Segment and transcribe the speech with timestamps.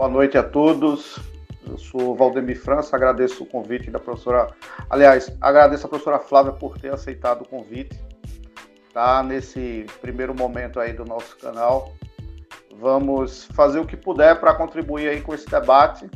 [0.00, 1.18] Boa noite a todos.
[1.68, 4.46] Eu sou Valdemir França, agradeço o convite da professora.
[4.88, 8.02] Aliás, agradeço a professora Flávia por ter aceitado o convite.
[8.94, 11.92] Tá nesse primeiro momento aí do nosso canal.
[12.78, 16.08] Vamos fazer o que puder para contribuir aí com esse debate.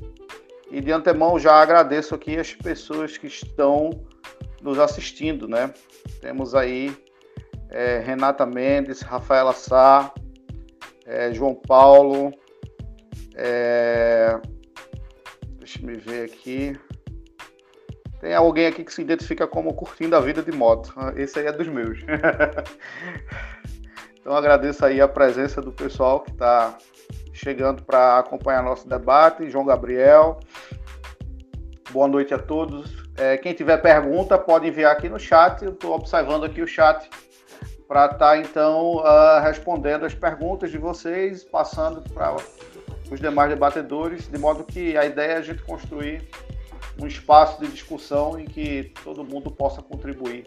[0.71, 3.91] E de antemão já agradeço aqui as pessoas que estão
[4.63, 5.75] nos assistindo, né?
[6.23, 6.97] Temos aí
[7.69, 10.11] é, Renata Mendes, Rafaela Sá,
[11.05, 12.33] é, João Paulo,
[13.35, 14.39] é,
[15.59, 16.79] deixa eu me ver aqui.
[18.21, 20.95] Tem alguém aqui que se identifica como curtindo a vida de moto.
[21.17, 21.99] Esse aí é dos meus.
[24.19, 26.79] então agradeço aí a presença do pessoal que está
[27.33, 29.51] chegando para acompanhar nosso debate.
[29.51, 30.41] João Gabriel.
[31.91, 33.05] Boa noite a todos.
[33.17, 35.63] É, quem tiver pergunta pode enviar aqui no chat.
[35.63, 37.09] Eu estou observando aqui o chat
[37.87, 42.35] para estar tá, então uh, respondendo as perguntas de vocês, passando para
[43.11, 46.29] os demais debatedores, de modo que a ideia é a gente construir
[47.01, 50.47] um espaço de discussão em que todo mundo possa contribuir,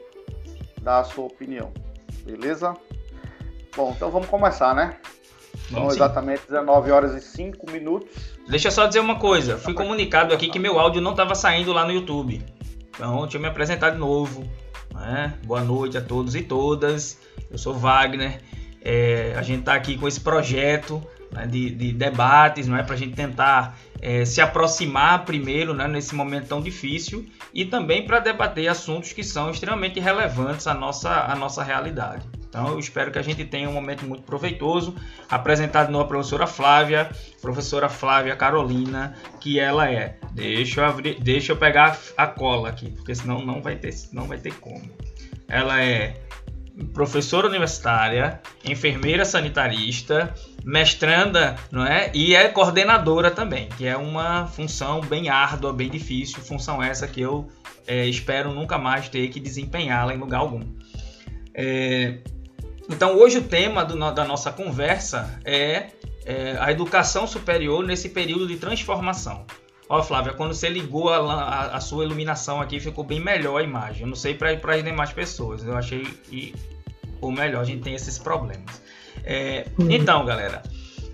[0.82, 1.72] dar a sua opinião.
[2.24, 2.74] Beleza?
[3.76, 4.98] Bom, então vamos começar, né?
[5.70, 8.10] São exatamente 19 horas e 5 minutos.
[8.48, 9.58] Deixa eu só dizer uma coisa.
[9.58, 12.44] Fui comunicado aqui que meu áudio não estava saindo lá no YouTube.
[12.90, 14.44] Então, deixa eu me apresentar de novo.
[14.94, 15.38] Né?
[15.46, 17.20] Boa noite a todos e todas.
[17.52, 18.40] Eu sou Wagner.
[18.82, 21.06] É, a gente está aqui com esse projeto
[21.38, 25.88] né, de, de, debates, não é, para a gente tentar é, se aproximar primeiro, né,
[25.88, 31.12] nesse momento tão difícil, e também para debater assuntos que são extremamente relevantes à nossa,
[31.12, 32.26] à nossa realidade.
[32.50, 34.96] Então, eu espero que a gente tenha um momento muito proveitoso,
[35.30, 40.18] apresentado numa professora Flávia, professora Flávia Carolina, que ela é.
[40.32, 44.26] Deixa eu, abrir, deixa eu pegar a cola aqui, porque senão não vai ter, não
[44.26, 44.90] vai ter como.
[45.48, 46.16] Ela é
[46.94, 50.34] professora universitária, enfermeira sanitarista,
[50.64, 52.12] mestranda, não é?
[52.14, 57.22] E é coordenadora também, que é uma função bem árdua, bem difícil, função essa que
[57.22, 57.48] eu
[57.88, 60.62] é, espero nunca mais ter que desempenhá-la em lugar algum.
[61.54, 62.20] É,
[62.90, 65.88] então, hoje o tema do, da nossa conversa é,
[66.26, 69.46] é, a educação superior nesse período de transformação.
[69.90, 73.64] Ó, Flávia, quando você ligou a, a, a, sua iluminação aqui, ficou bem melhor a
[73.64, 74.02] imagem.
[74.02, 75.64] Eu não sei para as demais pessoas.
[75.64, 76.54] Eu achei que
[77.22, 78.82] o melhor, a gente tem esses problemas.
[79.24, 79.90] É, uhum.
[79.90, 80.62] Então, galera,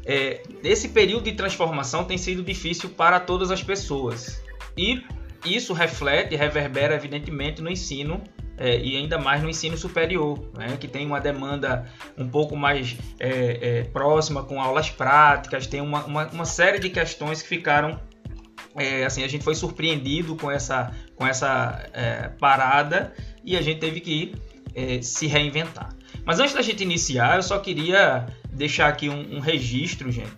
[0.06, 4.42] é, esse período de transformação tem sido difícil para todas as pessoas.
[4.76, 5.04] E
[5.46, 8.22] isso reflete, reverbera, evidentemente, no ensino
[8.58, 11.86] é, e ainda mais no ensino superior, né, que tem uma demanda
[12.18, 16.90] um pouco mais é, é, próxima, com aulas práticas, tem uma, uma, uma, série de
[16.90, 18.00] questões que ficaram
[18.76, 23.14] é, assim, a gente foi surpreendido com essa, com essa é, parada
[23.44, 24.36] e a gente teve que
[24.76, 25.90] é, se reinventar.
[26.26, 30.32] Mas antes da gente iniciar, eu só queria deixar aqui um, um registro, gente.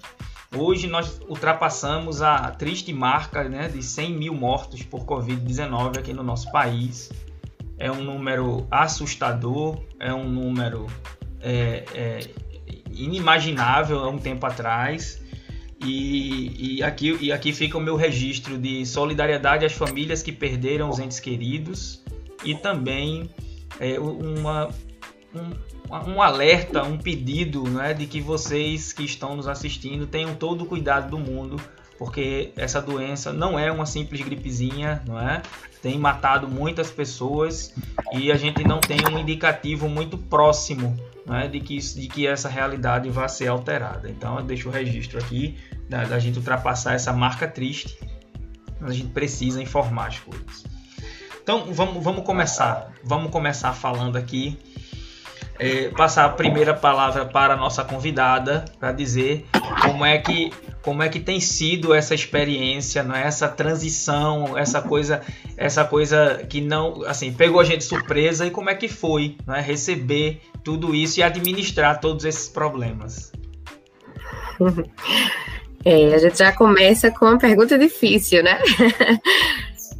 [0.55, 6.23] Hoje nós ultrapassamos a triste marca né, de 100 mil mortos por Covid-19 aqui no
[6.23, 7.11] nosso país.
[7.77, 10.87] É um número assustador, é um número
[11.41, 12.19] é, é,
[12.89, 15.21] inimaginável há um tempo atrás.
[15.85, 20.89] E, e, aqui, e aqui fica o meu registro de solidariedade às famílias que perderam
[20.89, 22.03] os entes queridos
[22.43, 23.29] e também
[23.79, 24.69] é, uma,
[25.33, 30.63] um, um, alerta, um pedido né, de que vocês que estão nos assistindo tenham todo
[30.63, 31.57] o cuidado do mundo,
[31.99, 35.41] porque essa doença não é uma simples gripezinha, não é?
[35.81, 37.73] Tem matado muitas pessoas
[38.11, 42.47] e a gente não tem um indicativo muito próximo né, de, que, de que essa
[42.47, 44.09] realidade vai ser alterada.
[44.09, 45.57] Então eu deixo o registro aqui
[45.89, 47.97] da, da gente ultrapassar essa marca triste.
[48.79, 50.65] Mas a gente precisa informar as coisas.
[51.41, 52.91] Então vamos, vamos começar.
[53.03, 54.57] Vamos começar falando aqui.
[55.57, 59.45] É, passar a primeira palavra para a nossa convidada para dizer
[59.81, 60.51] como é que
[60.85, 63.23] como é que tem sido essa experiência, não é?
[63.23, 65.19] essa transição, essa coisa,
[65.57, 69.55] essa coisa que não, assim, pegou a gente surpresa e como é que foi, não
[69.55, 69.61] é?
[69.61, 73.31] receber tudo isso e administrar todos esses problemas.
[75.87, 78.59] É, a gente já começa com uma pergunta difícil, né?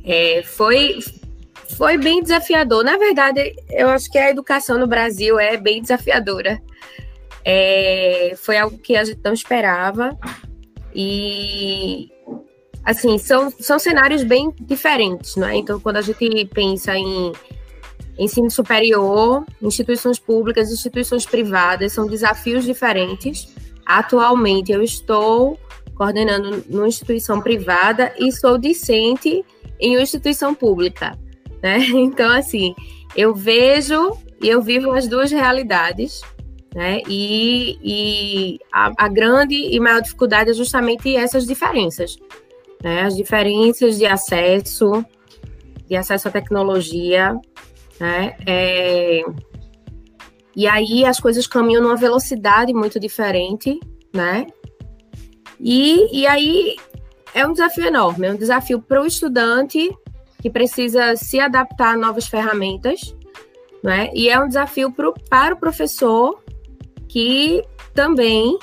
[0.08, 1.00] É, foi,
[1.76, 2.84] foi bem desafiador.
[2.84, 6.62] Na verdade, eu acho que a educação no Brasil é bem desafiadora.
[7.44, 10.16] É, foi algo que a gente não esperava.
[10.94, 12.12] E,
[12.84, 15.56] assim, são, são cenários bem diferentes, não é?
[15.56, 17.32] Então, quando a gente pensa em
[18.18, 23.54] ensino superior, instituições públicas, instituições privadas, são desafios diferentes.
[23.86, 25.60] Atualmente, eu estou
[25.96, 29.44] coordenando numa instituição privada e sou discente
[29.80, 31.18] em uma instituição pública,
[31.62, 31.80] né?
[31.94, 32.74] Então, assim,
[33.16, 36.22] eu vejo e eu vivo as duas realidades
[36.76, 37.02] né?
[37.08, 42.18] E, e a, a, grande e maior dificuldade é justamente essas diferenças,
[42.84, 43.04] né?
[43.04, 45.06] As diferenças de acesso,
[45.88, 47.40] de acesso à tecnologia,
[48.00, 48.36] né?
[48.46, 49.22] É,
[50.56, 53.80] e aí as coisas caminham numa velocidade muito diferente,
[54.14, 54.48] né?
[55.60, 56.76] E, e aí
[57.34, 59.90] é um desafio enorme, é um desafio para o estudante
[60.42, 63.16] que precisa se adaptar a novas ferramentas,
[63.84, 64.10] né?
[64.14, 66.42] E é um desafio pro, para o professor
[67.08, 67.64] que
[67.94, 68.58] também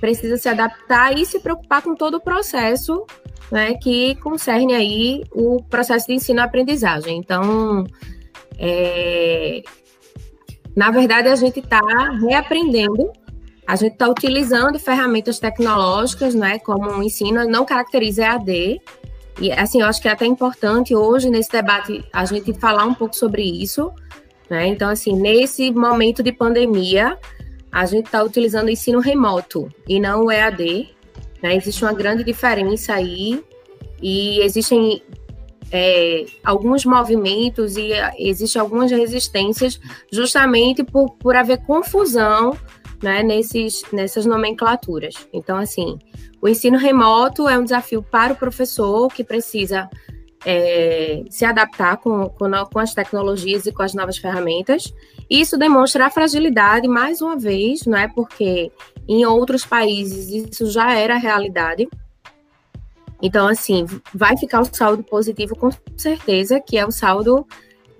[0.00, 3.04] precisa se adaptar e se preocupar com todo o processo
[3.50, 7.18] né, que concerne aí o processo de ensino-aprendizagem.
[7.18, 7.84] Então,
[8.58, 9.62] é,
[10.76, 11.80] na verdade, a gente está
[12.20, 13.12] reaprendendo,
[13.66, 18.80] a gente está utilizando ferramentas tecnológicas, né, como o ensino não caracteriza EAD,
[19.40, 22.94] e assim, eu acho que é até importante hoje, nesse debate, a gente falar um
[22.94, 23.92] pouco sobre isso,
[24.50, 27.16] né, então, assim, nesse momento de pandemia,
[27.70, 30.88] a gente está utilizando o ensino remoto e não o EAD,
[31.42, 31.56] né?
[31.56, 33.42] Existe uma grande diferença aí
[34.02, 35.02] e existem
[35.70, 39.80] é, alguns movimentos e existem algumas resistências
[40.10, 42.56] justamente por, por haver confusão
[43.02, 45.14] né, nesses, nessas nomenclaturas.
[45.32, 45.98] Então, assim,
[46.40, 49.88] o ensino remoto é um desafio para o professor que precisa
[50.44, 54.92] é, se adaptar com, com, com, as tecnologias e com as novas ferramentas.
[55.28, 58.08] Isso demonstra a fragilidade, mais uma vez, não é?
[58.08, 58.72] Porque
[59.06, 61.88] em outros países isso já era realidade.
[63.22, 63.84] Então, assim,
[64.14, 67.46] vai ficar o saldo positivo com certeza, que é o saldo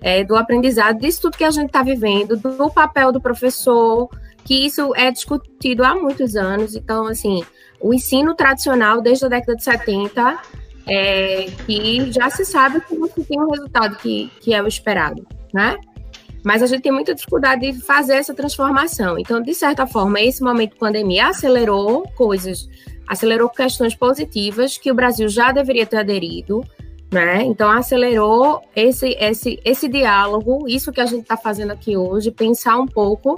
[0.01, 4.09] é, do aprendizado, disso tudo que a gente está vivendo, do papel do professor,
[4.45, 6.75] que isso é discutido há muitos anos.
[6.75, 7.43] Então, assim,
[7.79, 10.39] o ensino tradicional, desde a década de 70,
[10.87, 15.25] é, que já se sabe que você tem um resultado que, que é o esperado,
[15.53, 15.77] né?
[16.43, 19.19] Mas a gente tem muita dificuldade de fazer essa transformação.
[19.19, 22.67] Então, de certa forma, esse momento de pandemia acelerou coisas,
[23.09, 26.63] acelerou questões positivas que o Brasil já deveria ter aderido,
[27.11, 27.41] né?
[27.41, 32.77] Então, acelerou esse, esse, esse diálogo, isso que a gente está fazendo aqui hoje, pensar
[32.77, 33.35] um pouco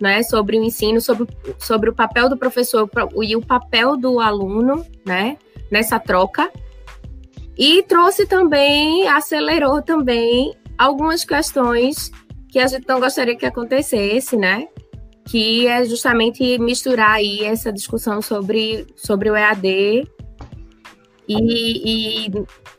[0.00, 1.28] né, sobre o ensino, sobre,
[1.58, 2.88] sobre o papel do professor
[3.22, 5.36] e o papel do aluno, né,
[5.70, 6.50] nessa troca,
[7.58, 12.10] e trouxe também, acelerou também algumas questões
[12.48, 14.66] que a gente não gostaria que acontecesse, né?
[15.26, 20.08] Que é justamente misturar aí essa discussão sobre, sobre o EAD
[21.28, 22.32] e, e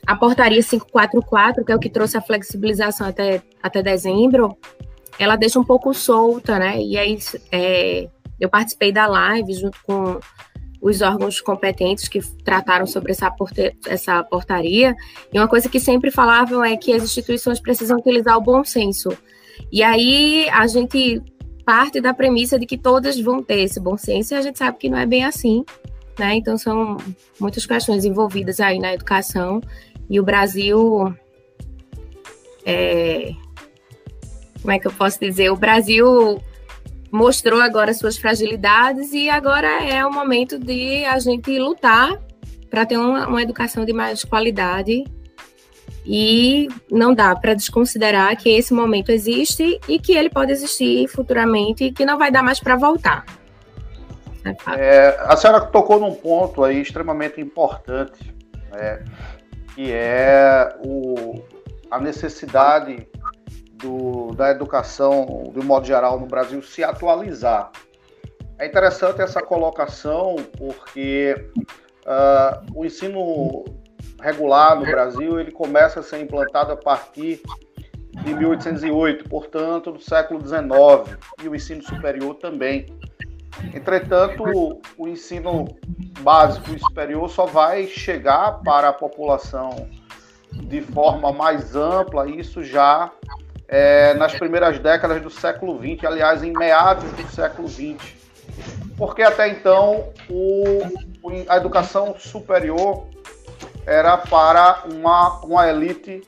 [0.05, 4.57] a portaria 544, que é o que trouxe a flexibilização até, até dezembro,
[5.17, 6.81] ela deixa um pouco solta, né?
[6.81, 7.17] E aí
[7.49, 8.09] é,
[8.39, 10.19] eu participei da live junto com
[10.81, 14.95] os órgãos competentes que trataram sobre essa, porte, essa portaria,
[15.31, 19.15] e uma coisa que sempre falavam é que as instituições precisam utilizar o bom senso.
[19.71, 21.21] E aí a gente
[21.63, 24.77] parte da premissa de que todas vão ter esse bom senso, e a gente sabe
[24.77, 25.63] que não é bem assim,
[26.17, 26.35] né?
[26.35, 26.97] Então são
[27.39, 29.61] muitas questões envolvidas aí na educação,
[30.09, 31.13] e o Brasil.
[32.65, 33.31] É,
[34.61, 35.51] como é que eu posso dizer?
[35.51, 36.39] O Brasil
[37.11, 42.17] mostrou agora suas fragilidades e agora é o momento de a gente lutar
[42.69, 45.03] para ter uma, uma, educação de mais qualidade
[46.13, 51.85] e não dá para desconsiderar que esse momento existe e que ele pode existir futuramente
[51.85, 53.23] e que não vai dar mais para voltar.
[54.75, 58.35] É, a senhora tocou num ponto aí extremamente importante,
[58.73, 59.05] né,
[59.73, 61.41] que é o,
[61.89, 63.07] a necessidade
[63.75, 67.71] do, da educação, de modo geral, no Brasil se atualizar.
[68.59, 71.51] É interessante essa colocação porque
[72.05, 73.63] uh, o ensino
[74.21, 77.41] regular no Brasil ele começa a ser implantado a partir
[78.23, 82.85] de 1808, portanto, do século XIX, e o ensino superior também.
[83.73, 84.43] Entretanto,
[84.97, 85.65] o ensino
[86.19, 89.89] básico e superior só vai chegar para a população
[90.51, 93.11] de forma mais ampla, isso já
[93.67, 98.21] é, nas primeiras décadas do século XX, aliás, em meados do século XX.
[98.97, 100.81] Porque até então o,
[101.47, 103.07] a educação superior
[103.85, 106.21] era para uma, uma elite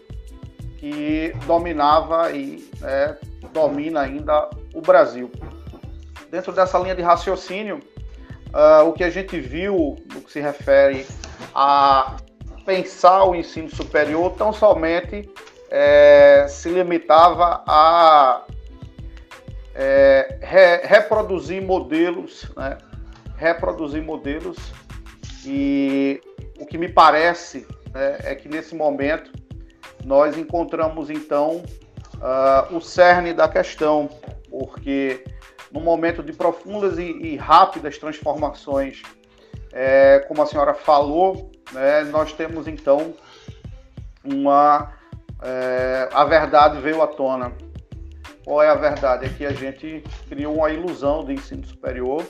[0.78, 3.16] que dominava e é,
[3.54, 5.32] domina ainda o Brasil.
[6.30, 7.80] Dentro dessa linha de raciocínio,
[8.54, 11.06] uh, o que a gente viu no que se refere
[11.54, 12.18] a
[12.66, 15.30] pensar o ensino superior tão somente
[15.70, 18.44] é, se limitava a
[19.76, 22.78] é, re, reproduzir modelos, né?
[23.38, 24.58] reproduzir modelos
[25.46, 26.22] e
[26.60, 29.32] o que me parece né, é que nesse momento
[30.04, 31.64] nós encontramos então
[32.16, 34.10] uh, o cerne da questão,
[34.50, 35.24] porque
[35.72, 39.02] num momento de profundas e, e rápidas transformações,
[39.72, 43.14] é, como a senhora falou, né, nós temos então
[44.24, 44.94] uma.
[45.42, 47.52] É, a verdade veio à tona.
[48.46, 49.26] Qual é a verdade?
[49.26, 52.24] É que a gente criou uma ilusão de ensino superior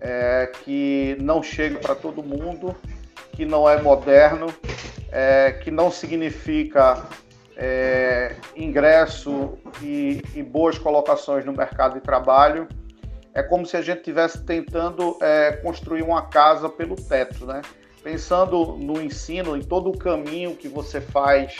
[0.00, 2.74] é, que não chega para todo mundo,
[3.32, 4.46] que não é moderno,
[5.10, 7.06] é, que não significa
[7.56, 12.68] é, ingresso e, e, boas colocações no mercado de trabalho.
[13.34, 17.62] É como se a gente estivesse tentando é, construir uma casa pelo teto, né?
[18.02, 21.58] Pensando no ensino, em todo o caminho que você faz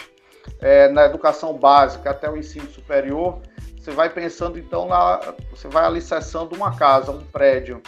[0.60, 3.40] é, na educação básica até o ensino superior,
[3.78, 7.82] você vai pensando então na, você vai alicerçando uma casa, um prédio.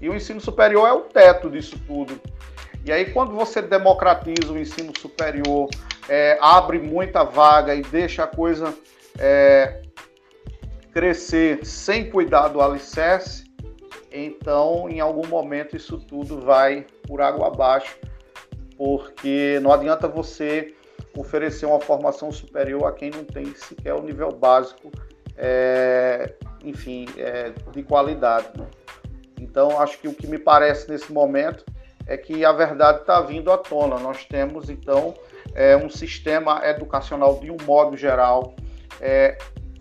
[0.00, 2.20] E o ensino superior é o teto disso tudo.
[2.84, 5.68] E aí, quando você democratiza o ensino superior,
[6.08, 8.72] é, abre muita vaga e deixa a coisa
[9.18, 9.82] é,
[10.92, 13.44] crescer sem cuidar do alicerce,
[14.10, 17.98] então em algum momento isso tudo vai por água abaixo,
[18.76, 20.74] porque não adianta você
[21.14, 24.90] oferecer uma formação superior a quem não tem sequer o nível básico,
[25.36, 28.48] é, enfim, é, de qualidade.
[28.56, 28.66] Né?
[29.40, 31.64] Então, acho que o que me parece nesse momento
[32.06, 33.98] é que a verdade está vindo à tona.
[33.98, 35.14] Nós temos, então,
[35.54, 38.54] é, um sistema educacional, de um modo geral,
[39.00, 39.36] é,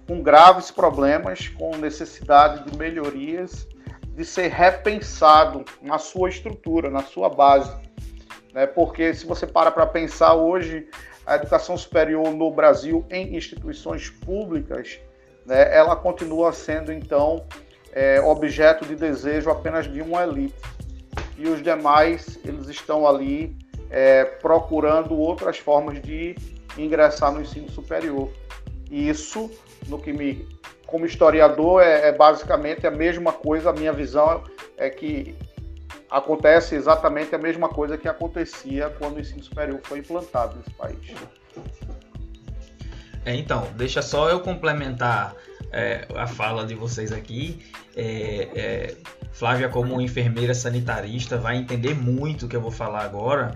[0.07, 3.67] com graves problemas, com necessidade de melhorias,
[4.07, 7.75] de ser repensado na sua estrutura, na sua base.
[8.53, 8.65] Né?
[8.65, 10.87] Porque se você para para pensar hoje,
[11.25, 14.99] a educação superior no Brasil, em instituições públicas,
[15.45, 17.45] né, ela continua sendo, então,
[17.95, 20.53] é, objeto de desejo apenas de uma elite
[21.37, 23.57] e os demais eles estão ali
[23.89, 26.35] é, procurando outras formas de
[26.77, 28.29] ingressar no ensino superior.
[28.91, 29.49] E isso,
[29.87, 30.47] no que me,
[30.85, 33.69] como historiador, é, é basicamente a mesma coisa.
[33.69, 34.43] A minha visão
[34.77, 35.35] é que
[36.09, 41.15] acontece exatamente a mesma coisa que acontecia quando o ensino superior foi implantado nesse país.
[43.25, 45.35] É, então, deixa só eu complementar
[45.75, 47.59] é, a fala de vocês aqui.
[47.95, 48.95] É, é,
[49.33, 53.53] Flávia, como enfermeira sanitarista, vai entender muito o que eu vou falar agora,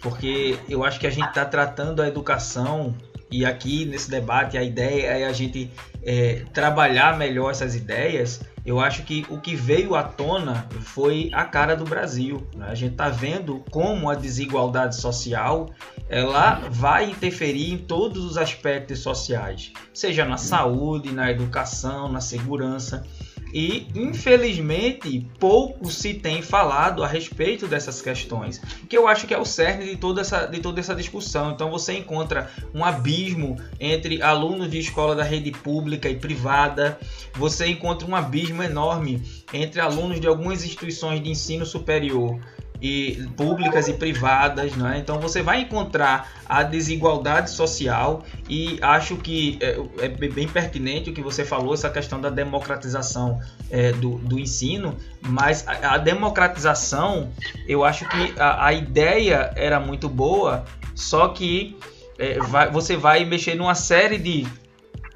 [0.00, 2.92] porque eu acho que a gente está tratando a educação
[3.30, 5.70] e aqui nesse debate a ideia é a gente
[6.02, 8.40] é, trabalhar melhor essas ideias.
[8.64, 12.46] Eu acho que o que veio à tona foi a cara do Brasil.
[12.54, 12.66] Né?
[12.68, 15.70] A gente está vendo como a desigualdade social
[16.08, 23.04] ela vai interferir em todos os aspectos sociais, seja na saúde, na educação, na segurança.
[23.52, 29.38] E, infelizmente, pouco se tem falado a respeito dessas questões, que eu acho que é
[29.38, 31.52] o cerne de toda, essa, de toda essa discussão.
[31.52, 36.98] Então, você encontra um abismo entre alunos de escola da rede pública e privada,
[37.34, 39.22] você encontra um abismo enorme
[39.52, 42.38] entre alunos de algumas instituições de ensino superior
[42.80, 44.98] e públicas e privadas, né?
[44.98, 51.12] Então você vai encontrar a desigualdade social e acho que é, é bem pertinente o
[51.12, 53.40] que você falou essa questão da democratização
[53.70, 57.30] é, do, do ensino, mas a, a, democratização
[57.66, 60.64] eu acho que a, a ideia era muito boa,
[60.94, 61.76] só que
[62.18, 64.46] é, vai, você vai mexer numa série de,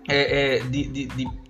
[0.08, 1.40] é, é, de, de, de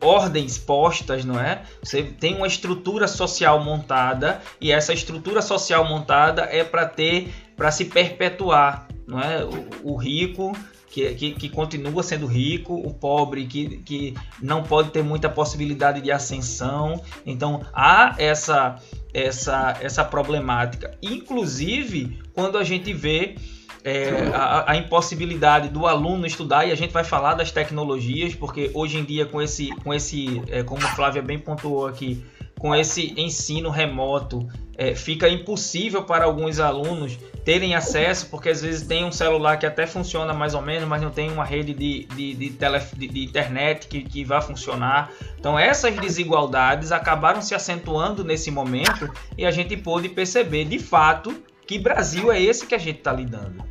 [0.00, 1.62] ordens postas, não é?
[1.82, 7.70] Você tem uma estrutura social montada e essa estrutura social montada é para ter, para
[7.70, 9.44] se perpetuar, não é?
[9.44, 10.52] O, o rico
[10.90, 16.00] que, que, que, continua sendo rico, o pobre que, que não pode ter muita possibilidade
[16.00, 17.00] de ascensão.
[17.24, 18.76] Então há essa
[19.12, 23.36] essa essa problemática, inclusive quando a gente vê
[23.84, 28.70] é, a, a, impossibilidade do aluno estudar e a gente vai falar das tecnologias porque
[28.74, 32.22] hoje em dia com esse com esse é, como Flávia bem pontuou aqui
[32.58, 34.46] com esse ensino remoto
[34.76, 39.64] é, fica impossível para alguns alunos terem acesso porque às vezes tem um celular que
[39.64, 43.08] até funciona mais ou menos mas não tem uma rede de, de, de, tele, de,
[43.08, 45.10] de internet que, que vá funcionar.
[45.38, 51.34] Então essas desigualdades acabaram se acentuando nesse momento e a gente pôde perceber de fato
[51.70, 53.62] que Brasil é esse que a gente está lidando?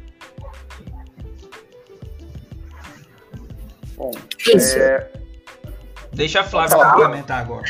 [3.97, 4.11] Bom,
[4.77, 5.11] é...
[6.13, 7.65] Deixa a Flávia complementar agora.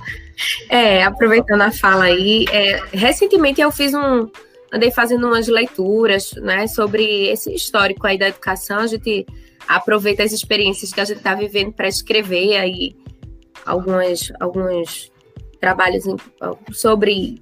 [0.70, 4.30] É, aproveitando a fala aí, é, recentemente eu fiz um,
[4.72, 8.78] andei fazendo umas leituras, né, sobre esse histórico aí da educação.
[8.78, 9.26] A gente
[9.68, 12.96] aproveita as experiências que a gente está vivendo para escrever aí
[13.66, 15.12] algumas, alguns
[15.60, 16.04] trabalhos
[16.72, 17.42] sobre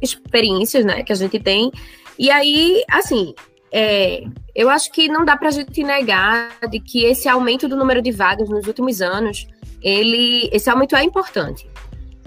[0.00, 1.72] experiências, né, que a gente tem
[2.18, 3.34] e aí, assim,
[3.70, 7.76] é, eu acho que não dá para a gente negar de que esse aumento do
[7.76, 9.48] número de vagas nos últimos anos,
[9.82, 11.68] ele, esse aumento é importante.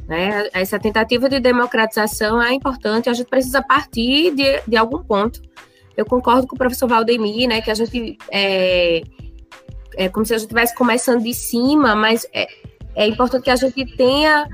[0.08, 0.50] Né?
[0.54, 5.42] Essa tentativa de democratização é importante, a gente precisa partir de, de algum ponto.
[5.96, 9.02] Eu concordo com o professor Valdemir, né, que a gente é,
[9.96, 12.48] é como se a gente estivesse começando de cima, mas é,
[12.96, 14.48] é importante que a gente tenha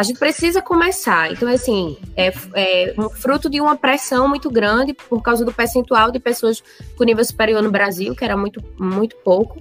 [0.00, 1.30] a gente precisa começar.
[1.30, 6.10] Então, assim, é, é um fruto de uma pressão muito grande por causa do percentual
[6.10, 6.62] de pessoas
[6.96, 9.60] com nível superior no Brasil, que era muito, muito pouco.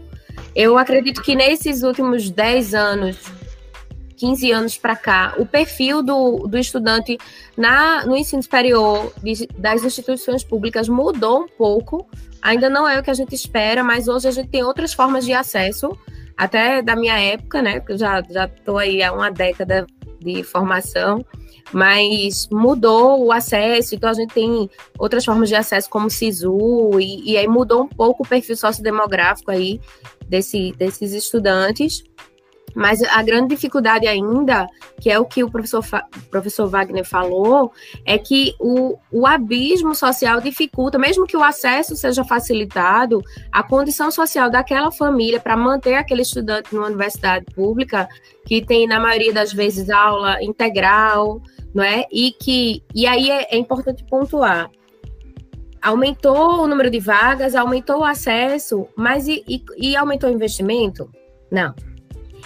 [0.55, 3.17] Eu acredito que nesses últimos 10 anos,
[4.15, 7.17] 15 anos para cá, o perfil do, do estudante
[7.57, 12.07] na, no ensino superior de, das instituições públicas mudou um pouco.
[12.41, 15.25] Ainda não é o que a gente espera, mas hoje a gente tem outras formas
[15.25, 15.97] de acesso,
[16.37, 17.81] até da minha época, né?
[17.81, 19.85] Porque eu já estou aí há uma década
[20.19, 21.25] de formação,
[21.71, 27.31] mas mudou o acesso, então a gente tem outras formas de acesso como SISU, e,
[27.31, 29.79] e aí mudou um pouco o perfil sociodemográfico aí
[30.27, 32.03] desse, desses estudantes.
[32.79, 34.65] Mas a grande dificuldade ainda,
[35.01, 35.83] que é o que o professor,
[36.31, 37.73] professor Wagner falou,
[38.05, 43.21] é que o, o abismo social dificulta, mesmo que o acesso seja facilitado,
[43.51, 48.07] a condição social daquela família para manter aquele estudante numa universidade pública,
[48.45, 51.41] que tem, na maioria das vezes, aula integral,
[51.75, 52.05] não é?
[52.09, 54.71] E que e aí é, é importante pontuar.
[55.81, 61.11] Aumentou o número de vagas, aumentou o acesso, mas e, e, e aumentou o investimento?
[61.51, 61.73] Não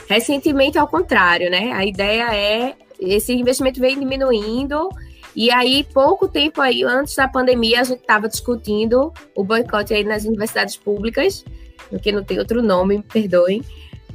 [0.09, 1.71] Recentemente, ao contrário, né?
[1.71, 4.89] A ideia é esse investimento vem diminuindo
[5.35, 10.03] e aí, pouco tempo aí, antes da pandemia, a gente estava discutindo o boicote aí
[10.03, 11.43] nas universidades públicas,
[11.89, 13.63] porque não tem outro nome, me perdoem,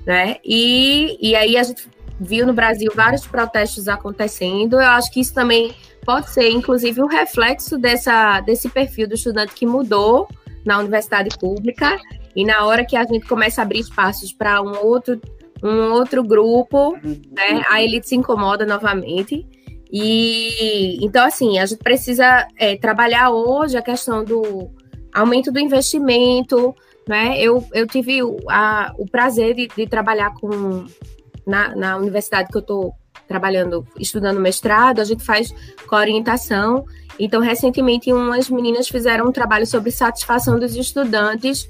[0.07, 0.37] né?
[0.45, 1.89] E, e aí a gente
[2.21, 4.75] viu no Brasil vários protestos acontecendo.
[4.75, 9.55] Eu acho que isso também pode ser, inclusive, um reflexo dessa, desse perfil do estudante
[9.55, 10.29] que mudou
[10.65, 11.99] na universidade pública.
[12.35, 15.21] E na hora que a gente começa a abrir espaços para um outro
[15.63, 17.63] um outro grupo, né?
[17.69, 19.47] A elite se incomoda novamente.
[19.91, 24.71] E então, assim, a gente precisa é, trabalhar hoje a questão do
[25.15, 26.75] aumento do investimento,
[27.09, 27.41] né?
[27.41, 30.85] Eu, eu tive o, a, o prazer de, de trabalhar com
[31.47, 32.95] na, na universidade que eu estou
[33.27, 35.53] trabalhando, estudando mestrado, a gente faz
[35.87, 36.85] com orientação.
[37.19, 41.69] Então, recentemente, umas meninas fizeram um trabalho sobre satisfação dos estudantes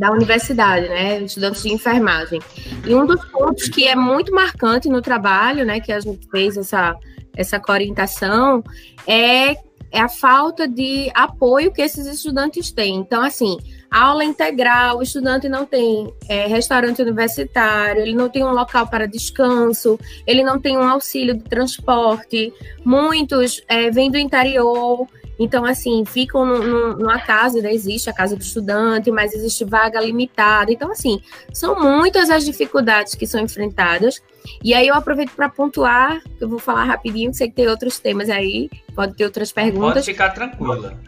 [0.00, 2.40] da universidade, né, estudantes de enfermagem.
[2.86, 6.56] E um dos pontos que é muito marcante no trabalho, né, que a gente fez
[6.56, 6.96] essa
[7.36, 8.64] essa orientação
[9.06, 9.52] é,
[9.92, 12.96] é a falta de apoio que esses estudantes têm.
[12.96, 13.56] Então, assim,
[13.90, 19.06] aula integral, o estudante não tem é, restaurante universitário, ele não tem um local para
[19.06, 22.52] descanso, ele não tem um auxílio de transporte,
[22.84, 25.06] muitos é, vêm do interior,
[25.42, 27.72] então, assim, ficam numa casa, né?
[27.72, 30.70] Existe a casa do estudante, mas existe vaga limitada.
[30.70, 34.22] Então, assim, são muitas as dificuldades que são enfrentadas.
[34.62, 38.28] E aí eu aproveito para pontuar, eu vou falar rapidinho, sei que tem outros temas
[38.28, 40.04] aí, pode ter outras perguntas.
[40.04, 41.00] Pode ficar tranquila.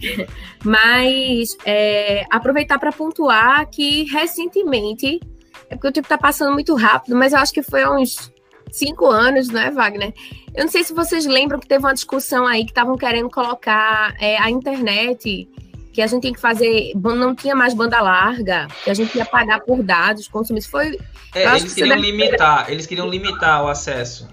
[0.64, 5.20] Mas é, aproveitar para pontuar que recentemente,
[5.68, 8.32] é porque o tempo está passando muito rápido, mas eu acho que foi uns
[8.74, 10.12] cinco anos, não é, Wagner?
[10.54, 14.14] Eu não sei se vocês lembram que teve uma discussão aí que estavam querendo colocar
[14.20, 15.48] é, a internet,
[15.92, 19.24] que a gente tem que fazer, não tinha mais banda larga, que a gente ia
[19.24, 20.62] pagar por dados, consumir.
[20.62, 20.98] Foi.
[21.34, 24.28] É, eles que queriam limitar, eles queriam limitar o acesso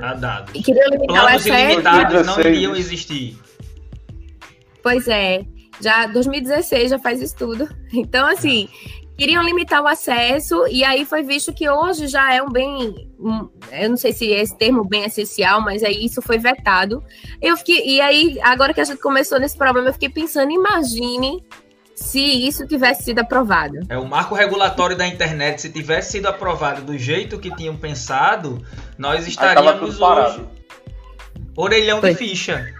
[0.00, 0.52] a dados.
[0.54, 1.64] E queriam limitar Planos o acesso.
[1.64, 3.38] ilimitados não iriam existir.
[4.82, 5.44] Pois é,
[5.80, 7.68] já 2016 já faz isso tudo.
[7.96, 8.68] Então, assim,
[9.16, 13.48] queriam limitar o acesso e aí foi visto que hoje já é um bem, um,
[13.72, 17.02] eu não sei se é esse termo bem essencial, mas aí isso foi vetado.
[17.40, 21.44] Eu fiquei e aí agora que a gente começou nesse problema, eu fiquei pensando, imagine
[21.94, 23.78] se isso tivesse sido aprovado.
[23.88, 28.64] É o marco regulatório da internet, se tivesse sido aprovado do jeito que tinham pensado,
[28.98, 30.44] nós estaríamos hoje
[31.56, 32.74] orelhão de ficha.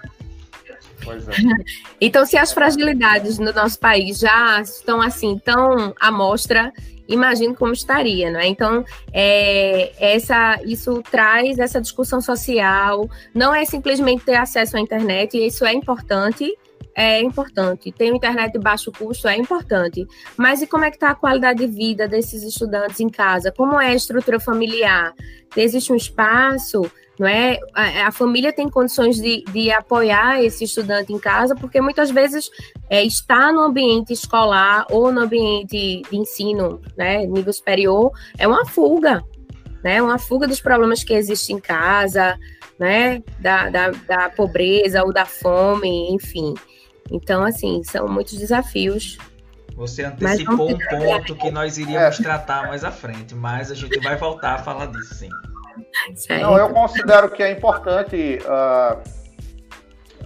[1.02, 1.64] É.
[2.00, 6.72] então, se as fragilidades no nosso país já estão assim tão à mostra,
[7.08, 8.46] imagino como estaria, não é?
[8.46, 15.36] Então, é, essa, isso traz essa discussão social, não é simplesmente ter acesso à internet,
[15.36, 16.52] isso é importante,
[16.94, 17.90] é importante.
[17.90, 20.06] Ter internet de baixo custo é importante.
[20.36, 23.50] Mas e como é que está a qualidade de vida desses estudantes em casa?
[23.50, 25.12] Como é a estrutura familiar?
[25.56, 27.58] Existe um espaço não é?
[27.72, 32.50] A, a, família tem condições de, de apoiar esse estudante em casa, porque muitas vezes
[32.90, 38.66] é, está no ambiente escolar ou no ambiente de ensino, né, nível superior, é uma
[38.66, 39.22] fuga,
[39.82, 40.02] né?
[40.02, 42.36] Uma fuga dos problemas que existem em casa,
[42.78, 43.22] né?
[43.38, 46.54] Da, da, da pobreza ou da fome, enfim.
[47.10, 49.18] Então, assim, são muitos desafios
[49.76, 52.22] você antecipou um ponto que nós iríamos é.
[52.22, 55.28] tratar mais à frente, mas a gente vai voltar a falar disso, sim.
[56.14, 56.42] Certo.
[56.42, 59.02] Não, eu considero que é importante uh,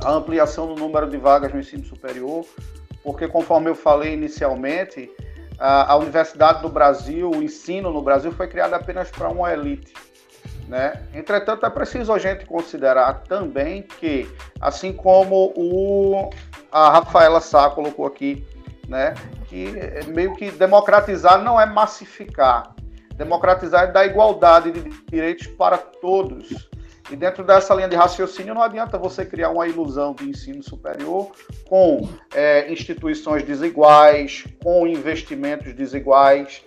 [0.04, 2.44] a ampliação do número de vagas no ensino superior,
[3.02, 5.10] porque conforme eu falei inicialmente,
[5.58, 9.92] a, a Universidade do Brasil, o ensino no Brasil foi criado apenas para uma elite.
[10.68, 11.02] Né?
[11.14, 14.30] Entretanto, é preciso a gente considerar também que,
[14.60, 16.30] assim como o,
[16.70, 18.46] a Rafaela Sá colocou aqui,
[18.86, 19.14] né,
[19.46, 19.72] que
[20.08, 22.74] meio que democratizar não é massificar.
[23.18, 26.68] Democratizar é dar igualdade de direitos para todos.
[27.10, 31.32] E dentro dessa linha de raciocínio, não adianta você criar uma ilusão de ensino superior
[31.68, 36.62] com é, instituições desiguais, com investimentos desiguais,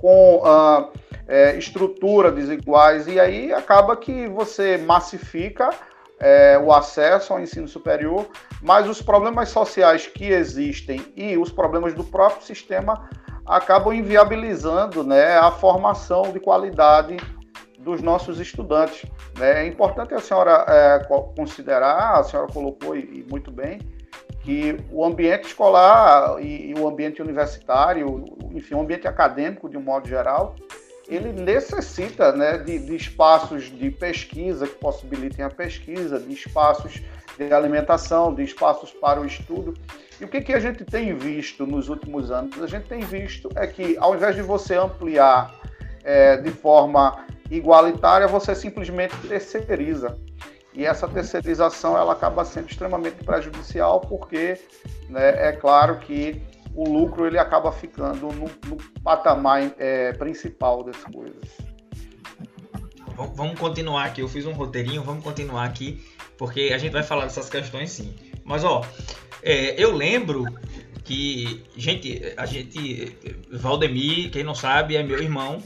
[0.00, 0.92] com uh,
[1.26, 5.70] é, estrutura desiguais, e aí acaba que você massifica
[6.20, 8.28] é, o acesso ao ensino superior,
[8.62, 13.08] mas os problemas sociais que existem e os problemas do próprio sistema
[13.46, 17.16] acabam inviabilizando né, a formação de qualidade
[17.78, 19.08] dos nossos estudantes.
[19.38, 19.64] Né?
[19.64, 21.04] É importante a senhora é,
[21.36, 23.80] considerar, a senhora colocou e, muito bem,
[24.42, 29.82] que o ambiente escolar e, e o ambiente universitário, enfim, o ambiente acadêmico de um
[29.82, 30.56] modo geral,
[31.08, 37.00] ele necessita né, de, de, espaços de pesquisa que possibilitem a pesquisa, de espaços
[37.38, 39.74] de alimentação, de espaços para o estudo.
[40.20, 42.60] E o que, que a gente tem visto nos últimos anos?
[42.62, 45.54] A gente tem visto é que, ao invés de você ampliar
[46.02, 50.18] é, de forma igualitária, você simplesmente terceiriza.
[50.72, 54.58] E essa terceirização ela acaba sendo extremamente prejudicial, porque
[55.08, 56.42] né, é claro que
[56.74, 61.66] o lucro ele acaba ficando no, no patamar é, principal das coisas.
[63.34, 64.20] Vamos continuar aqui.
[64.20, 66.04] Eu fiz um roteirinho, vamos continuar aqui,
[66.36, 68.14] porque a gente vai falar dessas questões sim.
[68.46, 68.82] Mas ó,
[69.42, 70.46] é, eu lembro
[71.04, 73.16] que gente, a gente,
[73.50, 75.60] Valdemir, quem não sabe, é meu irmão,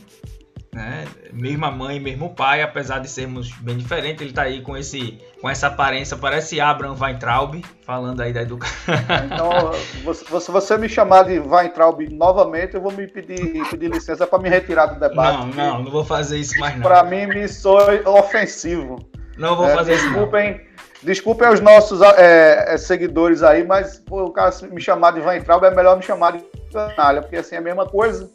[0.72, 1.04] né?
[1.32, 5.48] Mesma mãe, mesmo pai, apesar de sermos bem diferentes, ele tá aí com esse com
[5.48, 8.94] essa aparência, parece Abraham Weintraub, falando aí da educação.
[9.24, 14.38] Então, se você me chamar de Weintraub novamente, eu vou me pedir, pedir licença para
[14.38, 15.38] me retirar do debate.
[15.38, 16.82] Não, não, não vou fazer isso mais não.
[16.82, 18.98] Para mim, me soa ofensivo.
[19.38, 20.69] Não vou é, fazer desculpem, isso não.
[21.02, 25.64] Desculpem os nossos é, é, seguidores aí, mas pô, o cara me chamar de Weintraub
[25.64, 28.30] é melhor me chamar de canalha, porque assim é a mesma coisa.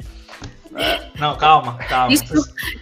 [1.19, 2.13] Não, calma, calma.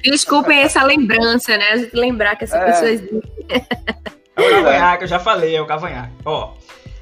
[0.04, 1.90] desculpem essa lembrança, né?
[1.94, 2.66] Lembrar que essa é.
[2.66, 3.22] pessoa existe.
[4.36, 6.14] É o cavanhaque, eu já falei, é o cavanhaque.
[6.26, 6.54] Ó,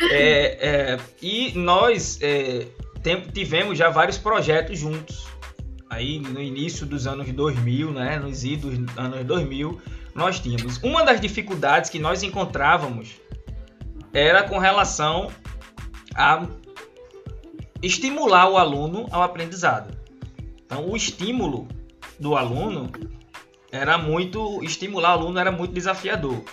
[0.10, 2.68] é, é, e nós é,
[3.34, 5.28] tivemos já vários projetos juntos.
[5.90, 8.18] Aí no início dos anos 2000, né?
[8.18, 9.80] Nos idos anos 2000,
[10.14, 10.78] nós tínhamos.
[10.84, 13.20] Uma das dificuldades que nós encontrávamos
[14.14, 15.30] era com relação
[16.16, 16.46] a
[17.82, 19.98] estimular o aluno ao aprendizado.
[20.66, 21.68] Então, o estímulo
[22.20, 22.92] do aluno
[23.72, 26.44] era muito estimular o aluno era muito desafiador.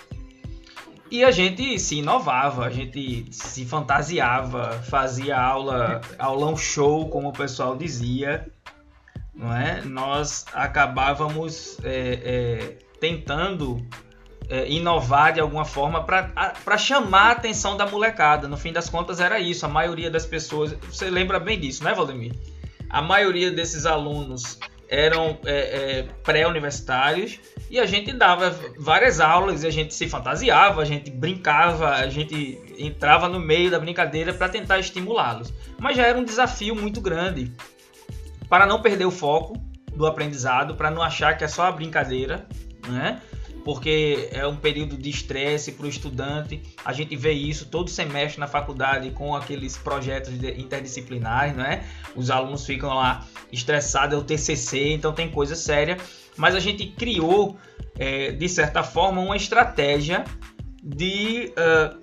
[1.11, 7.33] E a gente se inovava, a gente se fantasiava, fazia aula, aulão show, como o
[7.33, 8.47] pessoal dizia,
[9.33, 9.81] não é?
[9.81, 13.85] Nós acabávamos é, é, tentando
[14.49, 18.47] é, inovar de alguma forma para chamar a atenção da molecada.
[18.47, 19.65] No fim das contas era isso.
[19.65, 22.33] A maioria das pessoas, você lembra bem disso, né, Valdemir?
[22.89, 24.59] A maioria desses alunos
[24.89, 30.81] eram é, é, pré-universitários e a gente dava várias aulas e a gente se fantasiava,
[30.81, 35.53] a gente brincava, a gente entrava no meio da brincadeira para tentar estimulá-los.
[35.79, 37.53] Mas já era um desafio muito grande
[38.49, 39.53] para não perder o foco
[39.95, 42.47] do aprendizado, para não achar que é só a brincadeira,
[42.89, 43.21] né?
[43.63, 46.61] porque é um período de estresse para o estudante.
[46.83, 51.85] A gente vê isso todo semestre na faculdade com aqueles projetos interdisciplinares, né?
[52.15, 55.97] Os alunos ficam lá estressados, é o TCC, então tem coisa séria.
[56.37, 57.57] Mas a gente criou,
[57.97, 60.23] é, de certa forma, uma estratégia
[60.81, 61.99] de uh,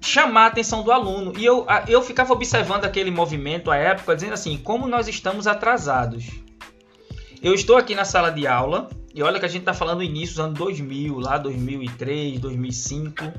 [0.00, 1.32] chamar a atenção do aluno.
[1.38, 6.26] E eu, eu ficava observando aquele movimento à época, dizendo assim: como nós estamos atrasados.
[7.42, 10.36] Eu estou aqui na sala de aula e olha que a gente está falando início
[10.36, 13.32] dos anos 2000, lá 2003, 2005.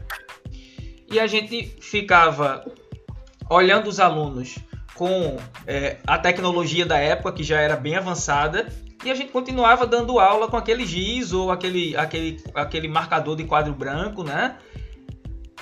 [1.11, 2.65] E a gente ficava
[3.47, 4.57] olhando os alunos
[4.95, 5.37] com
[5.67, 8.67] é, a tecnologia da época, que já era bem avançada,
[9.05, 13.43] e a gente continuava dando aula com aquele giz ou aquele, aquele, aquele marcador de
[13.43, 14.57] quadro branco, né?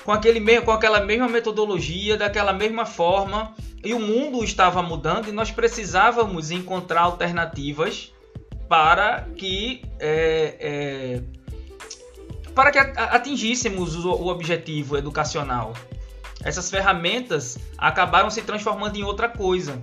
[0.02, 3.54] Com, aquele mesmo, com aquela mesma metodologia, daquela mesma forma.
[3.84, 8.15] E o mundo estava mudando e nós precisávamos encontrar alternativas
[8.68, 11.22] para que é, é,
[12.54, 15.74] para que atingíssemos o, o objetivo educacional.
[16.42, 19.82] Essas ferramentas acabaram se transformando em outra coisa.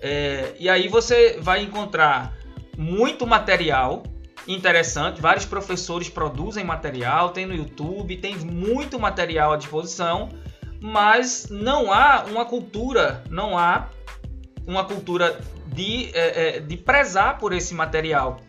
[0.00, 2.34] É, e aí você vai encontrar
[2.76, 4.02] muito material
[4.48, 10.30] interessante, vários professores produzem material, tem no YouTube, tem muito material à disposição,
[10.80, 13.88] mas não há uma cultura, não há
[14.66, 18.40] uma cultura de, é, é, de prezar por esse material.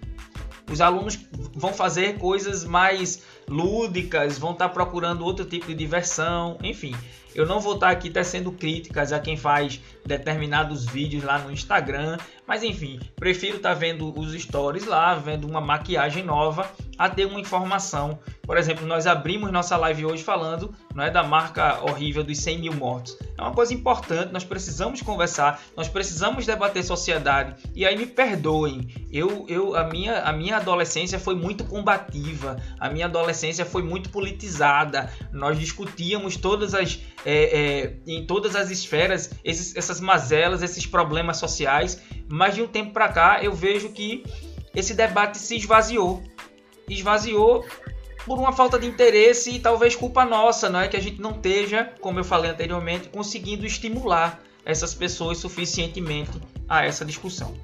[0.72, 1.20] Os alunos
[1.54, 6.96] vão fazer coisas mais lúdicas, vão estar procurando outro tipo de diversão, enfim.
[7.34, 12.18] Eu não vou estar aqui tecendo críticas a quem faz determinados vídeos lá no Instagram,
[12.46, 17.40] mas enfim, prefiro estar vendo os stories lá, vendo uma maquiagem nova, a ter uma
[17.40, 18.20] informação.
[18.44, 22.60] Por exemplo, nós abrimos nossa live hoje falando não é, da marca horrível dos 100
[22.60, 23.18] mil mortos.
[23.38, 27.56] É uma coisa importante, nós precisamos conversar, nós precisamos debater sociedade.
[27.74, 32.90] E aí me perdoem, eu, eu, a, minha, a minha adolescência foi muito combativa, a
[32.90, 35.12] minha adolescência foi muito politizada.
[35.32, 41.38] Nós discutíamos todas as, é, é, em todas as esferas esses, essas mazelas, esses problemas
[41.38, 44.24] sociais, mas de um tempo para cá eu vejo que
[44.74, 46.24] esse debate se esvaziou.
[46.90, 47.66] Esvaziou
[48.26, 51.32] por uma falta de interesse e talvez culpa nossa, não é que a gente não
[51.32, 57.56] esteja, como eu falei anteriormente, conseguindo estimular essas pessoas suficientemente a essa discussão.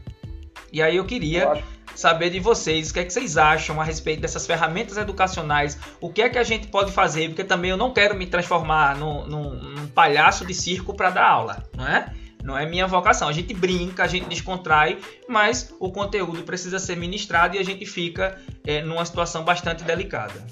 [0.72, 1.64] E aí eu queria
[1.96, 6.12] saber de vocês o que é que vocês acham a respeito dessas ferramentas educacionais, o
[6.12, 9.26] que é que a gente pode fazer, porque também eu não quero me transformar num,
[9.26, 12.14] num, num palhaço de circo para dar aula, não é?
[12.44, 13.28] Não é minha vocação.
[13.28, 17.86] A gente brinca, a gente descontrai, mas o conteúdo precisa ser ministrado e a gente
[17.86, 20.46] fica é, numa situação bastante delicada.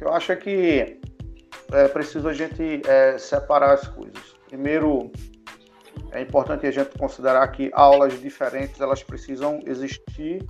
[0.00, 0.98] Eu acho é que
[1.72, 4.36] é preciso a gente é, separar as coisas.
[4.48, 5.10] Primeiro,
[6.12, 10.44] é importante a gente considerar que aulas diferentes elas precisam existir,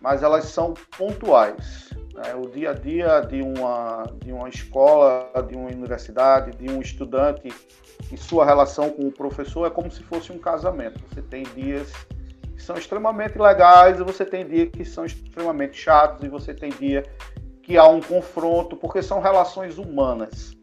[0.00, 1.90] mas elas são pontuais.
[2.14, 2.34] Né?
[2.34, 7.52] O dia a dia de uma, de uma escola, de uma universidade, de um estudante
[8.12, 11.00] e sua relação com o professor é como se fosse um casamento.
[11.08, 11.92] Você tem dias
[12.54, 16.70] que são extremamente legais e você tem dias que são extremamente chatos e você tem
[16.70, 17.02] dia
[17.62, 20.54] que há um confronto, porque são relações humanas.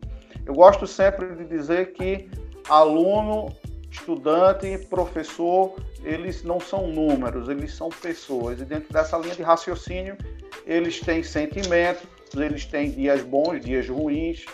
[0.46, 2.30] Eu gosto sempre de dizer que
[2.70, 3.48] aluno,
[3.91, 8.62] estudante, professor, eles não são números, eles são pessoas.
[8.62, 10.17] E dentro dessa linha de raciocínio,
[10.65, 12.04] eles têm sentimentos,
[12.36, 14.45] eles têm dias bons, dias ruins.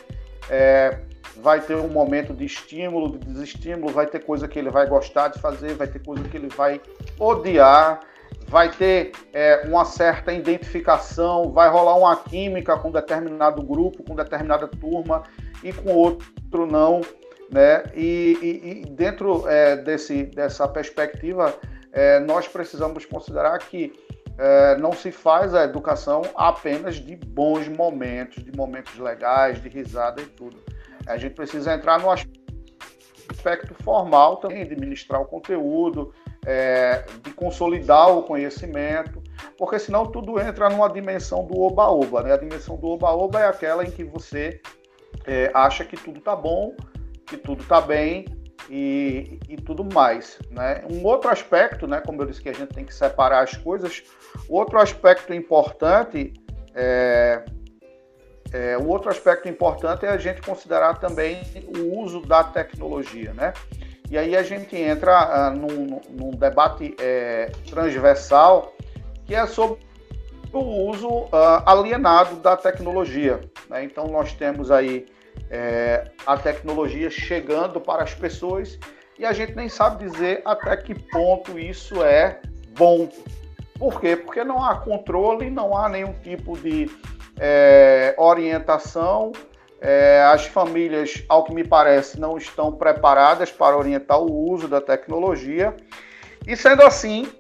[0.50, 1.00] É,
[1.38, 5.28] vai ter um momento de estímulo, de desestímulo, vai ter coisa que ele vai gostar
[5.28, 6.82] de fazer, vai ter coisa que ele vai
[7.20, 8.00] odiar,
[8.48, 14.68] vai ter é, uma certa identificação, vai rolar uma química com determinado grupo, com determinada
[14.68, 15.24] turma
[15.64, 17.02] e com outro não,
[17.52, 17.84] né?
[17.96, 21.54] E, e, e dentro é, desse, dessa perspectiva,
[21.92, 23.94] é, nós precisamos considerar que
[24.38, 30.22] é, não se faz a educação apenas de bons momentos, de momentos legais, de risada
[30.22, 30.58] e tudo.
[31.08, 32.12] A gente precisa entrar no
[33.32, 36.14] aspecto formal também, de ministrar o conteúdo,
[36.46, 39.24] é, de consolidar o conhecimento,
[39.58, 42.24] porque senão tudo entra numa dimensão do oba-oba.
[42.24, 42.34] Né?
[42.34, 44.62] A dimensão do oba-oba é aquela em que você
[45.26, 46.76] é, acha que tudo está bom,
[47.28, 48.26] que tudo está bem
[48.70, 50.40] e, e, tudo mais.
[50.50, 50.84] Né?
[50.90, 54.04] Um outro aspecto, né, como eu disse que a gente tem que separar as coisas,
[54.50, 56.34] outro aspecto importante
[56.74, 57.44] é,
[58.54, 61.42] é, o outro aspecto importante é a gente considerar também
[61.78, 63.54] o uso da tecnologia, né?
[64.10, 68.74] E aí a gente entra ah, num, num, debate é, transversal
[69.26, 69.80] que é sobre
[70.54, 73.42] o uso ah, alienado da tecnologia.
[73.70, 73.84] Né?
[73.84, 75.06] Então nós temos aí
[75.50, 78.78] é, a tecnologia chegando para as pessoas
[79.20, 82.40] e a gente nem sabe dizer até que ponto isso é
[82.78, 83.10] bom.
[83.80, 84.16] Por quê?
[84.16, 86.90] Porque não há controle, não há nenhum tipo de
[87.40, 89.32] é, orientação.
[89.80, 94.82] É, as famílias, ao que me parece, não estão preparadas para orientar o uso da
[94.82, 95.76] tecnologia.
[96.46, 97.32] E sendo assim,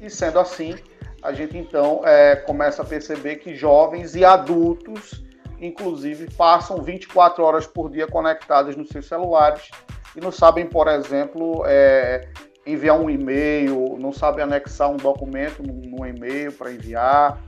[0.00, 0.76] e sendo assim,
[1.22, 5.24] a gente então é, começa a perceber que jovens e adultos,
[5.60, 9.70] inclusive, passam 24 horas por dia conectados nos seus celulares
[10.16, 12.28] e não sabem, por exemplo, é,
[12.66, 17.42] enviar um e-mail, não sabem anexar um documento num e-mail para enviar,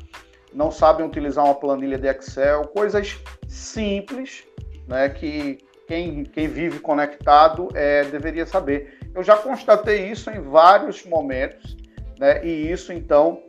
[0.53, 4.45] não sabem utilizar uma planilha de Excel, coisas simples,
[4.89, 8.99] né, que quem, quem vive conectado é, deveria saber.
[9.15, 11.77] Eu já constatei isso em vários momentos,
[12.19, 13.43] né, e isso então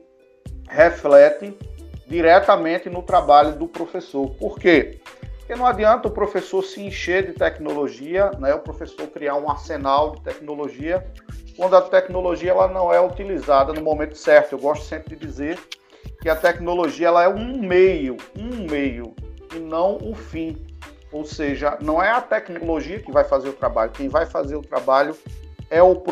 [0.70, 1.58] reflete
[2.08, 4.30] diretamente no trabalho do professor.
[4.32, 5.00] Por quê?
[5.40, 10.16] Porque não adianta o professor se encher de tecnologia, né, o professor criar um arsenal
[10.16, 11.06] de tecnologia,
[11.56, 14.54] quando a tecnologia ela não é utilizada no momento certo.
[14.54, 15.60] Eu gosto sempre de dizer
[16.22, 19.16] que a tecnologia ela é um meio, um meio
[19.56, 20.58] e não o fim.
[21.12, 24.62] Ou seja, não é a tecnologia que vai fazer o trabalho, quem vai fazer o
[24.62, 25.16] trabalho
[25.70, 26.04] é o,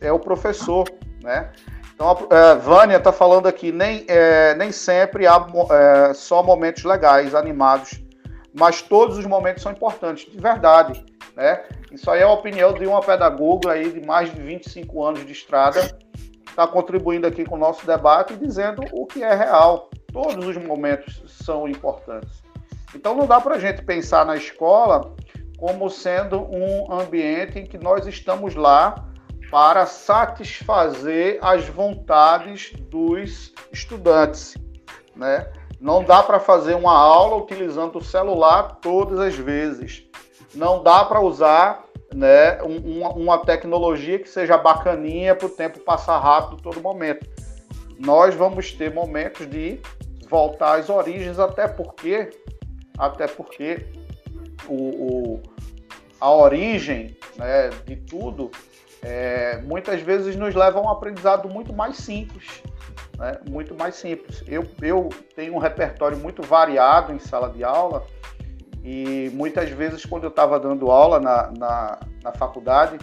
[0.00, 0.84] é o professor,
[1.22, 1.50] né?
[1.96, 7.34] Então, é, Vânia está falando aqui, nem, é, nem sempre há é, só momentos legais,
[7.34, 8.04] animados,
[8.52, 11.02] mas todos os momentos são importantes, de verdade.
[11.34, 11.64] Né?
[11.90, 15.32] Isso aí é a opinião de uma pedagoga aí de mais de 25 anos de
[15.32, 15.80] estrada,
[16.46, 19.88] está contribuindo aqui com o nosso debate e dizendo o que é real.
[20.12, 22.42] Todos os momentos são importantes.
[22.94, 25.14] Então não dá para a gente pensar na escola
[25.56, 29.06] como sendo um ambiente em que nós estamos lá
[29.50, 34.56] para satisfazer as vontades dos estudantes,
[35.14, 35.46] né?
[35.80, 40.04] Não dá para fazer uma aula utilizando o celular todas as vezes.
[40.54, 46.18] Não dá para usar né, uma, uma tecnologia que seja bacaninha para o tempo passar
[46.18, 47.28] rápido todo momento.
[47.98, 49.80] Nós vamos ter momentos de
[50.28, 52.30] voltar às origens, até porque,
[52.98, 53.86] até porque
[54.66, 55.42] o, o
[56.18, 58.50] a origem né, de tudo
[59.08, 62.60] é, muitas vezes nos leva a um aprendizado muito mais simples.
[63.16, 63.38] Né?
[63.48, 64.42] Muito mais simples.
[64.48, 68.04] Eu, eu tenho um repertório muito variado em sala de aula
[68.82, 72.98] e muitas vezes, quando eu estava dando aula na, na, na faculdade,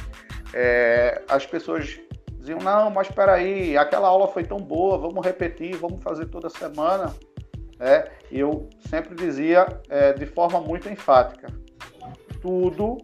[0.54, 1.98] é, as pessoas
[2.38, 6.50] diziam: Não, mas espera aí, aquela aula foi tão boa, vamos repetir, vamos fazer toda
[6.50, 7.16] semana.
[7.80, 11.48] É, eu sempre dizia é, de forma muito enfática:
[12.42, 12.98] tudo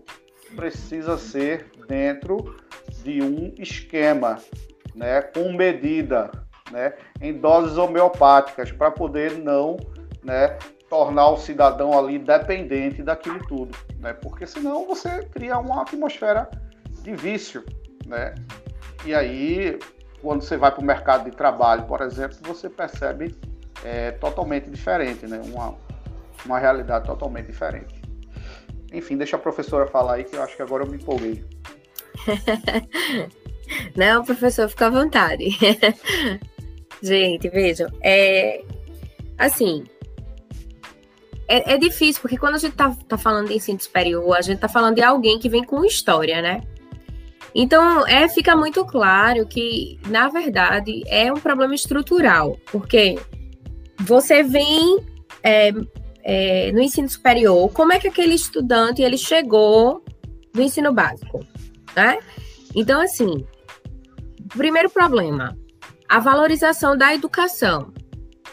[0.54, 2.56] precisa ser dentro
[3.04, 4.38] de um esquema,
[4.96, 6.32] né, com medida,
[6.72, 9.78] né, em doses homeopáticas, para poder não
[10.24, 10.58] né,
[10.90, 16.50] tornar o cidadão ali dependente daquilo tudo, né, porque senão você cria uma atmosfera
[17.02, 17.64] de vício,
[18.06, 18.36] né,
[19.06, 19.80] e aí
[20.22, 23.36] quando você vai para o mercado de trabalho, por exemplo, você percebe
[23.84, 25.76] é, totalmente diferente, né, uma,
[26.46, 28.02] uma realidade totalmente diferente.
[28.92, 31.46] Enfim, deixa a professora falar aí que eu acho que agora eu me empolguei.
[33.96, 35.46] Não, professor, fica à vontade.
[37.02, 38.62] Gente, vejam, é
[39.38, 39.84] assim.
[41.48, 44.60] É, é, difícil, porque quando a gente tá, tá falando de ensino superior, a gente
[44.60, 46.62] tá falando de alguém que vem com história, né?
[47.56, 53.18] Então, é, fica muito claro que, na verdade, é um problema estrutural, porque
[53.98, 55.04] você vem
[55.42, 55.72] é,
[56.24, 60.04] é, no ensino superior, como é que aquele estudante ele chegou
[60.54, 61.44] do ensino básico?
[61.96, 62.20] Né?
[62.76, 63.46] Então, assim,
[64.56, 65.58] primeiro problema,
[66.08, 67.94] a valorização da educação.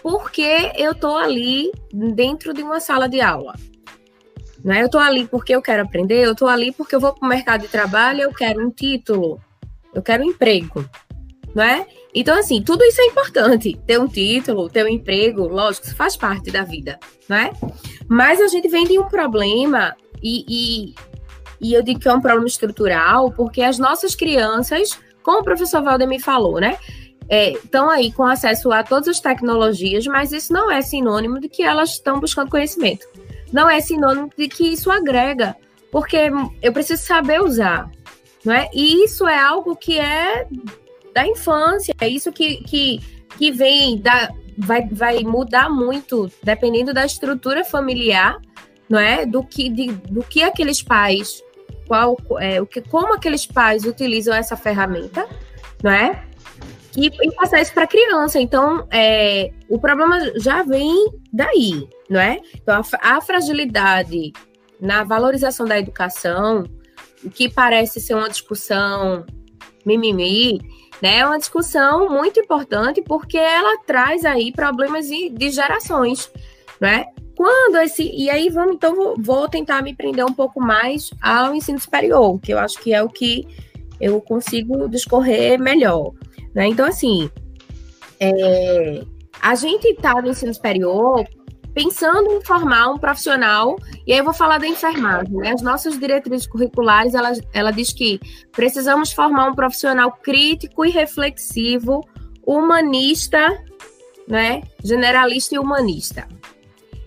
[0.03, 3.55] Por que eu estou ali dentro de uma sala de aula?
[4.64, 4.83] Né?
[4.83, 7.29] Eu estou ali porque eu quero aprender, eu estou ali porque eu vou para o
[7.29, 9.40] mercado de trabalho, eu quero um título,
[9.94, 10.85] eu quero um emprego,
[11.55, 11.87] não é?
[12.14, 13.79] Então, assim, tudo isso é importante.
[13.87, 17.53] Ter um título, ter um emprego, lógico, isso faz parte da vida, não é?
[18.09, 20.94] Mas a gente vem de um problema e, e
[21.61, 25.83] e eu digo que é um problema estrutural, porque as nossas crianças, como o professor
[25.83, 26.77] Valdemir falou, né?
[27.29, 31.49] Estão é, aí com acesso a todas as tecnologias, mas isso não é sinônimo de
[31.49, 33.07] que elas estão buscando conhecimento.
[33.53, 35.57] Não é sinônimo de que isso agrega,
[35.90, 36.31] porque
[36.62, 37.90] eu preciso saber usar,
[38.45, 38.69] não é?
[38.73, 40.47] E isso é algo que é
[41.12, 43.01] da infância, é isso que, que,
[43.37, 48.40] que vem da, vai, vai mudar muito dependendo da estrutura familiar,
[48.88, 49.27] não é?
[49.27, 51.42] Do que, de, do que aqueles pais
[51.87, 55.27] qual, é, o que, como aqueles pais utilizam essa ferramenta,
[55.83, 56.25] não é?
[56.96, 58.40] E, e passar isso para a criança.
[58.40, 62.40] Então, é, o problema já vem daí, não é?
[62.55, 64.33] Então, a, a fragilidade
[64.81, 66.64] na valorização da educação,
[67.25, 69.25] o que parece ser uma discussão
[69.85, 70.61] mimimi,
[71.03, 71.18] né?
[71.18, 76.31] É uma discussão muito importante porque ela traz aí problemas de, de gerações,
[76.81, 77.07] né?
[77.37, 78.03] Quando esse.
[78.03, 82.40] E aí vamos, então, vou, vou tentar me prender um pouco mais ao ensino superior,
[82.40, 83.46] que eu acho que é o que
[84.01, 86.12] eu consigo discorrer melhor.
[86.55, 86.66] Né?
[86.66, 87.31] Então, assim,
[88.18, 89.05] é,
[89.40, 91.27] a gente está no ensino superior
[91.75, 95.53] pensando em formar um profissional, e aí eu vou falar da enfermagem, né?
[95.53, 98.18] As nossas diretrizes curriculares, ela, ela diz que
[98.51, 102.01] precisamos formar um profissional crítico e reflexivo,
[102.47, 103.62] humanista,
[104.26, 104.62] né?
[104.82, 106.26] Generalista e humanista.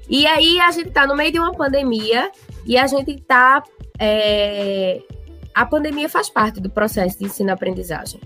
[0.09, 2.31] E aí a gente está no meio de uma pandemia
[2.65, 3.63] e a gente está.
[3.99, 5.01] É...
[5.53, 8.19] A pandemia faz parte do processo de ensino-aprendizagem.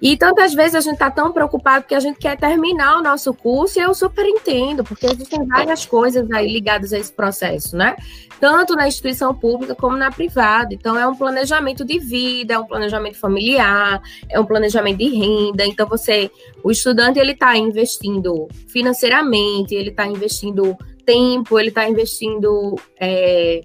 [0.00, 3.32] E tantas vezes a gente está tão preocupado que a gente quer terminar o nosso
[3.32, 7.96] curso, e eu super entendo, porque existem várias coisas aí ligadas a esse processo, né?
[8.38, 10.74] Tanto na instituição pública como na privada.
[10.74, 15.64] Então, é um planejamento de vida, é um planejamento familiar, é um planejamento de renda.
[15.64, 16.30] Então, você,
[16.62, 20.76] o estudante, ele está investindo financeiramente, ele está investindo
[21.06, 23.62] tempo, ele está investindo é,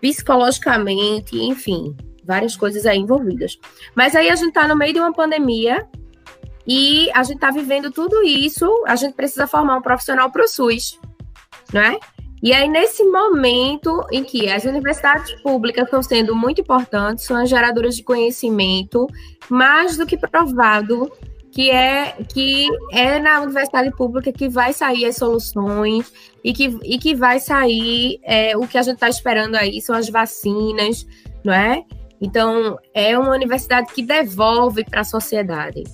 [0.00, 3.58] psicologicamente, enfim, várias coisas aí envolvidas.
[3.94, 5.86] Mas aí a gente está no meio de uma pandemia
[6.66, 10.48] E a gente está vivendo tudo isso, a gente precisa formar um profissional para o
[10.48, 10.98] SUS,
[11.72, 11.98] não é?
[12.42, 17.48] E aí, nesse momento em que as universidades públicas estão sendo muito importantes, são as
[17.48, 19.06] geradoras de conhecimento,
[19.48, 21.10] mais do que provado
[21.50, 26.12] que é que é na universidade pública que vai sair as soluções
[26.42, 29.94] e que, e que vai sair é, o que a gente está esperando aí, são
[29.94, 31.06] as vacinas,
[31.44, 31.84] não é?
[32.24, 35.84] Então, é uma universidade que devolve para a sociedade.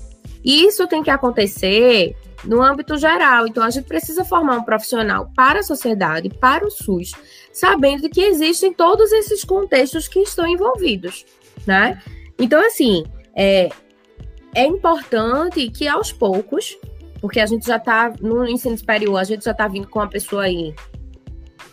[0.45, 3.49] E isso tem que acontecer no âmbito geral.
[3.49, 7.11] Então, a gente precisa formar um profissional para a sociedade, para o SUS,
[7.53, 11.27] sabendo que existem todos esses contextos que estão envolvidos,
[11.67, 12.01] né?
[12.39, 13.05] Então, assim,
[13.35, 13.69] é,
[14.55, 16.79] é importante que aos poucos,
[17.21, 20.09] porque a gente já está no ensino superior, a gente já está vindo com uma
[20.09, 20.73] pessoa aí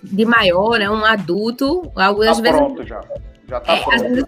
[0.02, 3.02] de maior, né, um adulto, algumas tá vezes pronto já.
[3.48, 4.28] Já tá é, pronto.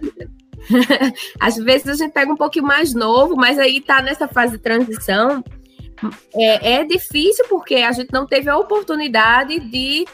[1.40, 4.58] Às vezes, a gente pega um pouquinho mais novo, mas aí está nessa fase de
[4.58, 5.42] transição.
[6.34, 10.06] É, é difícil porque a gente não teve a oportunidade de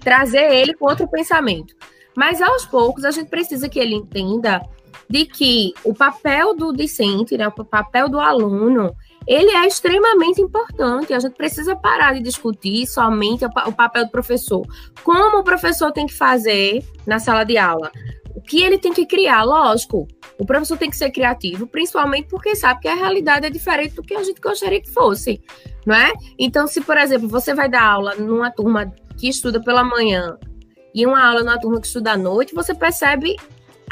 [0.00, 1.74] trazer ele com outro pensamento.
[2.16, 4.60] Mas aos poucos a gente precisa que ele entenda
[5.08, 8.94] de que o papel do discente, né, o papel do aluno,
[9.26, 11.12] ele é extremamente importante.
[11.12, 14.66] A gente precisa parar de discutir somente o papel do professor.
[15.04, 17.90] Como o professor tem que fazer na sala de aula?
[18.46, 19.44] Que ele tem que criar?
[19.44, 23.94] Lógico, o professor tem que ser criativo, principalmente porque sabe que a realidade é diferente
[23.94, 25.40] do que a gente gostaria que fosse,
[25.86, 26.12] não é?
[26.38, 30.36] Então, se, por exemplo, você vai dar aula numa turma que estuda pela manhã
[30.94, 33.36] e uma aula numa turma que estuda à noite, você percebe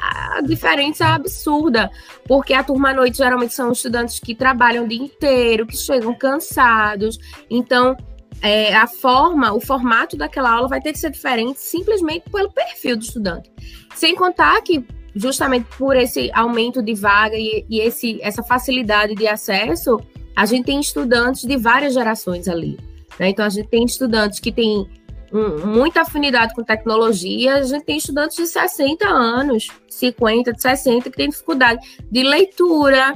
[0.00, 1.90] a diferença absurda,
[2.26, 6.14] porque a turma à noite geralmente são estudantes que trabalham o dia inteiro, que chegam
[6.14, 7.18] cansados.
[7.50, 7.96] Então,
[8.42, 12.96] é, a forma, o formato daquela aula vai ter que ser diferente simplesmente pelo perfil
[12.96, 13.50] do estudante.
[13.94, 14.84] Sem contar que,
[15.14, 20.00] justamente por esse aumento de vaga e, e esse, essa facilidade de acesso,
[20.34, 22.78] a gente tem estudantes de várias gerações ali.
[23.18, 23.28] Né?
[23.28, 24.88] Então, a gente tem estudantes que têm
[25.32, 31.10] um, muita afinidade com tecnologia, a gente tem estudantes de 60 anos, 50, de 60,
[31.10, 31.80] que tem dificuldade
[32.10, 33.14] de leitura,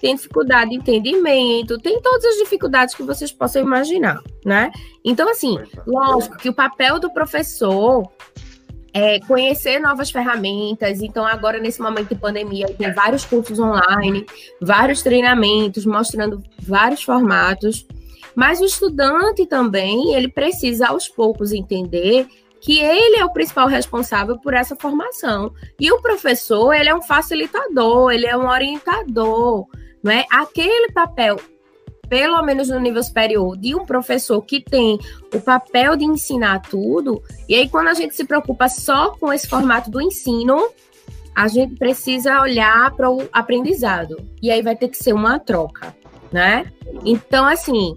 [0.00, 4.70] tem dificuldade de entendimento, tem todas as dificuldades que vocês possam imaginar, né?
[5.04, 8.08] Então, assim, lógico que o papel do professor
[8.92, 11.02] é conhecer novas ferramentas.
[11.02, 14.26] Então, agora, nesse momento de pandemia, tem vários cursos online,
[14.60, 17.86] vários treinamentos mostrando vários formatos.
[18.34, 22.26] Mas o estudante também, ele precisa aos poucos entender
[22.60, 25.52] que ele é o principal responsável por essa formação.
[25.78, 29.66] E o professor, ele é um facilitador, ele é um orientador,
[30.08, 30.24] não é?
[30.30, 31.36] Aquele papel,
[32.08, 34.98] pelo menos no nível superior, de um professor que tem
[35.34, 39.46] o papel de ensinar tudo, e aí quando a gente se preocupa só com esse
[39.46, 40.70] formato do ensino,
[41.34, 44.16] a gente precisa olhar para o aprendizado.
[44.40, 45.94] E aí vai ter que ser uma troca,
[46.32, 46.72] né?
[47.04, 47.94] Então, assim,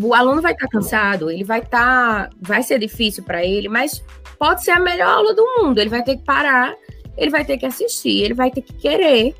[0.00, 3.68] o aluno vai estar tá cansado, ele vai estar, tá, vai ser difícil para ele,
[3.68, 4.02] mas
[4.38, 5.78] pode ser a melhor aula do mundo.
[5.78, 6.74] Ele vai ter que parar,
[7.18, 9.36] ele vai ter que assistir, ele vai ter que querer,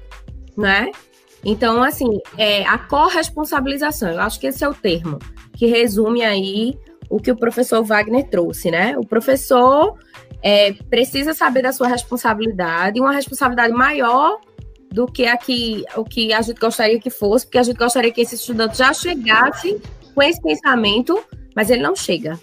[0.54, 0.92] né?
[1.44, 5.18] Então, assim, é a corresponsabilização, eu acho que esse é o termo
[5.54, 6.78] que resume aí
[7.08, 8.96] o que o professor Wagner trouxe, né?
[8.98, 9.98] O professor
[10.42, 14.40] é, precisa saber da sua responsabilidade, uma responsabilidade maior
[14.90, 18.12] do que a que, o que a gente gostaria que fosse, porque a gente gostaria
[18.12, 19.80] que esse estudante já chegasse
[20.14, 21.22] com esse pensamento,
[21.54, 22.38] mas ele não chega.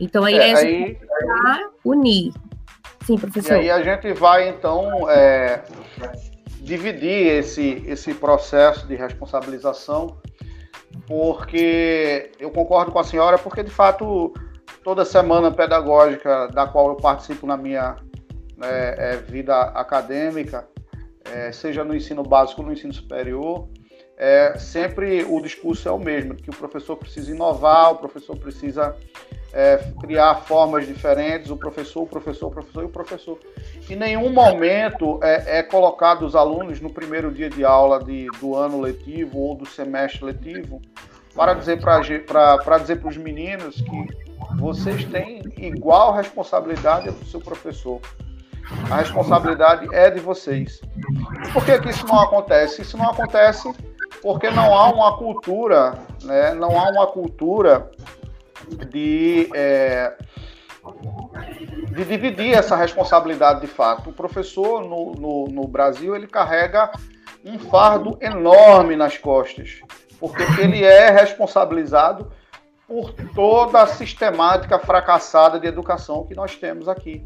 [0.00, 2.32] Então aí é, a gente vai unir.
[3.06, 3.56] Sim, professor.
[3.56, 5.62] E aí a gente vai, então, é,
[6.66, 10.18] dividir esse, esse processo de responsabilização,
[11.06, 14.34] porque eu concordo com a senhora, porque de fato
[14.82, 17.94] toda semana pedagógica da qual eu participo na minha
[18.56, 20.68] né, é, vida acadêmica,
[21.24, 23.68] é, seja no ensino básico ou no ensino superior,
[24.16, 28.96] é, sempre o discurso é o mesmo, que o professor precisa inovar, o professor precisa
[29.56, 33.38] é, criar formas diferentes, o professor, o professor, o professor e o professor.
[33.88, 38.54] Em nenhum momento é, é colocado os alunos no primeiro dia de aula de, do
[38.54, 40.82] ano letivo ou do semestre letivo
[41.34, 44.06] para dizer para dizer para os meninos que
[44.58, 47.98] vocês têm igual responsabilidade do seu professor.
[48.90, 50.82] A responsabilidade é de vocês.
[51.54, 52.82] Por que, que isso não acontece?
[52.82, 53.72] Isso não acontece
[54.20, 55.94] porque não há uma cultura,
[56.24, 57.90] né, não há uma cultura
[58.88, 60.16] de, é,
[61.90, 64.10] de dividir essa responsabilidade de fato.
[64.10, 66.90] O professor no, no, no Brasil ele carrega
[67.44, 69.80] um fardo enorme nas costas,
[70.18, 72.30] porque ele é responsabilizado
[72.86, 77.24] por toda a sistemática fracassada de educação que nós temos aqui.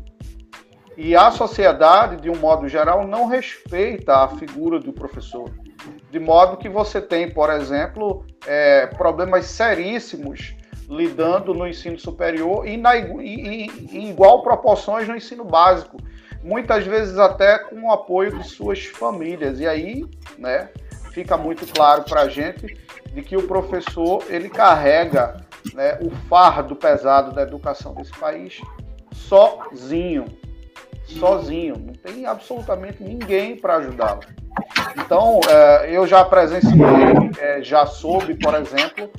[0.96, 5.50] E a sociedade, de um modo geral, não respeita a figura do professor.
[6.10, 10.54] De modo que você tem, por exemplo, é, problemas seríssimos
[10.90, 15.96] lidando no ensino superior e, na, em igual proporções no ensino básico.
[16.42, 19.60] Muitas vezes até com o apoio de suas famílias.
[19.60, 20.04] E aí,
[20.36, 20.68] né,
[21.12, 22.76] fica muito claro para a gente
[23.14, 25.36] de que o professor ele carrega
[25.74, 28.60] né, o fardo pesado da educação desse país
[29.12, 30.24] sozinho.
[31.06, 31.76] Sozinho.
[31.78, 34.22] Não tem absolutamente ninguém para ajudá-lo.
[34.96, 36.74] Então, é, eu já presenciei,
[37.38, 39.10] é, já soube, por exemplo,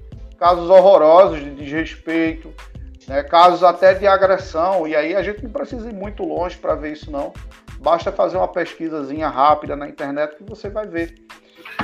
[0.41, 2.51] casos horrorosos de desrespeito,
[3.07, 6.73] né, casos até de agressão, e aí a gente não precisa ir muito longe para
[6.73, 7.31] ver isso, não.
[7.79, 11.13] Basta fazer uma pesquisazinha rápida na internet que você vai ver.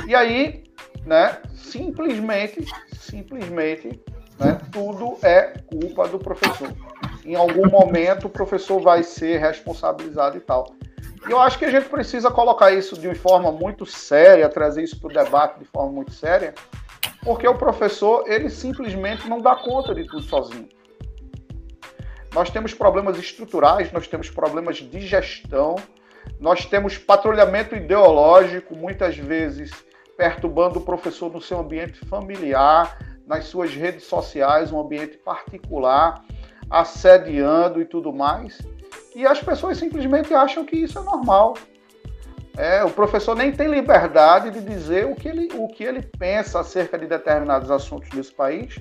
[0.08, 0.64] E aí,
[1.06, 2.66] né, simplesmente,
[2.98, 4.02] simplesmente,
[4.40, 6.72] né, tudo é culpa do professor.
[7.24, 10.74] Em algum momento o professor vai ser responsabilizado e tal.
[11.28, 14.82] E eu acho que a gente precisa colocar isso de uma forma muito séria, trazer
[14.82, 16.54] isso para o debate de forma muito séria,
[17.28, 20.66] porque o professor, ele simplesmente não dá conta de tudo sozinho.
[22.34, 25.76] Nós temos problemas estruturais, nós temos problemas de gestão,
[26.40, 29.70] nós temos patrulhamento ideológico, muitas vezes
[30.16, 36.24] perturbando o professor no seu ambiente familiar, nas suas redes sociais, um ambiente particular,
[36.70, 38.58] assediando e tudo mais.
[39.14, 41.58] E as pessoas simplesmente acham que isso é normal.
[42.58, 46.58] É, o professor nem tem liberdade de dizer o que, ele, o que ele pensa
[46.58, 48.80] acerca de determinados assuntos nesse país,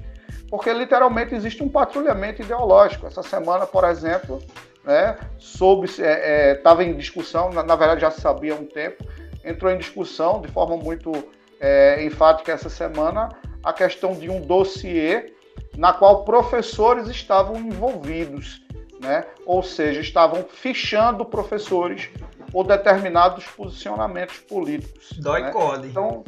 [0.49, 3.05] porque literalmente existe um patrulhamento ideológico.
[3.05, 4.39] Essa semana, por exemplo,
[4.83, 9.05] né, estava é, é, em discussão, na, na, verdade já se sabia há um tempo,
[9.45, 11.11] entrou em discussão de forma muito
[11.59, 13.29] é, enfática essa semana
[13.63, 15.35] a questão de um dossiê
[15.77, 18.59] na qual professores estavam envolvidos,
[18.99, 19.23] né?
[19.45, 22.09] ou seja, estavam fichando professores
[22.51, 25.11] por determinados posicionamentos políticos.
[25.19, 25.51] Dói né?
[25.51, 25.87] code.
[25.87, 26.23] Então,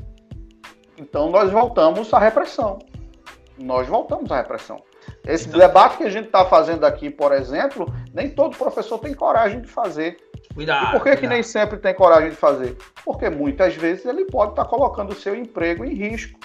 [0.97, 2.80] então nós voltamos à repressão.
[3.57, 4.82] Nós voltamos à repressão.
[5.26, 5.59] Esse então...
[5.59, 9.67] debate que a gente está fazendo aqui, por exemplo, nem todo professor tem coragem de
[9.67, 10.17] fazer.
[10.53, 10.88] Cuidado.
[10.88, 12.78] E por que, que nem sempre tem coragem de fazer?
[13.03, 16.39] Porque muitas vezes ele pode estar tá colocando o seu emprego em risco.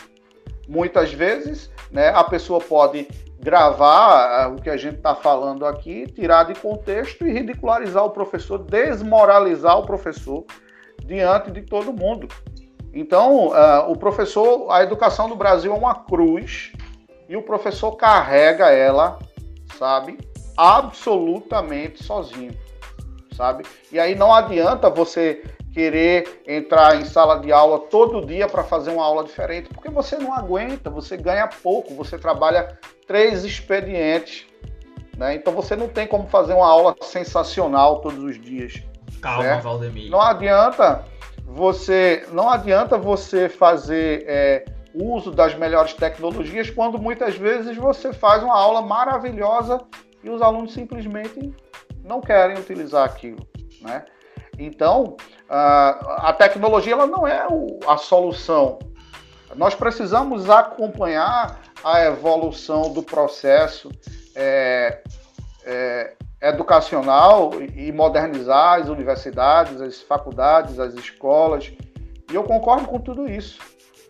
[0.68, 3.08] Muitas vezes né, a pessoa pode
[3.44, 8.10] gravar uh, o que a gente está falando aqui, tirar de contexto e ridicularizar o
[8.10, 10.44] professor, desmoralizar o professor
[11.04, 12.26] diante de todo mundo.
[12.92, 16.72] Então, uh, o professor, a educação no Brasil é uma cruz
[17.28, 19.18] e o professor carrega ela,
[19.78, 20.18] sabe,
[20.56, 22.52] absolutamente sozinho
[23.34, 23.64] sabe?
[23.92, 25.42] E aí não adianta você
[25.74, 30.16] querer entrar em sala de aula todo dia para fazer uma aula diferente, porque você
[30.16, 34.46] não aguenta, você ganha pouco, você trabalha três expedientes,
[35.18, 35.34] né?
[35.34, 38.82] Então você não tem como fazer uma aula sensacional todos os dias.
[39.20, 39.62] Calma, certo?
[39.64, 40.10] Valdemir.
[40.10, 41.04] Não adianta
[41.44, 44.64] você, não adianta você fazer é,
[44.94, 49.80] uso das melhores tecnologias quando muitas vezes você faz uma aula maravilhosa
[50.22, 51.52] e os alunos simplesmente
[52.04, 53.44] não querem utilizar aquilo,
[53.80, 54.04] né?
[54.58, 55.16] Então,
[55.56, 57.46] a tecnologia ela não é
[57.86, 58.78] a solução.
[59.54, 63.90] Nós precisamos acompanhar a evolução do processo
[64.34, 65.00] é,
[65.64, 71.72] é, educacional e modernizar as universidades, as faculdades, as escolas.
[72.30, 73.60] E eu concordo com tudo isso.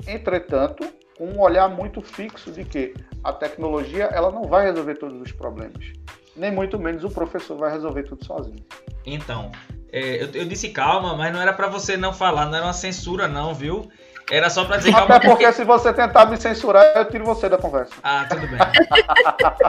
[0.07, 0.85] Entretanto,
[1.19, 5.33] com um olhar muito fixo de que a tecnologia ela não vai resolver todos os
[5.33, 5.93] problemas
[6.37, 8.65] nem muito menos o professor vai resolver tudo sozinho.
[9.07, 9.51] Então,
[9.95, 12.73] é, eu, eu, disse calma, mas não era para você não falar, não era uma
[12.73, 13.89] censura não, viu?
[14.29, 15.05] Era só para dizer calma.
[15.05, 17.93] Até porque, porque se você tentar me censurar, eu tiro você da conversa.
[18.03, 18.59] Ah, tudo bem.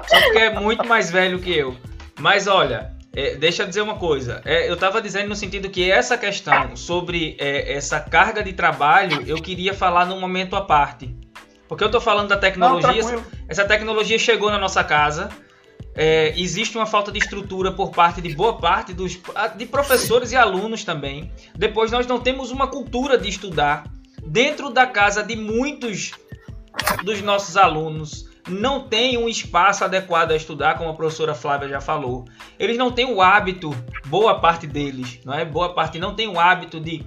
[0.08, 1.78] só porque é muito mais velho que eu.
[2.20, 4.42] Mas olha, é, deixa eu dizer uma coisa.
[4.46, 9.24] É, eu estava dizendo no sentido que essa questão sobre é, essa carga de trabalho,
[9.28, 11.16] eu queria falar num momento à parte.
[11.68, 13.04] Porque eu estou falando da tecnologia.
[13.04, 15.30] Não, essa tecnologia chegou na nossa casa
[15.96, 19.18] é, existe uma falta de estrutura por parte de boa parte dos
[19.56, 21.32] de professores e alunos também.
[21.56, 23.90] Depois nós não temos uma cultura de estudar
[24.26, 26.12] dentro da casa de muitos
[27.04, 28.30] dos nossos alunos.
[28.48, 32.26] Não tem um espaço adequado a estudar, como a professora Flávia já falou.
[32.60, 35.44] Eles não têm o hábito, boa parte deles, não é?
[35.44, 37.04] Boa parte não tem o hábito de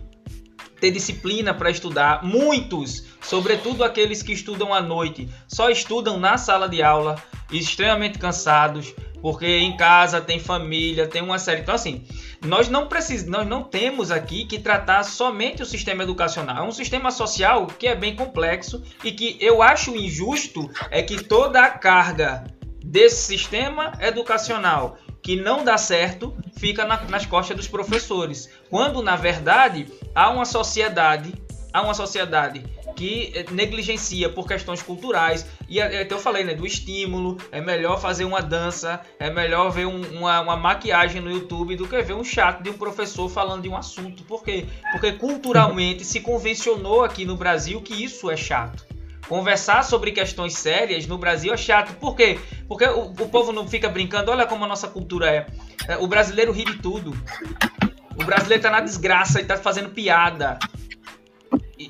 [0.80, 2.24] ter disciplina para estudar.
[2.24, 7.16] Muitos, sobretudo aqueles que estudam à noite, só estudam na sala de aula,
[7.50, 11.62] extremamente cansados, porque em casa tem família, tem uma série.
[11.62, 12.06] Então, assim,
[12.44, 16.64] nós não precisamos, nós não temos aqui que tratar somente o sistema educacional.
[16.64, 21.22] É um sistema social que é bem complexo e que eu acho injusto é que
[21.22, 22.44] toda a carga
[22.84, 24.98] desse sistema educacional
[25.28, 28.48] que não dá certo fica na, nas costas dos professores.
[28.70, 31.34] Quando, na verdade, há uma sociedade,
[31.70, 32.64] a uma sociedade
[32.96, 35.44] que eh, negligencia por questões culturais.
[35.68, 36.54] E até eu falei, né?
[36.54, 37.36] Do estímulo.
[37.52, 41.86] É melhor fazer uma dança, é melhor ver um, uma, uma, maquiagem no YouTube do
[41.86, 44.24] que ver um chato de um professor falando de um assunto.
[44.24, 44.64] Por quê?
[44.92, 48.97] Porque culturalmente se convencionou aqui no Brasil que isso é chato.
[49.28, 51.94] Conversar sobre questões sérias no Brasil é chato.
[51.94, 52.38] Por quê?
[52.66, 54.30] Porque o, o povo não fica brincando.
[54.30, 55.46] Olha como a nossa cultura é.
[55.86, 57.12] é o brasileiro ri de tudo.
[58.16, 60.58] O brasileiro tá na desgraça e tá fazendo piada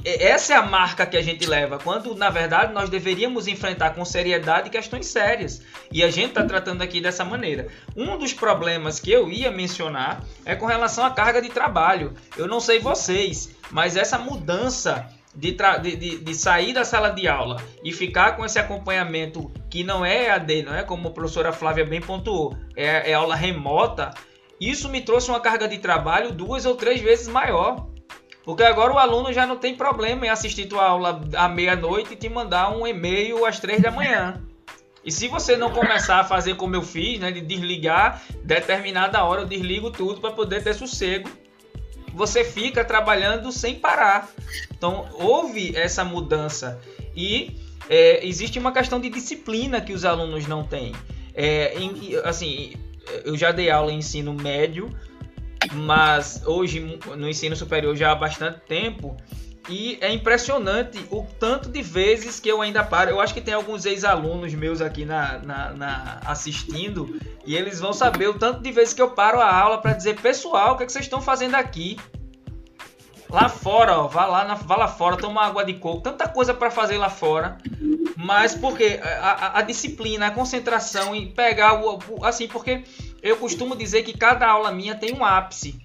[0.05, 4.05] essa é a marca que a gente leva, quando na verdade nós deveríamos enfrentar com
[4.05, 5.63] seriedade questões sérias.
[5.91, 7.69] E a gente está tratando aqui dessa maneira.
[7.97, 12.15] Um dos problemas que eu ia mencionar é com relação à carga de trabalho.
[12.37, 15.09] Eu não sei vocês, mas essa mudança
[15.39, 15.57] de,
[15.97, 20.27] de, de, sair da sala de aula e ficar com esse acompanhamento que não é
[20.27, 24.11] EAD, não é como a professora Flávia bem pontuou, é, é aula remota,
[24.61, 27.87] isso me trouxe uma carga de trabalho duas ou três vezes maior.
[28.45, 32.17] Porque agora o aluno já não tem problema em assistir tua aula à meia-noite e
[32.17, 34.43] te mandar um e-mail às três da manhã.
[35.05, 39.43] E se você não começar a fazer como eu fiz, né, de desligar determinada hora,
[39.43, 41.29] eu desligo tudo para poder ter sossego,
[42.15, 44.29] você fica trabalhando sem parar.
[44.71, 46.81] Então houve essa mudança
[47.15, 47.57] e
[47.89, 50.95] é, existe uma questão de disciplina que os alunos não têm.
[51.35, 52.75] É, em, assim,
[53.25, 54.95] eu já dei aula em ensino médio
[55.73, 59.17] mas hoje no ensino superior já há bastante tempo
[59.69, 63.11] e é impressionante o tanto de vezes que eu ainda paro.
[63.11, 67.93] Eu acho que tem alguns ex-alunos meus aqui na, na, na, assistindo e eles vão
[67.93, 70.85] saber o tanto de vezes que eu paro a aula para dizer, pessoal, o que,
[70.85, 71.99] é que vocês estão fazendo aqui?
[73.31, 76.55] Lá fora, ó, vá lá, na, vá lá fora, toma água de coco, tanta coisa
[76.55, 77.59] para fazer lá fora.
[78.17, 82.85] Mas porque a, a, a, disciplina, a concentração em pegar o assim, porque
[83.23, 85.79] eu costumo dizer que cada aula minha tem um ápice.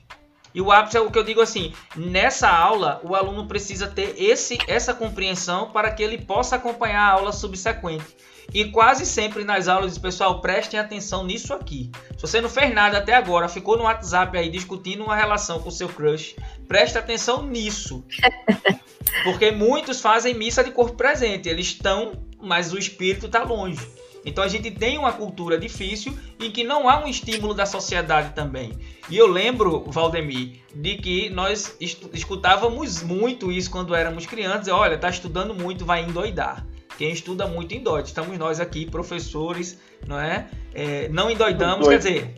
[0.54, 4.16] E o ápice é o que eu digo assim: nessa aula, o aluno precisa ter
[4.18, 8.16] esse, essa compreensão para que ele possa acompanhar a aula subsequente.
[8.54, 11.90] E quase sempre nas aulas, pessoal, prestem atenção nisso aqui.
[12.18, 15.72] Se você não fez nada até agora, ficou no WhatsApp aí discutindo uma relação com
[15.72, 16.36] seu crush,
[16.68, 18.04] preste atenção nisso.
[19.24, 23.80] Porque muitos fazem missa de corpo presente, eles estão, mas o espírito está longe.
[24.26, 28.34] Então a gente tem uma cultura difícil em que não há um estímulo da sociedade
[28.34, 28.72] também.
[29.10, 34.68] E eu lembro, Valdemir, de que nós escutávamos muito isso quando éramos crianças.
[34.70, 36.66] Olha, tá estudando muito, vai endoidar.
[36.98, 38.08] Quem estuda muito endoida.
[38.08, 40.48] Estamos nós aqui, professores, não é?
[40.74, 42.36] é não endoidamos, quer dizer.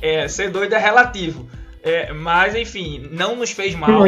[0.00, 1.48] É, ser doido é relativo.
[1.82, 4.04] É, mas, enfim, não nos fez mal.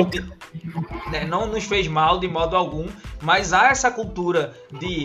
[1.10, 2.86] Né, não nos fez mal de modo algum.
[3.22, 5.04] Mas há essa cultura de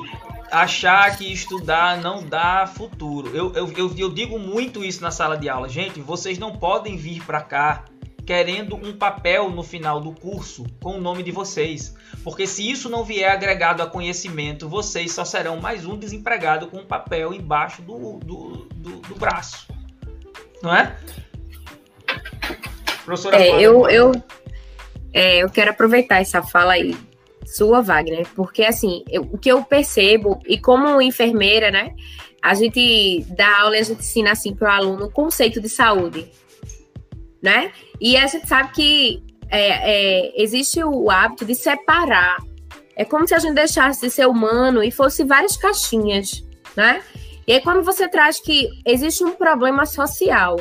[0.51, 3.35] achar que estudar não dá futuro.
[3.35, 5.67] Eu, eu, eu, eu digo muito isso na sala de aula.
[5.67, 7.85] Gente, vocês não podem vir para cá
[8.25, 11.93] querendo um papel no final do curso com o nome de vocês.
[12.23, 16.77] Porque se isso não vier agregado a conhecimento, vocês só serão mais um desempregado com
[16.77, 19.67] um papel embaixo do, do, do, do braço.
[20.63, 20.95] Não é?
[23.03, 24.11] Professora é, eu, eu,
[25.13, 26.97] é, eu quero aproveitar essa fala aí
[27.45, 31.93] sua, Wagner, porque assim, eu, o que eu percebo, e como enfermeira, né,
[32.41, 35.67] a gente dá aula e a gente ensina assim para o aluno o conceito de
[35.69, 36.29] saúde,
[37.41, 37.71] né?
[37.99, 42.37] E a gente sabe que é, é, existe o hábito de separar.
[42.95, 46.43] É como se a gente deixasse de ser humano e fosse várias caixinhas,
[46.75, 47.01] né?
[47.47, 50.59] E aí, quando você traz que existe um problema social,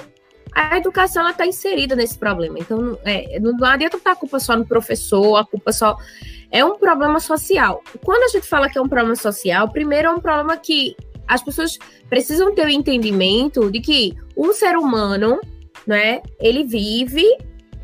[0.54, 2.58] a educação está inserida nesse problema.
[2.58, 5.96] Então, é, não, adianta botar a culpa só no professor, a culpa só.
[6.50, 7.82] É um problema social.
[8.04, 10.94] Quando a gente fala que é um problema social, primeiro é um problema que
[11.26, 11.76] as pessoas
[12.08, 15.40] precisam ter o entendimento de que um ser humano,
[15.84, 17.24] né, ele vive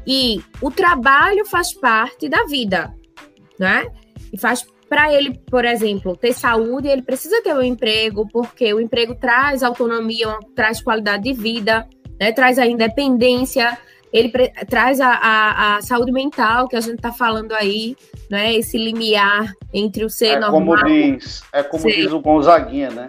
[0.07, 2.95] e o trabalho faz parte da vida,
[3.59, 3.87] né?
[4.33, 8.81] E faz para ele, por exemplo, ter saúde, ele precisa ter um emprego, porque o
[8.81, 11.89] emprego traz autonomia, traz qualidade de vida
[12.21, 13.79] né, traz a independência,
[14.13, 14.31] ele
[14.69, 17.97] traz a, a, a, saúde mental que a gente está falando aí,
[18.31, 20.77] né, esse limiar entre o ser é normal...
[20.77, 21.93] Como diz, é como ser...
[21.93, 23.09] diz o Gonzaguinha, né?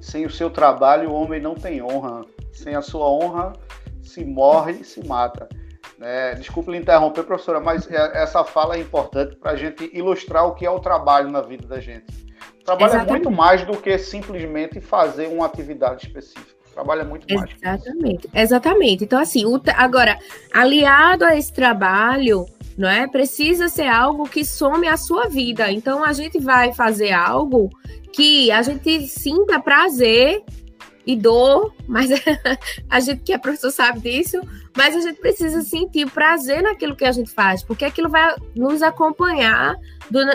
[0.00, 2.24] Sem o seu trabalho, o homem não tem honra.
[2.52, 3.52] Sem a sua honra,
[4.02, 5.48] se morre e se mata.
[6.00, 10.46] É, desculpe lhe interromper, professora, mas é, essa fala é importante para a gente ilustrar
[10.46, 12.06] o que é o trabalho na vida da gente.
[12.60, 13.08] O trabalho Exatamente.
[13.08, 17.50] é muito mais do que simplesmente fazer uma atividade específica trabalha muito mais.
[17.62, 19.04] Exatamente, exatamente.
[19.04, 20.18] Então, assim, o, agora,
[20.52, 22.44] aliado a esse trabalho,
[22.76, 23.08] não é?
[23.08, 25.72] Precisa ser algo que some a sua vida.
[25.72, 27.70] Então, a gente vai fazer algo
[28.12, 30.44] que a gente sinta prazer
[31.06, 32.10] e dor, mas
[32.90, 34.38] a gente que é professor sabe disso,
[34.76, 38.82] mas a gente precisa sentir prazer naquilo que a gente faz, porque aquilo vai nos
[38.82, 39.74] acompanhar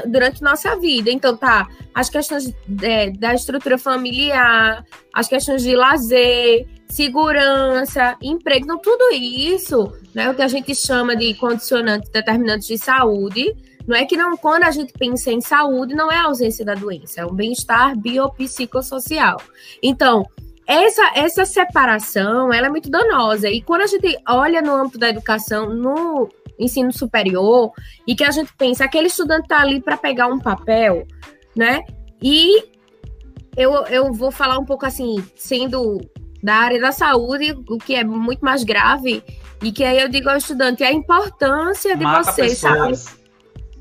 [0.07, 1.11] durante nossa vida.
[1.11, 4.83] Então, tá, as questões é, da estrutura familiar,
[5.13, 11.15] as questões de lazer, segurança, emprego, então tudo isso, né, o que a gente chama
[11.15, 13.55] de condicionantes determinantes de saúde,
[13.87, 16.75] não é que não, quando a gente pensa em saúde, não é a ausência da
[16.75, 19.41] doença, é um bem-estar biopsicossocial.
[19.81, 20.25] Então,
[20.71, 23.49] essa, essa separação, ela é muito danosa.
[23.49, 27.73] E quando a gente olha no âmbito da educação, no ensino superior,
[28.07, 31.05] e que a gente pensa, aquele estudante está ali para pegar um papel,
[31.53, 31.81] né?
[32.21, 32.63] E
[33.57, 35.99] eu, eu vou falar um pouco assim, sendo
[36.41, 39.21] da área da saúde, o que é muito mais grave,
[39.61, 42.99] e que aí eu digo ao estudante a importância de Mata você, pessoas.
[42.99, 43.21] sabe?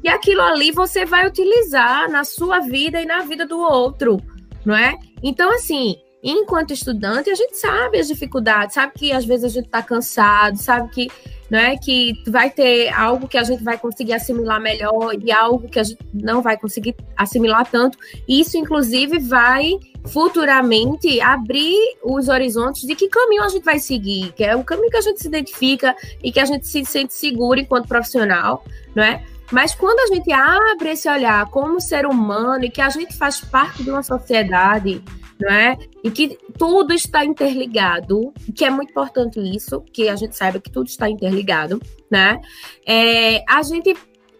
[0.03, 4.20] E aquilo ali você vai utilizar na sua vida e na vida do outro,
[4.64, 4.99] não é?
[5.22, 9.66] Então, assim, enquanto estudante, a gente sabe as dificuldades, sabe que às vezes a gente
[9.66, 11.08] está cansado, sabe que
[11.50, 15.80] né, que vai ter algo que a gente vai conseguir assimilar melhor e algo que
[15.80, 17.98] a gente não vai conseguir assimilar tanto.
[18.28, 19.72] Isso, inclusive, vai
[20.06, 24.90] futuramente abrir os horizontes de que caminho a gente vai seguir, que é o caminho
[24.90, 28.64] que a gente se identifica e que a gente se sente seguro enquanto profissional,
[28.94, 29.24] não é?
[29.50, 33.40] Mas quando a gente abre esse olhar como ser humano e que a gente faz
[33.40, 35.02] parte de uma sociedade,
[35.41, 35.78] não é?
[36.05, 40.70] E que tudo está interligado, que é muito importante isso, que a gente saiba que
[40.70, 41.80] tudo está interligado,
[42.11, 42.41] né?
[42.86, 43.97] É, a gente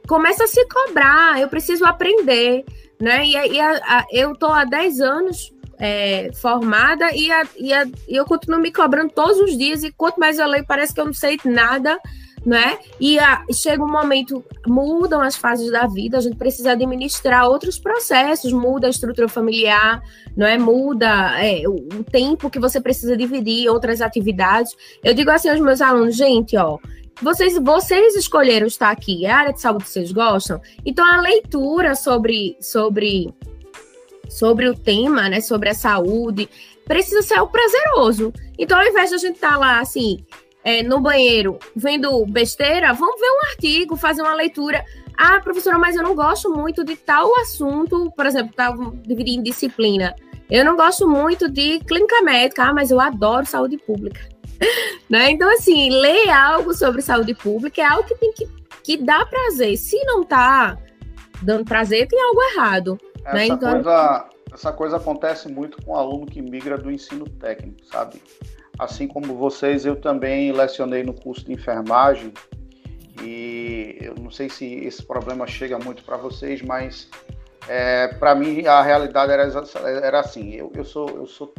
[0.07, 2.65] começa a se cobrar, eu preciso aprender,
[3.01, 3.25] né?
[3.25, 7.73] E, e a, a, eu estou há 10 anos é, formada e, a, e
[8.09, 11.07] eu continuo me cobrando todos os dias, e quanto mais eu leio, parece que eu
[11.07, 11.99] não sei nada
[12.45, 12.79] né?
[12.99, 17.79] E a, chega um momento, mudam as fases da vida, a gente precisa administrar outros
[17.79, 20.03] processos, muda a estrutura familiar,
[20.37, 20.57] não é?
[20.57, 24.75] Muda é, o, o, tempo que você precisa dividir, outras atividades.
[25.05, 26.79] Eu digo assim aos meus alunos, gente, ó.
[27.23, 31.21] Vocês, vocês escolheram estar aqui, é a área de saúde que vocês gostam, então a
[31.21, 33.29] leitura sobre, sobre,
[34.27, 36.49] sobre o tema, né, sobre a saúde,
[36.87, 38.33] precisa ser o prazeroso.
[38.59, 40.25] Então, ao invés de a gente estar tá lá assim,
[40.65, 44.85] é, no banheiro vendo besteira, vamos ver um artigo, fazer uma leitura.
[45.17, 48.75] Ah, professora, mas eu não gosto muito de tal assunto, por exemplo, tá
[49.07, 50.15] dividindo disciplina.
[50.51, 54.21] Eu não gosto muito de clínica médica, ah, mas eu adoro saúde pública.
[55.09, 55.31] né?
[55.31, 58.49] Então, assim, ler algo sobre saúde pública é algo que tem que,
[58.83, 59.77] que dá prazer.
[59.77, 60.77] Se não tá
[61.43, 62.99] dando prazer, tem algo errado.
[63.25, 63.47] Essa, né?
[63.47, 68.21] então, coisa, essa coisa acontece muito com o aluno que migra do ensino técnico, sabe?
[68.81, 72.33] Assim como vocês, eu também lecionei no curso de enfermagem
[73.23, 77.11] e eu não sei se esse problema chega muito para vocês, mas
[77.69, 79.43] é, para mim a realidade era,
[80.03, 81.53] era assim: eu, eu, sou, eu sou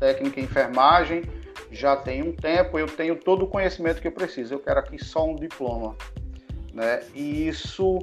[0.00, 1.22] técnico em enfermagem,
[1.70, 5.02] já tenho um tempo, eu tenho todo o conhecimento que eu preciso, eu quero aqui
[5.02, 5.94] só um diploma.
[6.74, 7.00] Né?
[7.14, 7.98] E isso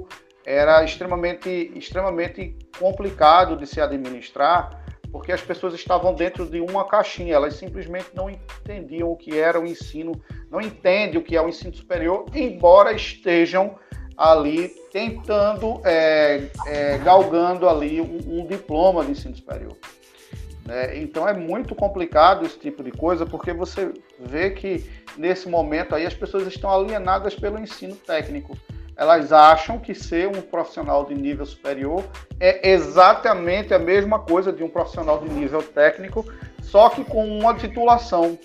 [0.45, 4.82] era extremamente, extremamente complicado de se administrar
[5.13, 9.59] porque as pessoas estavam dentro de uma caixinha, elas simplesmente não entendiam o que era
[9.59, 13.77] o ensino, não entendem o que é o ensino superior, embora estejam
[14.17, 19.77] ali tentando, é, é, galgando ali um, um, diploma de ensino superior.
[20.67, 24.83] É, então é muito complicado esse tipo de coisa, porque você vê que
[25.15, 28.57] nesse momento aí as pessoas estão alienadas pelo ensino técnico
[28.95, 32.03] elas acham que ser um profissional de nível superior
[32.39, 36.25] é exatamente a mesma coisa de um profissional de nível técnico,
[36.61, 38.37] só que com uma titulação.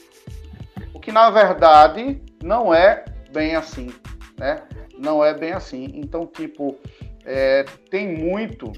[0.95, 3.93] O que na verdade não é bem assim,
[4.39, 4.63] né?
[4.97, 5.93] Não é bem assim.
[5.95, 6.77] Então, tipo,
[7.25, 8.73] é, tem muito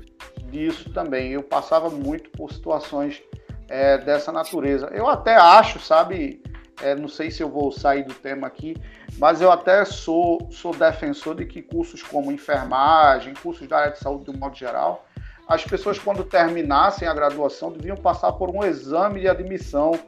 [0.51, 1.33] disso também.
[1.33, 3.23] Eu passava muito por situações
[3.68, 4.89] é, dessa natureza.
[4.93, 6.43] Eu até acho, sabe,
[6.83, 8.76] é, não sei se eu vou sair do tema aqui,
[9.18, 13.99] mas eu até sou, sou defensor de que cursos como enfermagem, cursos da área de
[13.99, 15.07] saúde de um modo geral,
[15.47, 19.99] as pessoas quando terminassem a graduação deviam passar por um exame de admissão,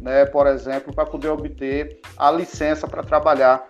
[0.00, 3.66] né, por exemplo, para poder obter a licença para trabalhar,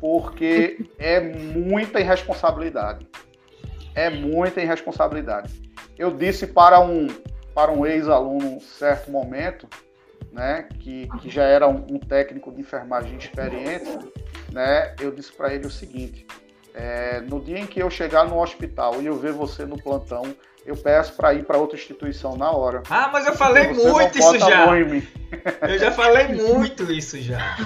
[0.00, 3.06] porque é muita irresponsabilidade.
[3.94, 5.52] É muita irresponsabilidade.
[5.98, 7.06] Eu disse para um
[7.54, 9.68] para um ex-aluno, certo momento,
[10.32, 13.98] né, que, que já era um, um técnico de enfermagem experiente,
[14.50, 16.26] né, eu disse para ele o seguinte:
[16.74, 20.34] é, no dia em que eu chegar no hospital e eu ver você no plantão,
[20.64, 22.82] eu peço para ir para outra instituição na hora.
[22.88, 24.66] Ah, mas eu falei muito isso já.
[25.68, 27.56] Eu já falei muito isso já.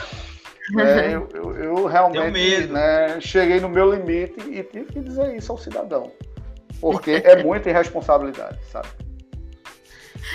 [0.79, 5.53] É, eu, eu, eu, realmente né, cheguei no meu limite e tive que dizer isso
[5.53, 6.11] ao cidadão.
[6.81, 8.89] Porque é muita irresponsabilidade, sabe?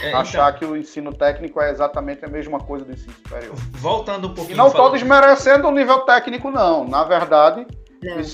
[0.03, 3.55] É, Achar então, que o ensino técnico é exatamente a mesma coisa do ensino superior.
[3.73, 4.55] Voltando um pouquinho.
[4.55, 6.87] E não estou desmerecendo o nível técnico, não.
[6.87, 7.67] Na verdade,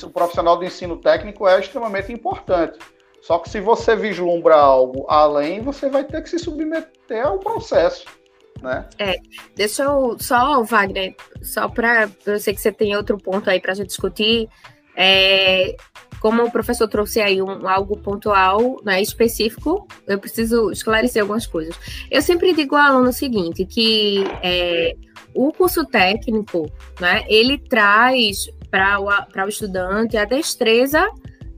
[0.03, 2.79] o profissional do ensino técnico é extremamente importante.
[3.21, 8.05] Só que se você vislumbra algo além, você vai ter que se submeter ao processo.
[8.61, 8.87] Né?
[8.97, 9.17] É,
[9.55, 12.09] deixa eu só, Wagner, só para.
[12.25, 14.49] Eu sei que você tem outro ponto aí para a gente discutir.
[14.95, 15.75] É,
[16.19, 21.75] como o professor trouxe aí um, algo pontual, né, específico, eu preciso esclarecer algumas coisas.
[22.09, 24.95] Eu sempre digo ao aluno o seguinte, que é,
[25.33, 31.07] o curso técnico, né, ele traz para o, o estudante a destreza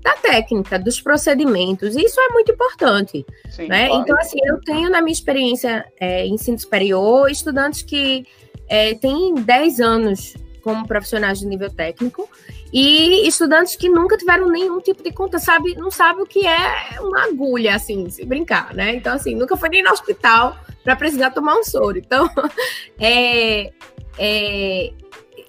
[0.02, 1.96] da técnica, dos procedimentos.
[1.96, 3.26] Isso é muito importante.
[3.50, 3.88] Sim, né?
[3.88, 4.02] Claro.
[4.02, 8.26] Então, assim, eu tenho na minha experiência é, ensino superior estudantes que
[8.70, 10.36] é, têm 10 anos
[10.70, 12.30] como profissionais de nível técnico
[12.72, 17.02] e estudantes que nunca tiveram nenhum tipo de conta, sabe, não sabe o que é
[17.02, 18.94] uma agulha, assim, se brincar, né?
[18.94, 21.98] Então, assim, nunca foi nem no hospital para precisar tomar um soro.
[21.98, 22.30] Então,
[23.00, 23.72] é,
[24.20, 24.94] é,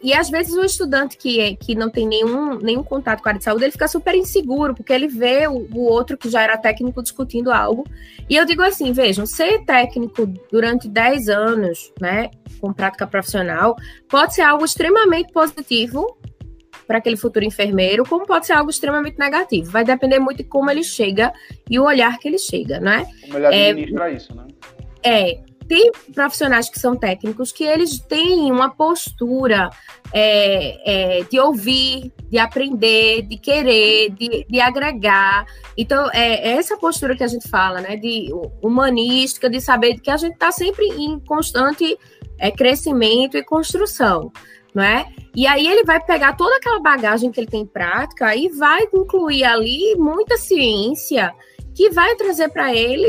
[0.03, 3.31] e às vezes o estudante que, é, que não tem nenhum, nenhum contato com a
[3.31, 6.43] área de saúde, ele fica super inseguro, porque ele vê o, o, outro que já
[6.43, 7.85] era técnico discutindo algo.
[8.29, 12.31] E eu digo assim, vejam, ser técnico durante 10 anos, né,
[12.61, 13.77] com prática profissional,
[14.09, 16.17] pode ser algo extremamente positivo
[16.87, 19.71] para aquele futuro enfermeiro, como pode ser algo extremamente negativo.
[19.71, 21.33] Vai depender muito de como ele chega
[21.69, 23.07] e o olhar que ele chega, né?
[23.23, 24.47] Como ele administra é, isso, né?
[25.03, 25.41] É,
[25.71, 29.71] tem profissionais que são técnicos que eles têm uma postura
[30.13, 35.47] é, é, de ouvir, de aprender, de querer, de, de agregar.
[35.79, 40.11] Então, é, é, essa postura que a gente fala, né, de humanística, de saber que
[40.11, 41.97] a gente está sempre em constante
[42.37, 44.33] é, crescimento e construção,
[44.75, 45.07] não é?
[45.37, 48.89] E aí ele vai pegar toda aquela bagagem que ele tem em prática e vai
[48.93, 51.33] incluir ali muita ciência,
[51.81, 53.09] que vai trazer para ele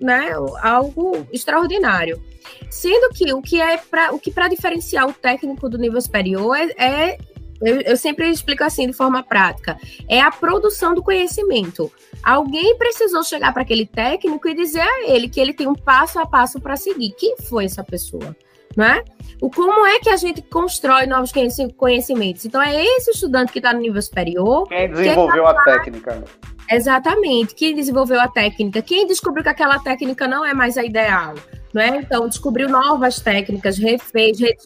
[0.00, 0.30] né,
[0.62, 2.22] algo extraordinário.
[2.70, 6.56] Sendo que o que é para o que para diferenciar o técnico do nível superior
[6.56, 7.18] é, é
[7.60, 9.76] eu, eu, sempre explico assim de forma prática,
[10.08, 11.90] é a produção do conhecimento.
[12.22, 16.20] Alguém precisou chegar para aquele técnico e dizer a ele que ele tem um passo
[16.20, 17.12] a passo para seguir.
[17.18, 18.36] Quem foi essa pessoa?
[18.76, 19.02] Não é?
[19.40, 21.32] O como é que a gente constrói novos
[21.76, 22.44] conhecimentos?
[22.44, 24.68] Então é esse estudante que está no nível superior.
[24.68, 25.76] Quem desenvolveu que é capaz...
[25.76, 26.24] a técnica?
[26.70, 27.54] Exatamente.
[27.54, 28.82] Quem desenvolveu a técnica?
[28.82, 31.34] Quem descobriu que aquela técnica não é mais a ideal?
[31.72, 31.98] Não é?
[31.98, 34.56] Então, descobriu novas técnicas, refez, re,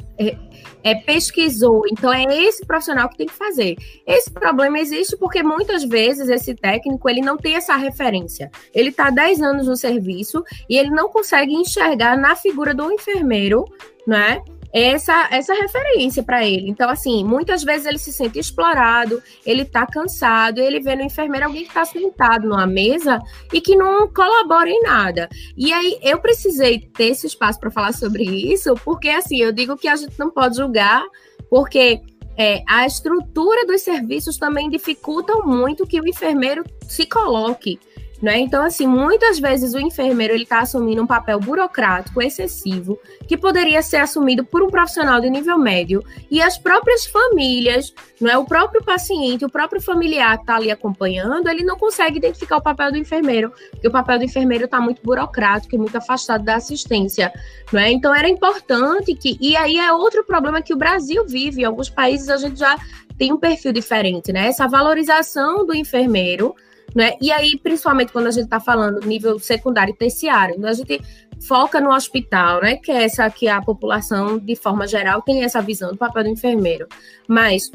[0.83, 1.83] é, pesquisou.
[1.91, 3.77] Então, é esse profissional que tem que fazer.
[4.07, 8.51] Esse problema existe porque muitas vezes esse técnico ele não tem essa referência.
[8.73, 13.65] Ele está 10 anos no serviço e ele não consegue enxergar na figura do enfermeiro,
[14.07, 14.43] né?
[14.73, 16.69] Essa, essa referência para ele.
[16.69, 21.47] Então, assim, muitas vezes ele se sente explorado, ele tá cansado, ele vê no enfermeiro
[21.47, 23.21] alguém que está sentado numa mesa
[23.53, 25.29] e que não colabora em nada.
[25.57, 29.77] E aí eu precisei ter esse espaço para falar sobre isso, porque assim, eu digo
[29.77, 31.05] que a gente não pode julgar,
[31.49, 32.01] porque
[32.37, 37.79] é, a estrutura dos serviços também dificultam muito que o enfermeiro se coloque
[38.23, 38.39] né?
[38.39, 43.81] Então, assim, muitas vezes o enfermeiro ele está assumindo um papel burocrático excessivo que poderia
[43.83, 48.45] ser assumido por um profissional de nível médio e as próprias famílias, não é o
[48.45, 52.93] próprio paciente, o próprio familiar que está ali acompanhando, ele não consegue identificar o papel
[52.93, 57.33] do enfermeiro, porque o papel do enfermeiro está muito burocrático e muito afastado da assistência,
[57.73, 57.91] não é?
[57.91, 61.63] Então era importante que e aí é outro problema que o Brasil vive.
[61.63, 62.77] Em alguns países a gente já
[63.17, 64.49] tem um perfil diferente, né?
[64.49, 66.55] Essa valorização do enfermeiro
[66.95, 67.15] né?
[67.21, 71.01] E aí, principalmente quando a gente está falando nível secundário e terciário, a gente
[71.47, 72.77] foca no hospital, né?
[72.77, 76.29] Que é essa que a população, de forma geral, tem essa visão do papel do
[76.31, 76.87] enfermeiro.
[77.29, 77.71] Mas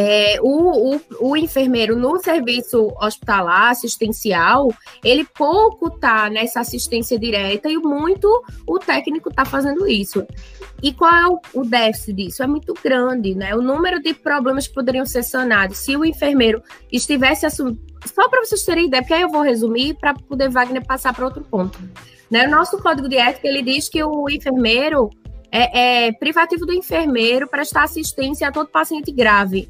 [0.00, 4.72] é, o, o, o, enfermeiro no serviço hospitalar, assistencial,
[5.02, 8.28] ele pouco tá nessa assistência direta e muito
[8.64, 10.24] o técnico está fazendo isso.
[10.80, 12.44] E qual é o, o, déficit disso?
[12.44, 13.56] É muito grande, né?
[13.56, 17.80] O número de problemas que poderiam ser sanados se o enfermeiro estivesse assumindo.
[18.06, 21.24] Só para vocês terem ideia, porque aí eu vou resumir para poder Wagner passar para
[21.24, 21.76] outro ponto.
[22.30, 22.46] Né?
[22.46, 25.10] O nosso código de ética ele diz que o enfermeiro
[25.50, 29.68] é, é privativo do enfermeiro prestar assistência a todo paciente grave.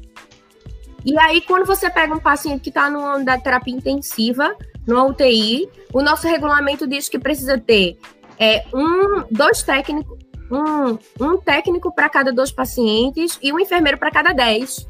[1.05, 5.69] E aí, quando você pega um paciente que está unidade de terapia intensiva, no UTI,
[5.93, 7.97] o nosso regulamento diz que precisa ter
[8.39, 10.17] é, um, dois técnicos,
[10.51, 14.87] um, um técnico para cada dois pacientes e um enfermeiro para cada dez.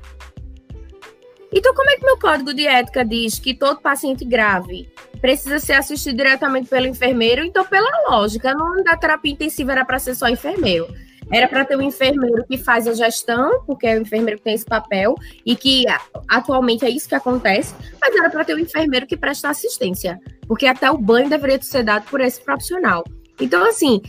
[1.52, 4.88] Então, como é que meu código de ética diz que todo paciente grave
[5.20, 7.44] precisa ser assistido diretamente pelo enfermeiro?
[7.44, 10.88] Então, pela lógica, não da terapia intensiva era para ser só enfermeiro.
[11.32, 14.56] Era para ter um enfermeiro que faz a gestão, porque é o enfermeiro que tem
[14.56, 15.16] esse papel,
[15.46, 15.86] e que
[16.28, 20.66] atualmente é isso que acontece, mas era para ter um enfermeiro que presta assistência, porque
[20.66, 23.04] até o banho deveria ser dado por esse profissional.
[23.40, 24.02] Então, assim,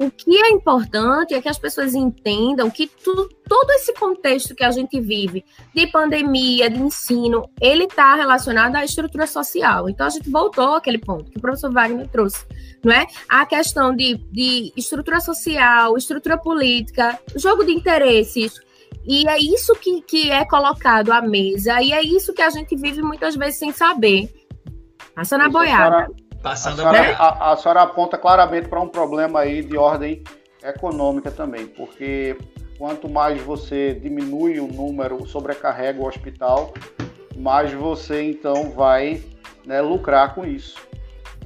[0.00, 4.64] o que é importante é que as pessoas entendam que tu, todo esse contexto que
[4.64, 5.44] a gente vive,
[5.74, 9.90] de pandemia, de ensino, ele está relacionado à estrutura social.
[9.90, 12.46] Então, a gente voltou àquele ponto que o professor Wagner trouxe,
[12.82, 13.06] não é?
[13.28, 18.58] A questão de, de estrutura social, estrutura política, jogo de interesses,
[19.06, 22.74] e é isso que, que é colocado à mesa, e é isso que a gente
[22.74, 24.32] vive muitas vezes sem saber.
[25.14, 26.08] Passa na boiada.
[26.42, 30.22] Passando a senhora, a, a senhora aponta claramente para um problema aí de ordem
[30.62, 32.36] econômica também, porque
[32.78, 36.72] quanto mais você diminui o número, sobrecarrega o hospital,
[37.36, 39.22] mais você então vai
[39.66, 40.76] né, lucrar com isso.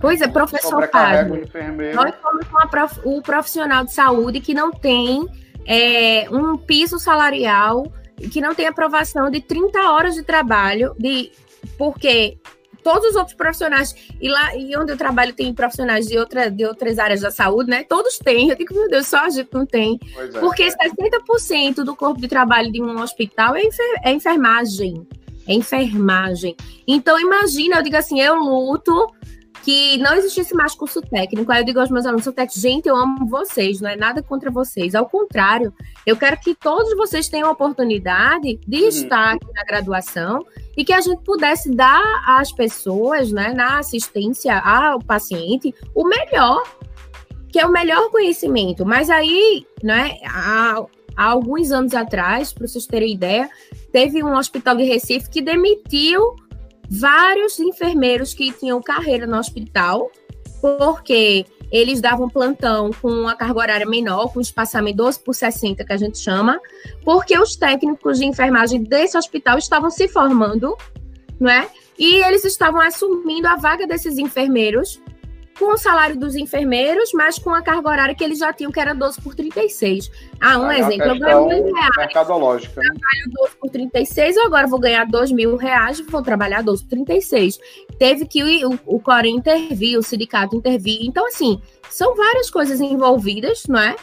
[0.00, 1.48] Pois é, professor Padre,
[1.94, 5.26] nós somos o profissional de saúde que não tem
[5.66, 7.84] é, um piso salarial,
[8.32, 11.32] que não tem aprovação de 30 horas de trabalho, de
[11.78, 12.38] porque
[12.84, 16.64] todos os outros profissionais, e lá e onde eu trabalho tem profissionais de, outra, de
[16.64, 17.82] outras áreas da saúde, né?
[17.82, 18.50] Todos têm.
[18.50, 19.98] Eu digo, meu Deus, só a gente não tem.
[20.16, 20.68] É, Porque é.
[20.68, 25.06] 60% do corpo de trabalho de um hospital é, enfer é enfermagem.
[25.48, 26.54] É enfermagem.
[26.86, 29.12] Então, imagina, eu digo assim, eu luto
[29.64, 31.50] que não existisse mais curso técnico.
[31.50, 34.50] Aí eu digo aos meus alunos, técnico, gente, eu amo vocês, não é nada contra
[34.50, 34.94] vocês.
[34.94, 35.72] Ao contrário,
[36.06, 38.88] eu quero que todos vocês tenham a oportunidade de uhum.
[38.88, 40.44] estar aqui na graduação
[40.76, 46.62] e que a gente pudesse dar às pessoas, né, na assistência ao paciente, o melhor,
[47.48, 48.84] que é o melhor conhecimento.
[48.84, 50.84] Mas aí, né, há,
[51.16, 53.48] há alguns anos atrás, para vocês terem ideia,
[53.90, 56.36] teve um hospital de Recife que demitiu
[56.88, 60.10] vários enfermeiros que tinham carreira no hospital,
[60.60, 65.92] porque eles davam plantão com uma carga horária menor, com espaçamento 12 por 60, que
[65.92, 66.60] a gente chama,
[67.04, 70.76] porque os técnicos de enfermagem desse hospital estavam se formando,
[71.40, 71.68] não é?
[71.98, 75.00] E eles estavam assumindo a vaga desses enfermeiros
[75.58, 78.80] com o salário dos enfermeiros, mas com a carga horária que eles já tinham, que
[78.80, 80.10] era 12 por 36.
[80.40, 81.96] Ah, um é exemplo, eu ganho mil reais.
[81.96, 82.80] Mercadológica.
[82.80, 82.88] Né?
[82.88, 86.90] Trabalho 12 por 36, eu agora vou ganhar 2 mil reais, vou trabalhar 12 por
[86.90, 87.58] 36.
[87.98, 91.00] Teve que o, o, Core intervir, o sindicato intervir.
[91.02, 93.94] Então, assim, são várias coisas envolvidas, não é?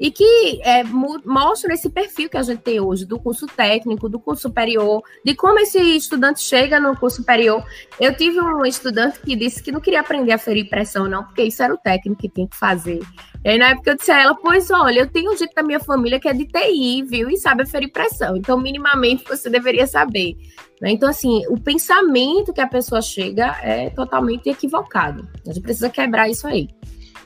[0.00, 4.18] E que é, mostram esse perfil que a gente tem hoje do curso técnico, do
[4.18, 7.62] curso superior, de como esse estudante chega no curso superior.
[8.00, 11.42] Eu tive um estudante que disse que não queria aprender a ferir pressão, não, porque
[11.42, 13.00] isso era o técnico que tinha que fazer.
[13.44, 15.62] E aí, na época, eu disse a ela: Pois olha, eu tenho um jeito da
[15.62, 17.28] minha família que é de TI, viu?
[17.28, 18.36] E sabe ferir pressão.
[18.36, 20.34] Então, minimamente, você deveria saber.
[20.80, 20.92] Né?
[20.92, 25.28] Então, assim, o pensamento que a pessoa chega é totalmente equivocado.
[25.46, 26.68] A gente precisa quebrar isso aí.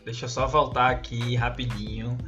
[0.05, 2.19] Deixa eu só voltar aqui rapidinho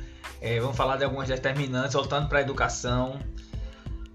[0.47, 3.18] é, vamos falar de algumas determinantes, voltando para a educação.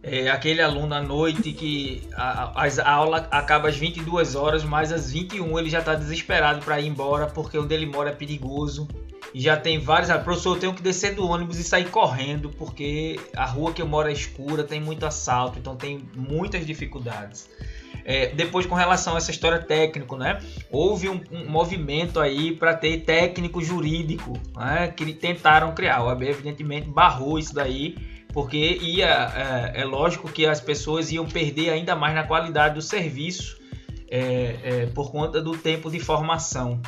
[0.01, 4.93] É, aquele aluno à noite que a, a, a, aula acaba às 22 horas, mas
[4.93, 8.87] às 21 ele já está desesperado para ir embora porque onde ele mora é perigoso.
[9.33, 10.09] E já tem vários.
[10.09, 13.81] Ah, professor, eu tenho que descer do ônibus e sair correndo porque a rua que
[13.81, 17.49] eu moro é escura, tem muito assalto, então tem muitas dificuldades.
[18.03, 20.39] É, depois, com relação a essa história técnico, né?
[20.69, 24.87] Houve um, um movimento aí para ter técnico jurídico, né?
[24.89, 26.03] Que tentaram criar.
[26.03, 27.95] O AB, evidentemente, barrou isso daí,
[28.33, 32.81] porque ia, é, é lógico que as pessoas iam perder ainda mais na qualidade do
[32.81, 33.61] serviço
[34.11, 36.81] é, é por conta do tempo de formação.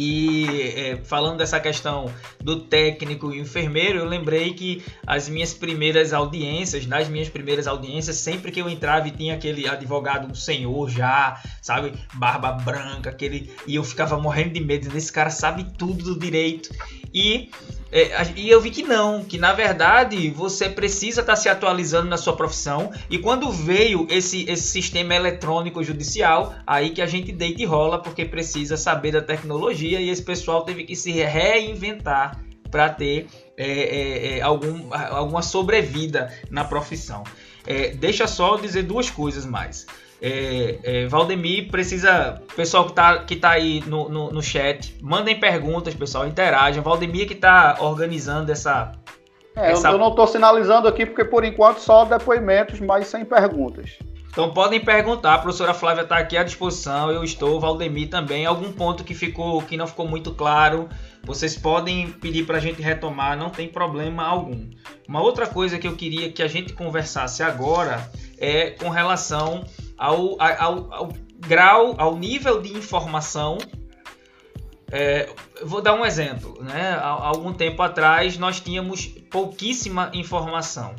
[0.00, 0.46] E
[0.76, 2.08] é, falando dessa questão
[2.40, 8.14] do técnico e enfermeiro, eu lembrei que as minhas primeiras audiências, nas minhas primeiras audiências,
[8.14, 13.52] sempre que eu entrava e tinha aquele advogado, um senhor já, sabe, barba branca, aquele,
[13.66, 16.70] e eu ficava morrendo de medo, esse cara sabe tudo do direito.
[17.12, 17.50] E
[17.90, 22.08] é, e eu vi que não, que na verdade você precisa estar tá se atualizando
[22.08, 22.92] na sua profissão.
[23.08, 27.98] E quando veio esse, esse sistema eletrônico judicial, aí que a gente deita e rola,
[27.98, 33.66] porque precisa saber da tecnologia e esse pessoal teve que se reinventar para ter é,
[33.66, 37.24] é, é, algum, alguma sobrevida na profissão.
[37.66, 39.86] É, deixa só dizer duas coisas mais.
[40.20, 42.42] É, é, Valdemir precisa.
[42.56, 46.82] Pessoal que tá, que tá aí no, no, no chat, mandem perguntas, pessoal, interajam.
[46.82, 48.92] Valdemir que tá organizando essa.
[49.54, 49.90] É, essa...
[49.90, 53.98] Eu não estou sinalizando aqui porque por enquanto só depoimentos, mas sem perguntas.
[54.30, 58.46] Então podem perguntar, a professora Flávia está aqui à disposição, eu estou, Valdemir também.
[58.46, 60.88] Algum ponto que ficou que não ficou muito claro,
[61.24, 64.68] vocês podem pedir para a gente retomar, não tem problema algum.
[65.08, 68.08] Uma outra coisa que eu queria que a gente conversasse agora
[68.38, 69.64] é com relação
[69.98, 73.58] ao, ao, ao grau, ao nível de informação
[74.90, 75.28] É,
[75.62, 76.62] vou dar um exemplo.
[76.62, 76.92] Né?
[76.92, 80.94] Há, algum tempo atrás nós tínhamos pouquíssima informação.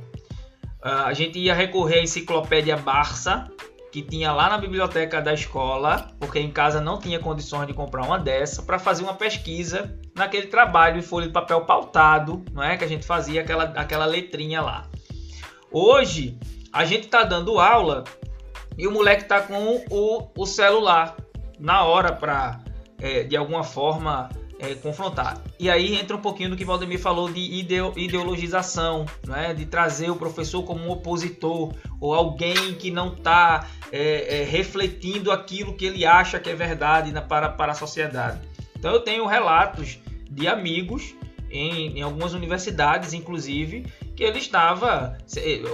[0.84, 3.50] Uh, a gente ia recorrer à enciclopédia Barça,
[3.92, 8.04] que tinha lá na biblioteca da escola, porque em casa não tinha condições de comprar
[8.06, 12.78] uma dessa, para fazer uma pesquisa naquele trabalho em folha de papel pautado, não é?
[12.78, 14.88] Que a gente fazia aquela, aquela letrinha lá.
[15.72, 16.38] Hoje,
[16.72, 18.04] a gente está dando aula
[18.80, 21.18] e o moleque está com o, o celular
[21.60, 22.62] na hora para,
[22.98, 25.44] é, de alguma forma, é, confrontar.
[25.60, 27.42] E aí entra um pouquinho do que Valdemir falou de
[27.98, 29.54] ideologização, né?
[29.54, 35.30] de trazer o professor como um opositor ou alguém que não está é, é, refletindo
[35.30, 38.40] aquilo que ele acha que é verdade na, para, para a sociedade.
[38.78, 40.00] Então eu tenho relatos
[40.32, 41.14] de amigos
[41.52, 43.86] em, em algumas universidades, inclusive,
[44.24, 45.18] ele estava,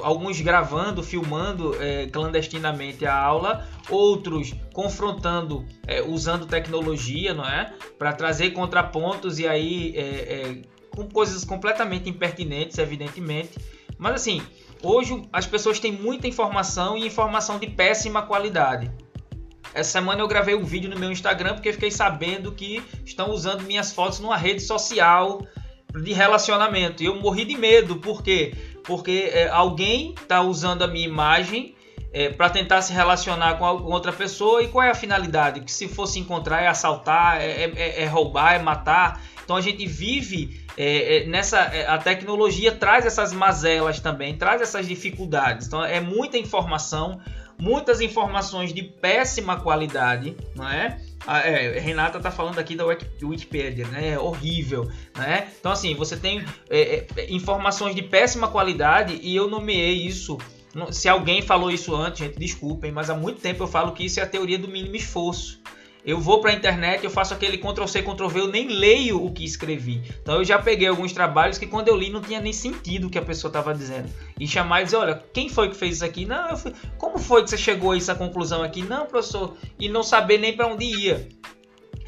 [0.03, 8.13] alguns gravando, filmando é, clandestinamente a aula, outros confrontando, é, usando tecnologia, não é, para
[8.13, 13.57] trazer contrapontos e aí é, com coisas completamente impertinentes, evidentemente.
[13.97, 14.41] Mas assim,
[14.81, 18.91] hoje as pessoas têm muita informação e informação de péssima qualidade.
[19.73, 23.63] Essa semana eu gravei um vídeo no meu Instagram porque fiquei sabendo que estão usando
[23.63, 25.45] minhas fotos numa rede social
[26.01, 27.03] de relacionamento.
[27.03, 28.53] E eu morri de medo, por quê?
[28.83, 31.75] Porque é, alguém está usando a minha imagem
[32.15, 35.59] é, para tentar se relacionar com, outra pessoa e qual é a finalidade?
[35.59, 39.21] Que se fosse encontrar é assaltar, é, é, é, é roubar, é matar.
[39.43, 41.59] Então a gente vive é, é, nessa.
[41.87, 45.67] a tecnologia traz essas mazelas também, traz essas dificuldades.
[45.67, 47.19] Então é muita informação,
[47.59, 50.97] muitas informações de péssima qualidade, não é?
[51.27, 54.09] Ah, é, Renata tá falando aqui da Wikipedia, né?
[54.09, 55.47] É horrível, né?
[55.59, 60.37] Então, assim, você tem é, é, informações de péssima qualidade e eu nomeei isso.
[60.91, 64.19] Se alguém falou isso antes, gente, desculpem, mas há muito tempo eu falo que isso
[64.19, 65.61] é a teoria do mínimo esforço.
[66.05, 69.25] Eu vou para a internet, eu faço aquele Ctrl C, Ctrl V, eu nem leio
[69.25, 70.03] o que escrevi.
[70.21, 73.09] Então eu já peguei alguns trabalhos que quando eu li não tinha nem sentido o
[73.09, 74.07] que a pessoa estava dizendo.
[74.39, 76.23] E chamar e dizer, olha, quem foi que fez isso aqui?
[76.23, 76.73] Não, fui...
[76.99, 78.83] como foi que você chegou a essa conclusão aqui?
[78.83, 81.27] Não, professor, e não saber nem para onde ia.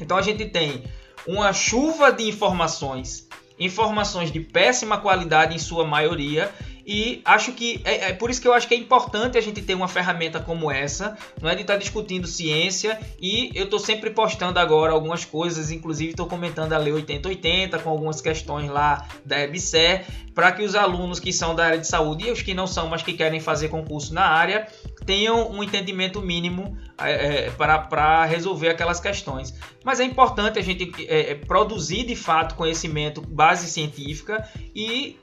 [0.00, 0.84] Então a gente tem
[1.26, 3.28] uma chuva de informações,
[3.58, 6.52] informações de péssima qualidade em sua maioria,
[6.90, 9.60] e acho que é, é, por isso que eu acho que é importante a gente
[9.60, 12.98] ter uma ferramenta como essa, não é de estar tá discutindo ciência.
[13.20, 17.90] E eu estou sempre postando agora algumas coisas, inclusive estou comentando a Lei 8080 com
[17.90, 22.26] algumas questões lá da EBSER, para que os alunos que são da área de saúde
[22.26, 24.66] e os que não são, mas que querem fazer concurso na área,
[25.04, 29.52] tenham um entendimento mínimo é, é para resolver aquelas questões.
[29.84, 35.18] Mas é importante a gente é, é, produzir de fato conhecimento, base científica e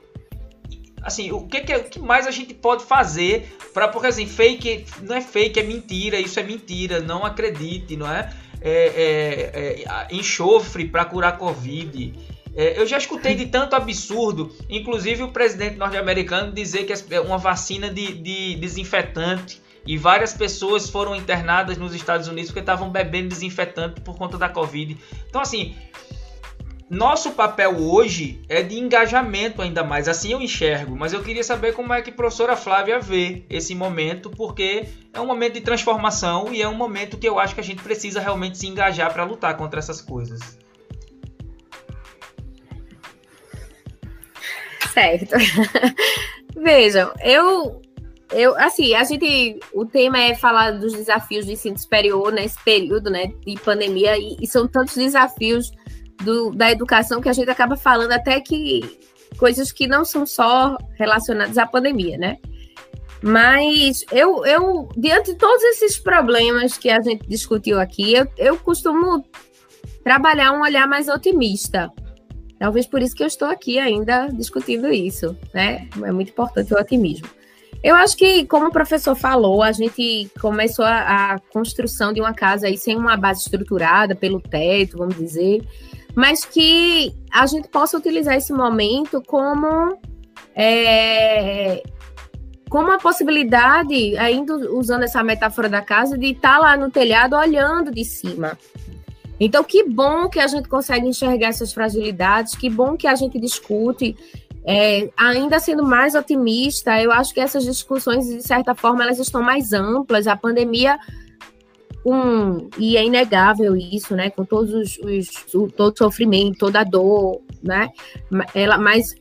[1.02, 4.86] assim, o que, que, o que mais a gente pode fazer para porque assim, fake
[5.02, 8.32] não é fake, é mentira, isso é mentira, não acredite, não é?
[8.60, 12.14] é, é, é enxofre para curar Covid.
[12.56, 17.36] É, eu já escutei de tanto absurdo, inclusive o presidente norte-americano dizer que é uma
[17.36, 23.28] vacina de, de desinfetante e várias pessoas foram internadas nos Estados Unidos porque estavam bebendo
[23.28, 24.96] desinfetante por conta da Covid.
[25.28, 25.76] Então, assim,
[26.88, 31.74] nosso papel hoje é de engajamento ainda mais, assim eu enxergo, mas eu queria saber
[31.74, 36.54] como é que a professora Flávia vê esse momento, porque é um momento de transformação
[36.54, 39.24] e é um momento que eu acho que a gente precisa realmente se engajar para
[39.24, 40.40] lutar contra essas coisas.
[44.94, 45.34] Certo.
[46.56, 47.82] Vejam, eu
[48.32, 53.08] eu, assim, a gente, o tema é falar dos desafios do ensino superior nesse período,
[53.08, 55.70] né, de pandemia, e, e são tantos desafios
[56.22, 58.98] do, da educação que a gente acaba falando até que
[59.36, 62.38] coisas que não são só relacionadas à pandemia, né?
[63.22, 68.56] Mas eu, eu diante de todos esses problemas que a gente discutiu aqui, eu, eu
[68.58, 69.24] costumo
[70.04, 71.90] trabalhar um olhar mais otimista.
[72.58, 75.88] Talvez por isso que eu estou aqui ainda discutindo isso, né?
[76.02, 77.28] É muito importante o otimismo.
[77.82, 82.32] Eu acho que, como o professor falou, a gente começou a, a construção de uma
[82.32, 85.62] casa aí sem uma base estruturada pelo teto, vamos dizer
[86.16, 89.98] mas que a gente possa utilizar esse momento como
[90.54, 91.82] é,
[92.70, 97.36] como a possibilidade, ainda usando essa metáfora da casa, de estar tá lá no telhado
[97.36, 98.58] olhando de cima.
[99.38, 103.38] Então, que bom que a gente consegue enxergar essas fragilidades, que bom que a gente
[103.38, 104.16] discute,
[104.64, 109.42] é, ainda sendo mais otimista, eu acho que essas discussões, de certa forma, elas estão
[109.42, 110.26] mais amplas.
[110.26, 110.98] A pandemia
[112.06, 114.30] com e é inegável isso, né?
[114.30, 115.28] Com todos os, os
[115.72, 117.88] todo o sofrimento, toda a dor, né?
[118.54, 119.16] Ela, mas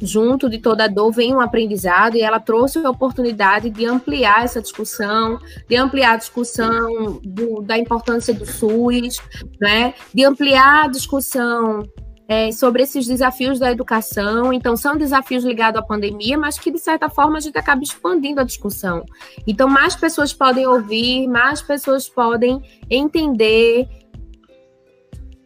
[0.00, 4.62] junto de toda dor vem um aprendizado e ela trouxe a oportunidade de ampliar essa
[4.62, 5.38] discussão,
[5.68, 9.18] de ampliar a discussão do, da importância do SUS,
[9.60, 9.92] né?
[10.14, 11.86] de ampliar a discussão
[12.28, 14.52] é, sobre esses desafios da educação.
[14.52, 18.40] Então, são desafios ligados à pandemia, mas que, de certa forma, a gente acaba expandindo
[18.40, 19.04] a discussão.
[19.46, 23.88] Então, mais pessoas podem ouvir, mais pessoas podem entender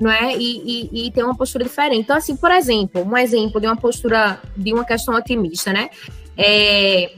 [0.00, 0.36] não é?
[0.36, 2.02] E, e, e, ter uma postura diferente.
[2.02, 5.90] Então, assim, por exemplo, um exemplo de uma postura, de uma questão otimista, né?
[6.36, 7.10] É,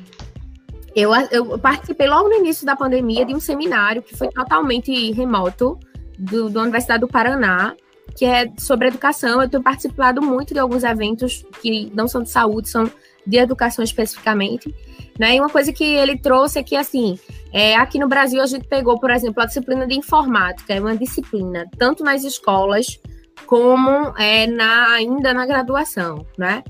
[0.96, 5.78] eu, eu participei logo no início da pandemia de um seminário que foi totalmente remoto,
[6.18, 7.74] do, da Universidade do Paraná,
[8.14, 9.40] que é sobre educação.
[9.40, 12.90] Eu tenho participado muito de alguns eventos que não são de saúde, são
[13.26, 14.74] de educação especificamente.
[15.18, 15.36] Né?
[15.36, 17.18] E uma coisa que ele trouxe é que, assim,
[17.52, 20.96] é, aqui no Brasil a gente pegou, por exemplo, a disciplina de informática, é uma
[20.96, 22.98] disciplina, tanto nas escolas
[23.46, 26.62] como é, na, ainda na graduação, né?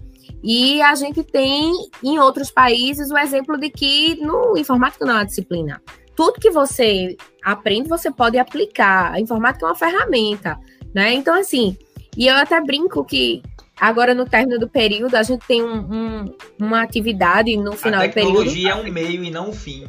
[0.42, 1.72] E a gente tem
[2.02, 5.82] em outros países o exemplo de que no informática não é uma disciplina.
[6.16, 9.12] Tudo que você aprende, você pode aplicar.
[9.12, 10.58] A informática é uma ferramenta,
[10.94, 11.14] né?
[11.14, 11.76] Então, assim,
[12.16, 13.42] e eu até brinco que
[13.80, 18.12] Agora, no término do período, a gente tem um, um, uma atividade no final do
[18.12, 18.40] período.
[18.40, 19.86] A tecnologia é um meio e não um fim.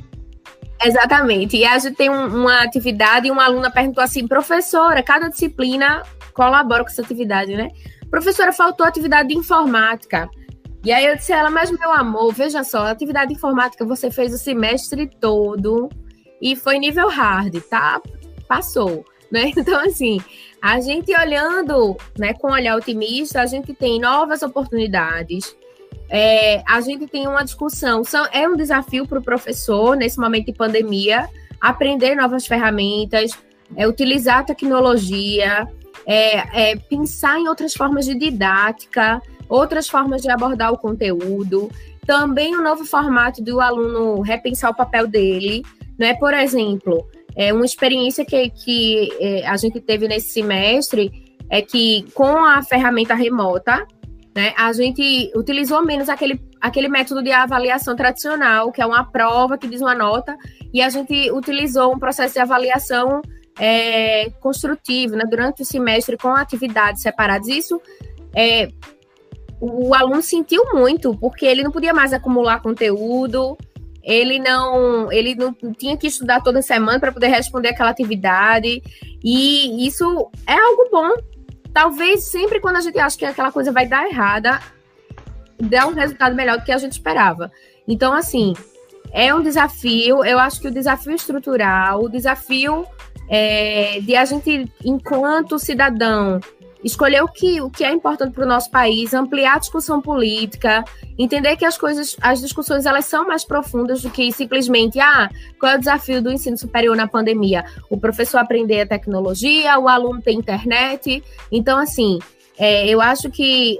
[0.81, 1.57] Exatamente.
[1.57, 6.03] E a gente tem um, uma atividade e uma aluna perguntou assim, professora, cada disciplina
[6.33, 7.69] colabora com essa atividade, né?
[8.09, 10.29] Professora, faltou atividade de informática.
[10.85, 13.85] E aí eu disse a ela, mas meu amor, veja só, a atividade de informática
[13.85, 15.89] você fez o semestre todo
[16.41, 18.01] e foi nível hard, tá?
[18.47, 19.51] Passou, né?
[19.55, 20.19] Então, assim,
[20.61, 25.55] a gente olhando né, com um olhar otimista, a gente tem novas oportunidades,
[26.07, 28.03] é, a gente tem uma discussão.
[28.03, 31.27] São, é um desafio para o professor, nesse momento de pandemia,
[31.59, 33.31] aprender novas ferramentas,
[33.75, 35.67] é, utilizar a tecnologia,
[36.05, 41.71] é, é, pensar em outras formas de didática, outras formas de abordar o conteúdo.
[42.05, 45.63] Também o um novo formato do aluno repensar o papel dele.
[45.97, 46.13] Né?
[46.15, 51.11] Por exemplo, é uma experiência que, que é, a gente teve nesse semestre
[51.49, 53.85] é que com a ferramenta remota,
[54.33, 59.57] né, a gente utilizou menos aquele, aquele método de avaliação tradicional, que é uma prova
[59.57, 60.37] que diz uma nota,
[60.73, 63.21] e a gente utilizou um processo de avaliação
[63.59, 67.47] é, construtivo né, durante o semestre com atividades separadas.
[67.49, 67.81] Isso
[68.33, 68.69] é,
[69.59, 73.57] o aluno sentiu muito, porque ele não podia mais acumular conteúdo,
[74.03, 78.81] ele não, ele não tinha que estudar toda semana para poder responder aquela atividade.
[79.23, 81.13] E isso é algo bom.
[81.73, 84.59] Talvez sempre quando a gente acha que aquela coisa vai dar errada,
[85.57, 87.51] dê um resultado melhor do que a gente esperava.
[87.87, 88.53] Então, assim,
[89.11, 90.25] é um desafio.
[90.25, 92.85] Eu acho que o desafio estrutural, o desafio
[93.29, 96.39] é, de a gente, enquanto cidadão,
[96.83, 100.83] escolher o que, o que é importante para o nosso país, ampliar a discussão política,
[101.17, 105.29] entender que as coisas, as discussões elas são mais profundas do que simplesmente ah,
[105.59, 107.63] qual é o desafio do ensino superior na pandemia?
[107.89, 111.23] O professor aprender a tecnologia, o aluno ter internet.
[111.51, 112.19] Então, assim,
[112.57, 113.79] é, eu acho que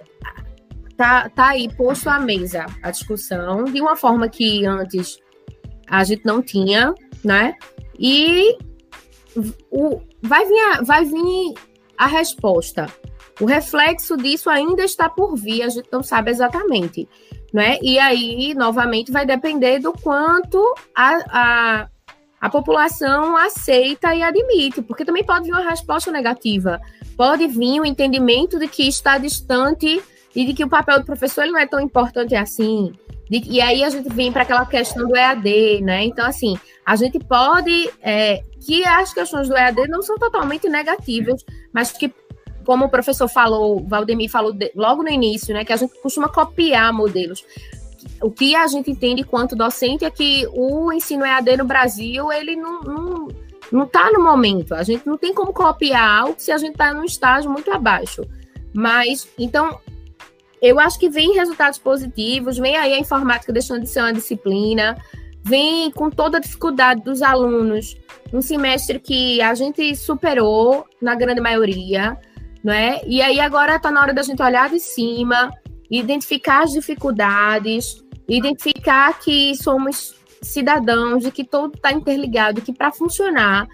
[0.95, 5.19] tá, tá aí posto à mesa a discussão de uma forma que antes
[5.87, 7.55] a gente não tinha, né?
[7.99, 8.57] E
[9.69, 11.53] o, vai vir, vai vir
[12.01, 12.87] a resposta.
[13.39, 17.07] O reflexo disso ainda está por vir, a gente não sabe exatamente.
[17.53, 17.77] Né?
[17.79, 20.57] E aí, novamente, vai depender do quanto
[20.95, 21.87] a, a,
[22.41, 26.81] a população aceita e admite, porque também pode vir uma resposta negativa.
[27.15, 30.01] Pode vir o um entendimento de que está distante
[30.35, 32.91] e de que o papel do professor ele não é tão importante assim.
[33.29, 36.03] E aí a gente vem para aquela questão do EAD, né?
[36.03, 37.91] Então, assim, a gente pode.
[38.01, 41.43] É, que as questões do EAD não são totalmente negativas,
[41.73, 42.13] mas que,
[42.65, 45.65] como o professor falou, Valdemir falou de, logo no início, né?
[45.65, 47.43] Que a gente costuma copiar modelos.
[48.21, 52.55] O que a gente entende quanto docente é que o ensino EAD no Brasil, ele
[52.55, 53.27] não, não
[53.71, 54.73] não está no momento.
[54.75, 58.23] A gente não tem como copiar algo se a gente está num estágio muito abaixo.
[58.73, 59.79] Mas, então,
[60.61, 64.97] eu acho que vem resultados positivos, vem aí a informática deixando de ser uma disciplina,
[65.43, 67.95] vem com toda a dificuldade dos alunos,
[68.31, 72.17] um semestre que a gente superou na grande maioria,
[72.63, 73.01] não é?
[73.05, 75.51] E aí agora está na hora da gente olhar de cima,
[75.89, 83.67] identificar as dificuldades, identificar que somos cidadãos e que tudo está interligado, que para funcionar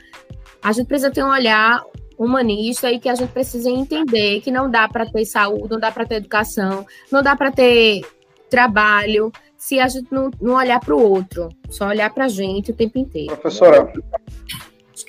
[0.62, 1.84] a gente precisa ter um olhar
[2.18, 5.92] humanista e que a gente precisa entender que não dá para ter saúde, não dá
[5.92, 8.02] para ter educação, não dá para ter
[8.50, 9.32] trabalho
[9.68, 12.74] se a gente não, não olhar para o outro, só olhar para a gente o
[12.74, 13.36] tempo inteiro.
[13.36, 13.92] Professora,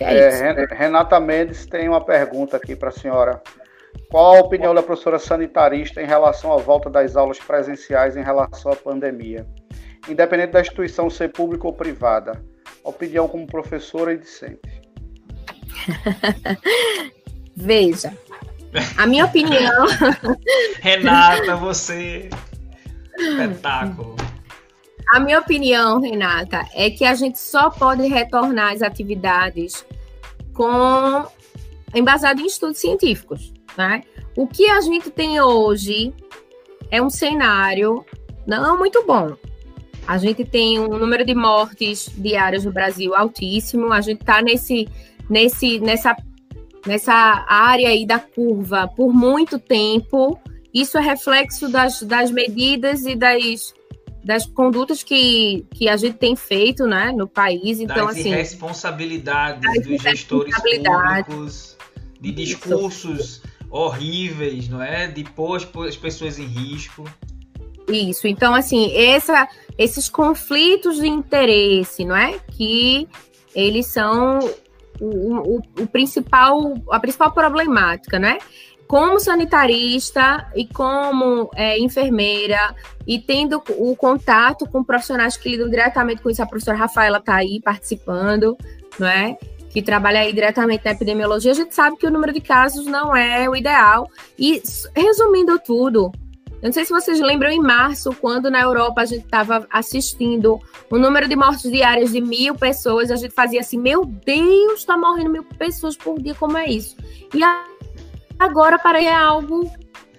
[0.01, 3.40] é é, Renata Mendes tem uma pergunta aqui para a senhora.
[4.10, 8.72] Qual a opinião da professora sanitarista em relação à volta das aulas presenciais em relação
[8.72, 9.47] à pandemia?
[10.09, 12.44] Independente da instituição ser pública ou privada.
[12.82, 14.82] Opinião como professora e discente.
[17.55, 18.12] Veja,
[18.97, 19.86] a minha opinião.
[20.82, 22.28] Renata, você.
[23.16, 24.16] Espetáculo.
[25.10, 29.85] A minha opinião, Renata, é que a gente só pode retornar às atividades
[30.52, 31.24] com
[31.94, 33.52] embasado em estudos científicos.
[33.76, 34.02] Né?
[34.36, 36.12] O que a gente tem hoje
[36.90, 38.05] é um cenário
[38.47, 39.35] não muito bom.
[40.06, 43.93] A gente tem um número de mortes diárias no Brasil altíssimo.
[43.93, 44.89] A gente está nesse,
[45.28, 46.16] nesse, nessa,
[46.86, 50.39] nessa área aí da curva por muito tempo.
[50.72, 53.74] Isso é reflexo das, das medidas e das,
[54.24, 57.81] das condutas que, que a gente tem feito né, no país.
[57.81, 58.31] Então, das assim.
[58.31, 61.77] Responsabilidades dos gestores públicos,
[62.20, 63.20] de discursos.
[63.20, 65.07] Isso horríveis, não é?
[65.07, 67.05] De pôr as pessoas em risco.
[67.89, 72.39] Isso, então assim, essa, esses conflitos de interesse, não é?
[72.53, 73.09] Que
[73.55, 74.39] eles são
[75.01, 78.39] o, o, o principal, a principal problemática, né?
[78.89, 82.74] Como sanitarista e como é, enfermeira
[83.06, 87.36] e tendo o contato com profissionais que lidam diretamente com isso, a professora Rafaela está
[87.36, 88.56] aí participando,
[88.98, 89.36] não é?
[89.70, 93.15] que trabalha aí diretamente na epidemiologia, a gente sabe que o número de casos não
[93.15, 94.10] é o ideal.
[94.39, 94.62] E
[94.97, 96.10] resumindo tudo,
[96.60, 100.59] eu não sei se vocês lembram em março, quando na Europa a gente estava assistindo
[100.90, 104.97] o número de mortes diárias de mil pessoas, a gente fazia assim, meu Deus, está
[104.97, 106.97] morrendo mil pessoas por dia, como é isso?
[107.32, 107.44] E
[108.39, 109.70] agora para é algo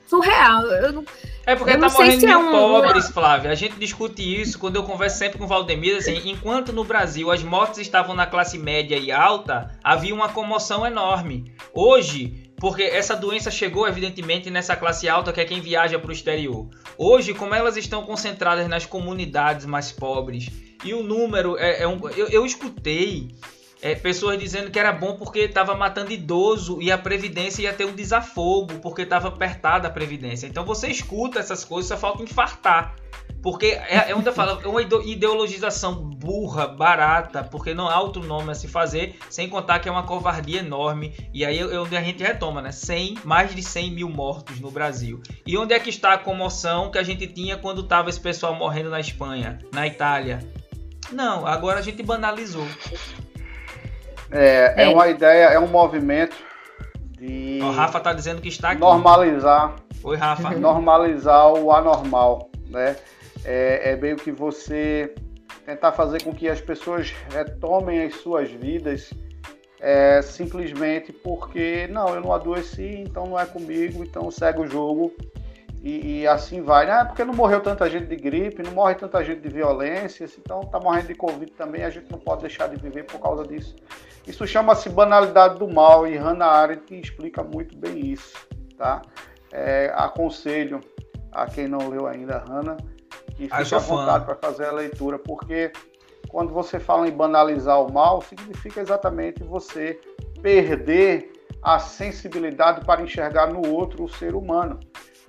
[0.07, 0.63] surreal.
[0.63, 1.05] Eu não,
[1.49, 2.51] é porque tá morrendo mil é um...
[2.51, 3.51] pobres, Flávia.
[3.51, 7.31] A gente discute isso quando eu converso sempre com o Valdemir, assim, enquanto no Brasil
[7.31, 11.51] as mortes estavam na classe média e alta, havia uma comoção enorme.
[11.73, 16.13] Hoje, porque essa doença chegou evidentemente nessa classe alta que é quem viaja para o
[16.13, 16.67] exterior.
[16.97, 20.49] Hoje, como elas estão concentradas nas comunidades mais pobres
[20.83, 23.29] e o número é, é um, eu, eu escutei
[23.81, 27.85] é, pessoas dizendo que era bom porque estava matando idoso e a Previdência ia ter
[27.85, 30.47] um desafogo porque estava apertada a Previdência.
[30.47, 32.95] Então você escuta essas coisas, só falta infartar.
[33.41, 38.21] Porque é, é onde eu falo, é uma ideologização burra, barata, porque não há outro
[38.21, 41.15] nome a se fazer, sem contar que é uma covardia enorme.
[41.33, 42.73] E aí é onde a gente retoma, né?
[42.73, 45.21] 100, mais de 100 mil mortos no Brasil.
[45.45, 48.53] E onde é que está a comoção que a gente tinha quando estava esse pessoal
[48.53, 50.39] morrendo na Espanha, na Itália?
[51.09, 52.67] Não, agora a gente banalizou.
[54.31, 54.89] É, é, é.
[54.89, 56.35] uma ideia, é um movimento
[57.17, 57.59] de.
[57.61, 58.81] O Rafa tá dizendo que está aqui.
[58.81, 59.75] Normalizar.
[60.03, 60.51] Oi, Rafa.
[60.57, 62.95] Normalizar o anormal, né?
[63.43, 65.13] É, é meio que você
[65.65, 69.11] tentar fazer com que as pessoas retomem as suas vidas
[69.79, 75.13] é, simplesmente porque não, eu não adoeci, então não é comigo, então segue o jogo
[75.81, 76.85] e, e, assim vai.
[76.85, 77.05] Né?
[77.05, 80.79] Porque não morreu tanta gente de gripe, não morre tanta gente de violência, então tá
[80.79, 83.75] morrendo de Covid também, a gente não pode deixar de viver por causa disso.
[84.27, 88.35] Isso chama-se banalidade do mal e Hannah Arendt explica muito bem isso,
[88.77, 89.01] tá?
[89.51, 90.81] É, aconselho
[91.31, 92.77] a quem não leu ainda Hannah
[93.39, 95.71] que fique à vontade para fazer a leitura, porque
[96.27, 99.99] quando você fala em banalizar o mal, significa exatamente você
[100.41, 101.31] perder
[101.61, 104.79] a sensibilidade para enxergar no outro o ser humano.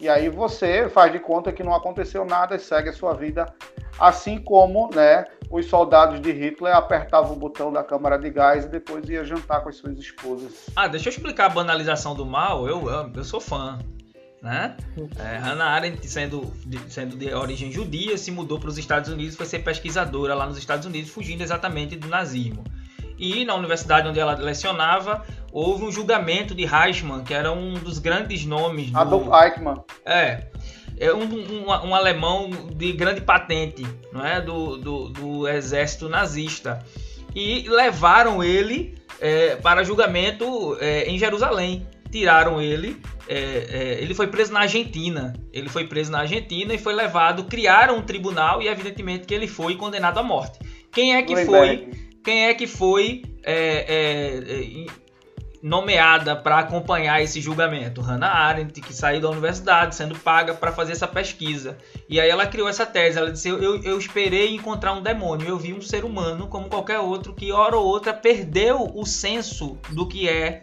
[0.00, 3.52] E aí você faz de conta que não aconteceu nada e segue a sua vida,
[3.98, 8.68] assim como, né, os soldados de Hitler apertavam o botão da câmara de gás e
[8.68, 10.70] depois ia jantar com as suas esposas.
[10.74, 12.66] Ah, deixa eu explicar a banalização do mal.
[12.66, 13.78] Eu amo, eu sou fã.
[14.40, 14.74] Né?
[15.18, 19.36] É, Hannah Arendt, sendo de, sendo de origem judia, se mudou para os Estados Unidos,
[19.36, 22.64] foi ser pesquisadora lá nos Estados Unidos, fugindo exatamente do nazismo.
[23.20, 25.22] E na universidade onde ela lecionava,
[25.52, 28.90] houve um julgamento de Reichmann, que era um dos grandes nomes.
[28.90, 28.98] Do...
[28.98, 29.84] Adolf Eichmann.
[30.06, 30.46] É,
[30.98, 36.82] é um, um, um, alemão de grande patente, não é, do, do, do exército nazista,
[37.34, 41.86] e levaram ele é, para julgamento é, em Jerusalém.
[42.10, 45.32] Tiraram ele, é, é, ele foi preso na Argentina.
[45.52, 47.44] Ele foi preso na Argentina e foi levado.
[47.44, 50.58] Criaram um tribunal e evidentemente que ele foi condenado à morte.
[50.90, 51.88] Quem é que foi?
[52.30, 54.86] Quem é que foi é,
[55.60, 58.00] nomeada para acompanhar esse julgamento.
[58.00, 61.76] Hannah Arendt, que saiu da universidade sendo paga para fazer essa pesquisa.
[62.08, 63.18] E aí ela criou essa tese.
[63.18, 65.48] Ela disse: eu, eu esperei encontrar um demônio.
[65.48, 69.76] Eu vi um ser humano, como qualquer outro, que hora ou outra perdeu o senso
[69.90, 70.62] do que é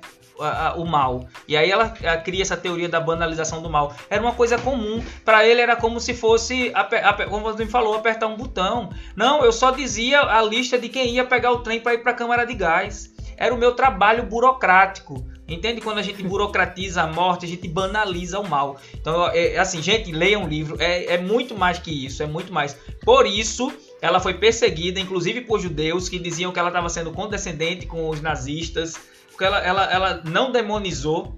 [0.75, 1.27] o mal.
[1.47, 1.89] E aí ela,
[2.23, 3.95] cria essa teoria da banalização do mal.
[4.09, 5.03] Era uma coisa comum.
[5.23, 6.71] Para ele era como se fosse,
[7.29, 8.89] como você me falou, apertar um botão.
[9.15, 12.11] Não, eu só dizia a lista de quem ia pegar o trem para ir para
[12.11, 15.23] a câmara de gás era o meu trabalho burocrático.
[15.47, 15.79] Entende?
[15.79, 18.77] Quando a gente burocratiza a morte, a gente banaliza o mal.
[18.95, 20.75] Então, é, é assim, gente, leia um livro.
[20.79, 22.75] É, é muito mais que isso, é muito mais.
[23.05, 27.85] Por isso, ela foi perseguida, inclusive por judeus que diziam que ela estava sendo condescendente
[27.85, 28.95] com os nazistas,
[29.37, 31.37] porque ela, ela, ela não demonizou.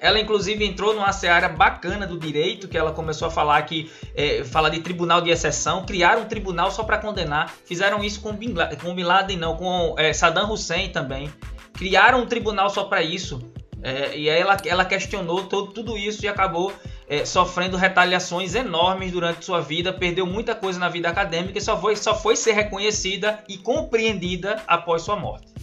[0.00, 4.42] Ela, inclusive, entrou numa seara bacana do direito, que ela começou a falar que é,
[4.42, 7.52] fala de tribunal de exceção, criaram um tribunal só para condenar.
[7.64, 11.32] Fizeram isso com Bin, com Bin Laden, não, com é, Saddam Hussein também.
[11.74, 13.40] Criaram um tribunal só para isso.
[13.80, 16.72] É, e aí ela, ela questionou todo, tudo isso e acabou
[17.08, 21.80] é, sofrendo retaliações enormes durante sua vida, perdeu muita coisa na vida acadêmica e só
[21.80, 25.57] foi, só foi ser reconhecida e compreendida após sua morte.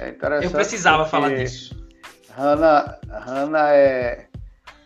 [0.00, 1.78] É Eu precisava falar disso.
[2.30, 4.28] Hannah, Hannah é,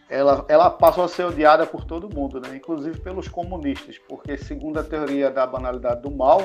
[0.09, 2.57] ela, ela passou a ser odiada por todo mundo, né?
[2.57, 6.41] inclusive pelos comunistas, porque segundo a teoria da banalidade do mal,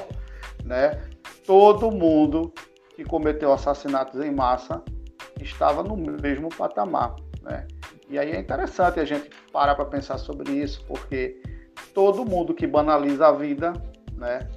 [0.63, 1.01] né,
[1.45, 2.53] todo mundo
[2.95, 4.83] que cometeu assassinatos em massa
[5.41, 7.15] estava no mesmo patamar.
[7.41, 7.67] Né?
[8.09, 11.41] E aí é interessante a gente parar para pensar sobre isso, porque
[11.93, 13.73] todo mundo que banaliza a vida,
[14.13, 14.47] né?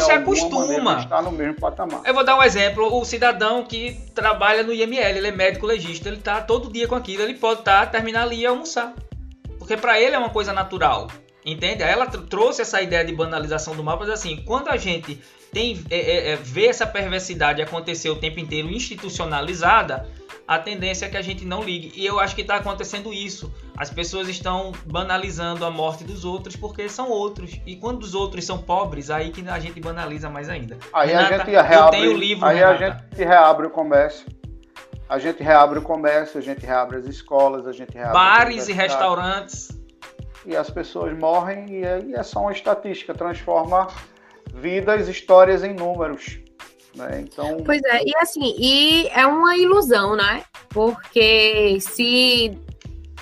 [0.00, 0.98] Se acostuma.
[0.98, 2.00] Está no mesmo patamar.
[2.04, 6.08] Eu vou dar um exemplo: o cidadão que trabalha no IML, ele é médico legista,
[6.08, 8.94] ele está todo dia com aquilo, ele pode estar, tá, terminar ali e almoçar.
[9.58, 11.08] Porque para ele é uma coisa natural.
[11.44, 11.84] Entende?
[11.84, 15.22] Ela trouxe essa ideia de banalização do mal, mas assim, quando a gente
[15.52, 20.08] tem é, é, é, vê essa perversidade acontecer o tempo inteiro institucionalizada,
[20.46, 21.92] a tendência é que a gente não ligue.
[21.96, 23.52] E eu acho que está acontecendo isso.
[23.76, 27.60] As pessoas estão banalizando a morte dos outros porque são outros.
[27.66, 30.78] E quando os outros são pobres, aí que a gente banaliza mais ainda.
[30.92, 32.84] Aí Renata, a gente reabre, eu livro, aí Renata.
[32.84, 34.26] a gente reabre o comércio.
[35.08, 38.72] A gente reabre o comércio, a gente reabre as escolas, a gente reabre bares e
[38.72, 39.68] restaurantes.
[40.44, 43.88] E as pessoas morrem e é, e é só uma estatística, transforma
[44.54, 46.38] vidas, histórias em números.
[46.96, 47.20] Né?
[47.20, 47.62] Então...
[47.64, 50.42] Pois é, e assim, e é uma ilusão, né?
[50.70, 52.58] Porque se,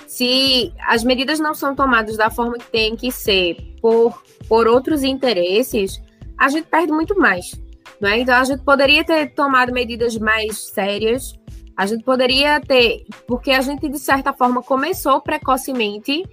[0.07, 5.03] se as medidas não são tomadas da forma que tem que ser por, por outros
[5.03, 6.01] interesses,
[6.37, 7.51] a gente perde muito mais.
[7.99, 8.19] Né?
[8.19, 11.33] Então a gente poderia ter tomado medidas mais sérias,
[11.75, 16.23] a gente poderia ter, porque a gente de certa forma começou precocemente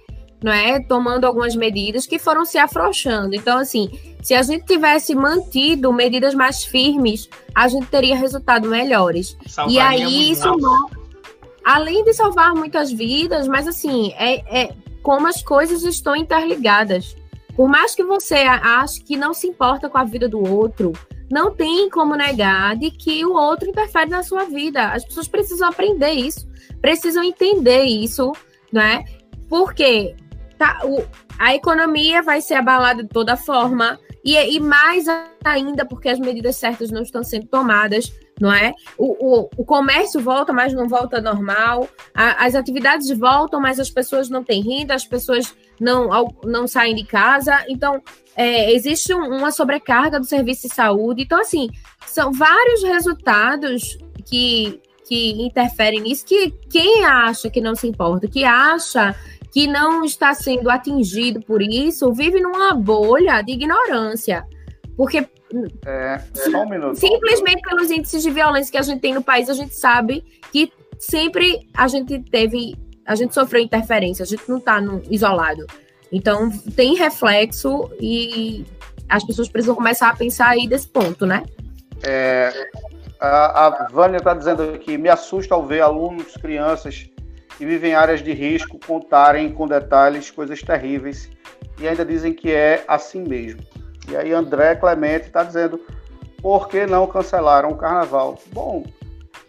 [0.43, 0.79] não é?
[0.79, 3.33] Tomando algumas medidas que foram se afrouxando.
[3.33, 3.89] Então, assim,
[4.21, 9.37] se a gente tivesse mantido medidas mais firmes, a gente teria resultados melhores.
[9.69, 10.89] E aí, isso não,
[11.63, 17.15] além de salvar muitas vidas, mas assim, é, é como as coisas estão interligadas.
[17.55, 20.91] Por mais que você ache que não se importa com a vida do outro,
[21.31, 24.87] não tem como negar de que o outro interfere na sua vida.
[24.87, 26.47] As pessoas precisam aprender isso,
[26.81, 28.31] precisam entender isso,
[28.71, 29.03] né?
[29.47, 30.15] Porque
[30.57, 31.03] tá, o,
[31.37, 35.05] a economia vai ser abalada de toda forma, e, e mais
[35.43, 38.73] ainda porque as medidas certas não estão sendo tomadas, não é?
[38.97, 43.89] O, o, o comércio volta, mas não volta normal, a, as atividades voltam, mas as
[43.89, 46.09] pessoas não têm renda, as pessoas não,
[46.45, 48.01] não saem de casa, então
[48.35, 51.23] é, existe um, uma sobrecarga do serviço de saúde.
[51.23, 51.69] Então, assim,
[52.05, 58.43] são vários resultados que, que interferem nisso, que quem acha que não se importa, que
[58.43, 59.15] acha
[59.53, 64.43] que não está sendo atingido por isso vive numa bolha de ignorância.
[64.97, 65.29] Porque
[65.85, 66.95] é, só um minuto.
[66.95, 70.73] simplesmente pelos índices de violência que a gente tem no país, a gente sabe que
[70.97, 72.75] sempre a gente teve,
[73.05, 75.67] a gente sofreu interferência, a gente não está isolado.
[76.11, 78.65] Então tem reflexo e
[79.07, 81.43] as pessoas precisam começar a pensar aí desse ponto, né?
[82.01, 82.51] É,
[83.19, 87.07] a, a Vânia está dizendo aqui, me assusta ao ver alunos, crianças
[87.57, 91.29] que vivem em áreas de risco contarem com detalhes coisas terríveis
[91.79, 93.61] e ainda dizem que é assim mesmo.
[94.09, 95.79] E aí André Clemente está dizendo
[96.41, 98.39] por que não cancelaram o carnaval?
[98.51, 98.85] Bom,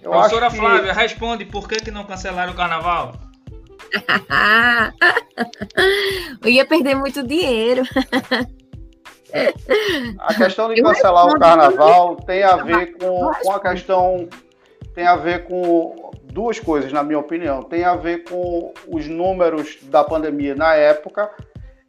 [0.02, 0.60] eu Professora acho que...
[0.60, 3.14] Flávia, responde por que, que não cancelaram o carnaval?
[6.42, 7.82] eu ia perder muito dinheiro.
[10.18, 14.28] A questão de cancelar o carnaval tem a ver com, com a questão
[14.94, 16.03] tem a ver com
[16.34, 17.62] duas coisas, na minha opinião.
[17.62, 21.30] Tem a ver com os números da pandemia na época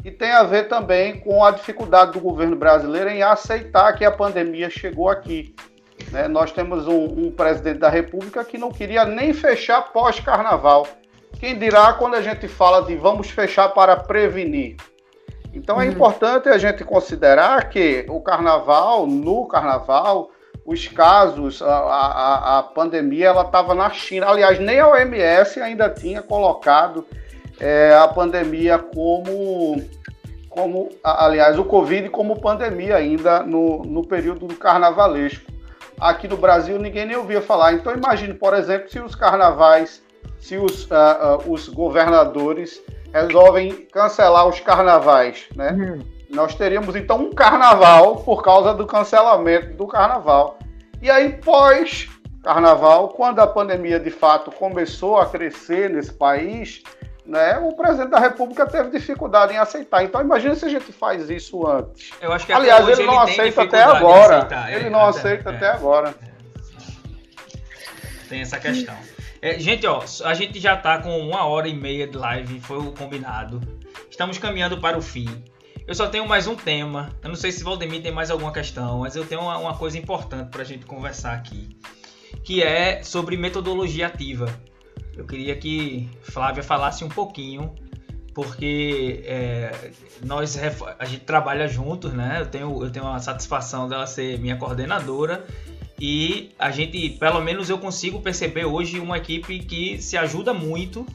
[0.03, 4.11] e tem a ver também com a dificuldade do governo brasileiro em aceitar que a
[4.11, 5.55] pandemia chegou aqui.
[6.11, 6.27] Né?
[6.27, 10.87] Nós temos um, um presidente da República que não queria nem fechar pós-carnaval.
[11.39, 14.77] Quem dirá quando a gente fala de vamos fechar para prevenir?
[15.51, 15.91] Então é uhum.
[15.91, 20.29] importante a gente considerar que o carnaval, no carnaval,
[20.65, 24.27] os casos, a, a, a pandemia, ela estava na China.
[24.27, 27.05] Aliás, nem a OMS ainda tinha colocado
[27.59, 29.79] é, a pandemia como,
[30.49, 35.51] como, aliás, o Covid como pandemia ainda no, no período do carnavalesco.
[35.99, 37.73] aqui no Brasil ninguém nem ouvia falar.
[37.73, 40.01] Então imagine, por exemplo, se os carnavais,
[40.39, 42.81] se os, uh, uh, os governadores
[43.13, 45.71] resolvem cancelar os carnavais, né?
[45.71, 46.14] Uhum.
[46.35, 50.59] Nós teríamos então um carnaval por causa do cancelamento do carnaval.
[51.01, 52.09] E aí, pós
[52.43, 56.83] carnaval, quando a pandemia de fato começou a crescer nesse país,
[57.25, 60.03] né, o presidente da República teve dificuldade em aceitar.
[60.03, 62.11] Então imagine se a gente faz isso antes.
[62.21, 64.37] Eu acho que Aliás, ele não aceita até agora.
[64.37, 66.13] Aceitar, ele é, não até, aceita é, até agora.
[66.21, 66.35] É.
[68.29, 68.95] Tem essa questão.
[69.41, 72.77] É, gente, ó, a gente já tá com uma hora e meia de live, foi
[72.77, 73.59] o combinado.
[74.09, 75.43] Estamos caminhando para o fim.
[75.87, 77.11] Eu só tenho mais um tema.
[77.21, 79.97] Eu não sei se Valdemir tem mais alguma questão, mas eu tenho uma, uma coisa
[79.97, 81.77] importante para a gente conversar aqui,
[82.43, 84.47] que é sobre metodologia ativa.
[85.15, 87.75] Eu queria que Flávia falasse um pouquinho,
[88.33, 89.91] porque é,
[90.25, 90.57] nós
[90.97, 92.37] a gente trabalha juntos, né?
[92.41, 95.45] Eu tenho, eu tenho a satisfação dela ser minha coordenadora
[95.99, 101.05] e a gente, pelo menos eu consigo perceber hoje uma equipe que se ajuda muito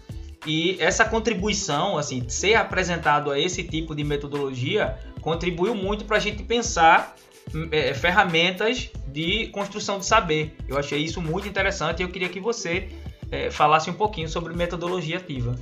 [0.46, 6.20] e essa contribuição, assim, ser apresentado a esse tipo de metodologia contribuiu muito para a
[6.20, 7.14] gente pensar
[7.70, 10.56] é, ferramentas de construção de saber.
[10.66, 12.88] Eu achei isso muito interessante e eu queria que você
[13.30, 15.54] é, falasse um pouquinho sobre metodologia ativa.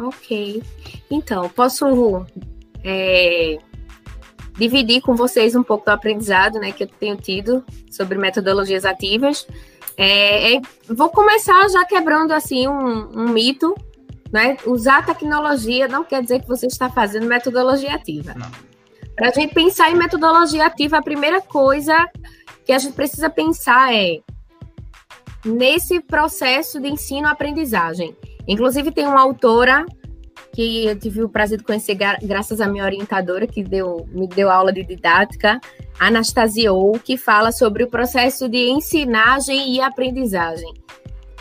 [0.00, 0.62] Ok.
[1.10, 2.24] Então, posso
[2.84, 3.58] é,
[4.56, 9.46] dividir com vocês um pouco do aprendizado né, que eu tenho tido sobre metodologias ativas.
[9.96, 13.74] É, é, vou começar já quebrando assim um, um mito.
[14.32, 14.56] Né?
[14.66, 18.34] Usar tecnologia não quer dizer que você está fazendo metodologia ativa.
[19.14, 22.08] Para a gente pensar em metodologia ativa, a primeira coisa
[22.64, 24.20] que a gente precisa pensar é
[25.44, 28.16] nesse processo de ensino-aprendizagem.
[28.48, 29.84] Inclusive, tem uma autora
[30.52, 34.50] que eu tive o prazer de conhecer graças à minha orientadora, que deu, me deu
[34.50, 35.60] aula de didática,
[35.98, 40.72] Anastasia Ou, que fala sobre o processo de ensinagem e aprendizagem.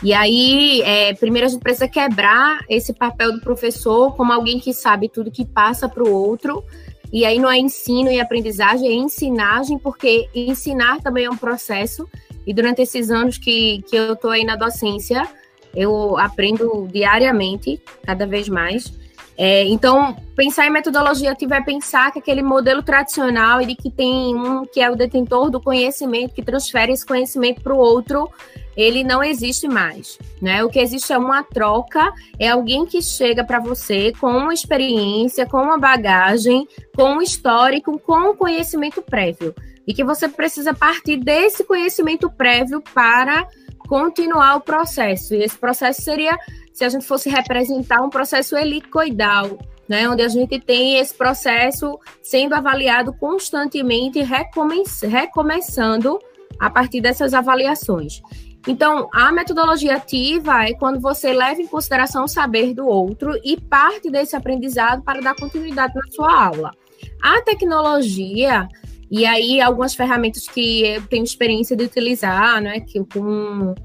[0.04, 4.74] E aí, é, primeiro a gente precisa quebrar esse papel do professor como alguém que
[4.74, 6.64] sabe tudo que passa para o outro.
[7.14, 12.08] E aí não é ensino e aprendizagem, é ensinagem, porque ensinar também é um processo.
[12.48, 15.28] E durante esses anos que, que eu estou aí na docência,
[15.76, 18.94] eu aprendo diariamente, cada vez mais.
[19.38, 23.90] É, então, pensar em metodologia ativa é pensar que aquele modelo tradicional e de que
[23.90, 28.30] tem um que é o detentor do conhecimento, que transfere esse conhecimento para o outro,
[28.76, 30.20] ele não existe mais.
[30.42, 30.64] Né?
[30.64, 35.46] O que existe é uma troca, é alguém que chega para você com uma experiência,
[35.46, 39.56] com uma bagagem, com um histórico, com um conhecimento prévio.
[39.88, 43.48] E que você precisa partir desse conhecimento prévio para
[43.92, 45.36] continuar o processo.
[45.36, 46.40] E esse processo seria
[46.72, 52.00] se a gente fosse representar um processo helicoidal, né, onde a gente tem esse processo
[52.24, 56.18] sendo avaliado constantemente recome recomeçando
[56.58, 58.22] a partir dessas avaliações.
[58.66, 63.60] Então, a metodologia ativa é quando você leva em consideração o saber do outro e
[63.60, 66.72] parte desse aprendizado para dar continuidade na sua aula.
[67.22, 68.70] A tecnologia,
[69.12, 73.76] e aí algumas ferramentas que eu tenho experiência de utilizar, né, que com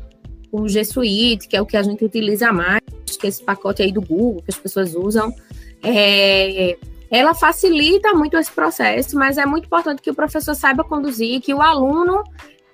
[0.53, 2.81] o G Suite, que é o que a gente utiliza mais,
[3.19, 5.35] que é esse pacote aí do Google que as pessoas usam,
[5.83, 6.79] é,
[7.11, 11.53] ela facilita muito esse processo, mas é muito importante que o professor saiba conduzir, que
[11.53, 12.23] o aluno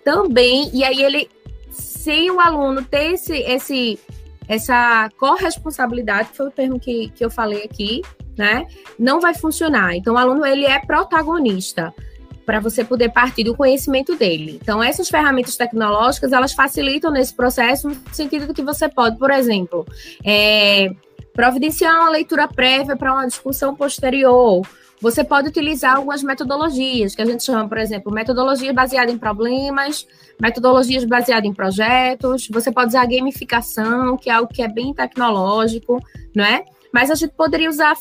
[0.04, 1.30] também, e aí ele,
[1.70, 3.98] sem o aluno ter esse, esse
[4.46, 8.02] essa corresponsabilidade, que foi o termo que, que eu falei aqui,
[8.36, 8.66] né,
[8.98, 9.96] não vai funcionar.
[9.96, 11.94] Então, o aluno, ele é protagonista
[12.44, 14.58] para você poder partir do conhecimento dele.
[14.60, 19.30] Então, essas ferramentas tecnológicas, elas facilitam nesse processo, no sentido de que você pode, por
[19.30, 19.86] exemplo,
[20.24, 20.90] é,
[21.34, 24.66] providenciar uma leitura prévia para uma discussão posterior.
[25.00, 30.06] Você pode utilizar algumas metodologias, que a gente chama, por exemplo, metodologia baseada em problemas,
[30.40, 32.48] metodologias baseadas em projetos.
[32.48, 36.00] Você pode usar gamificação, que é algo que é bem tecnológico,
[36.34, 36.64] não é?
[36.92, 37.96] Mas a gente poderia usar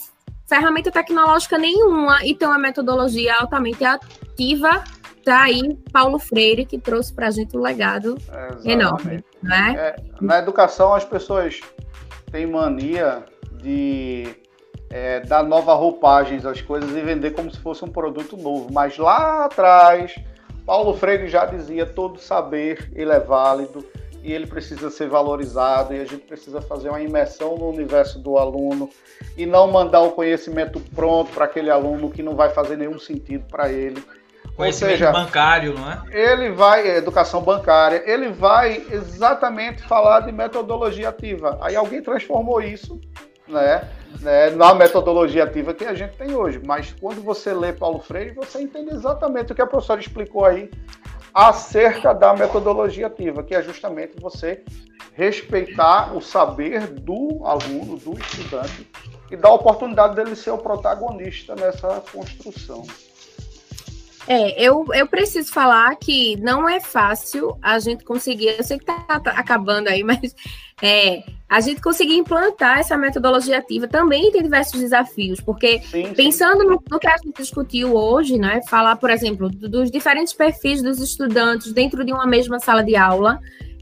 [0.51, 4.83] ferramenta tecnológica nenhuma e ter uma metodologia altamente ativa.
[5.23, 8.17] Tá aí Paulo Freire, que trouxe para a gente um legado
[8.65, 9.23] enorme.
[9.41, 9.75] Né?
[9.77, 11.61] É, na educação, as pessoas
[12.31, 13.23] têm mania
[13.53, 14.35] de
[14.89, 18.73] é, dar nova roupagens às coisas e vender como se fosse um produto novo.
[18.73, 20.15] Mas lá atrás,
[20.65, 23.85] Paulo Freire já dizia: todo saber ele é válido
[24.23, 28.37] e ele precisa ser valorizado e a gente precisa fazer uma imersão no universo do
[28.37, 28.89] aluno
[29.37, 33.45] e não mandar o conhecimento pronto para aquele aluno que não vai fazer nenhum sentido
[33.49, 34.03] para ele.
[34.55, 36.01] Conhecimento seja, bancário, não é?
[36.11, 41.57] Ele vai, educação bancária, ele vai exatamente falar de metodologia ativa.
[41.61, 42.99] Aí alguém transformou isso,
[43.47, 43.87] né,
[44.19, 46.61] né, na metodologia ativa que a gente tem hoje.
[46.65, 50.69] Mas quando você lê Paulo Freire, você entende exatamente o que a professora explicou aí
[51.33, 54.63] acerca da metodologia ativa, que é justamente você
[55.13, 58.87] respeitar o saber do aluno, do estudante,
[59.29, 62.85] e dar a oportunidade dele ser o protagonista nessa construção.
[64.27, 68.83] É, eu, eu preciso falar que não é fácil a gente conseguir, eu sei que
[68.89, 70.35] está tá acabando aí, mas
[70.81, 76.61] é, a gente conseguir implantar essa metodologia ativa também tem diversos desafios, porque sim, pensando
[76.61, 76.67] sim.
[76.67, 80.99] No, no, que a gente discutiu hoje, né, falar, por exemplo, dos diferentes perfis dos
[80.99, 83.39] estudantes dentro de uma mesma sala de aula,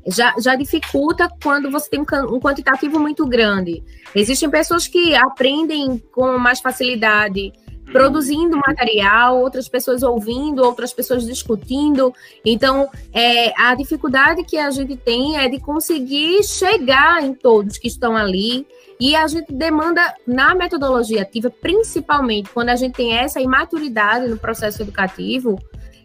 [0.07, 3.83] já, já dificulta quando você tem um, um quantitativo muito grande.
[4.15, 7.51] Existem pessoas que aprendem com mais facilidade
[7.91, 12.13] produzindo material, outras pessoas ouvindo, outras pessoas discutindo.
[12.45, 17.87] Então, é, a dificuldade que a gente tem é de conseguir chegar em todos que
[17.87, 18.65] estão ali.
[18.99, 24.37] E a gente demanda, na metodologia ativa, principalmente quando a gente tem essa imaturidade no
[24.37, 25.57] processo educativo,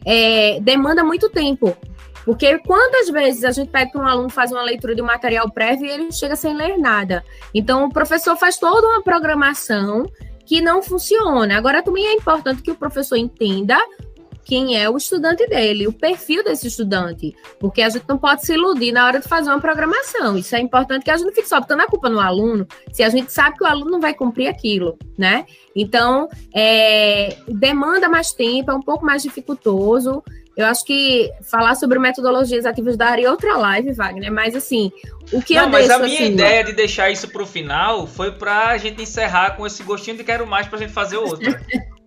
[0.05, 1.77] é, demanda muito tempo.
[2.25, 5.51] Porque quantas vezes a gente pede para um aluno fazer uma leitura de um material
[5.51, 7.23] prévio e ele chega sem ler nada?
[7.53, 10.07] Então, o professor faz toda uma programação
[10.45, 11.57] que não funciona.
[11.57, 13.79] Agora, também é importante que o professor entenda
[14.45, 18.53] quem é o estudante dele, o perfil desse estudante, porque a gente não pode se
[18.53, 20.37] iludir na hora de fazer uma programação.
[20.37, 23.03] Isso é importante que a gente não fique só botando a culpa no aluno, se
[23.03, 25.47] a gente sabe que o aluno não vai cumprir aquilo, né?
[25.75, 30.23] Então, é, demanda mais tempo, é um pouco mais dificultoso.
[30.57, 34.93] Eu acho que falar sobre metodologias ativas daria outra live, Wagner, mas assim,
[35.33, 37.47] o que Não, eu mas deixo, a minha assim, ideia de deixar isso para o
[37.47, 40.93] final foi para a gente encerrar com esse gostinho de quero mais para a gente
[40.93, 41.61] fazer outra.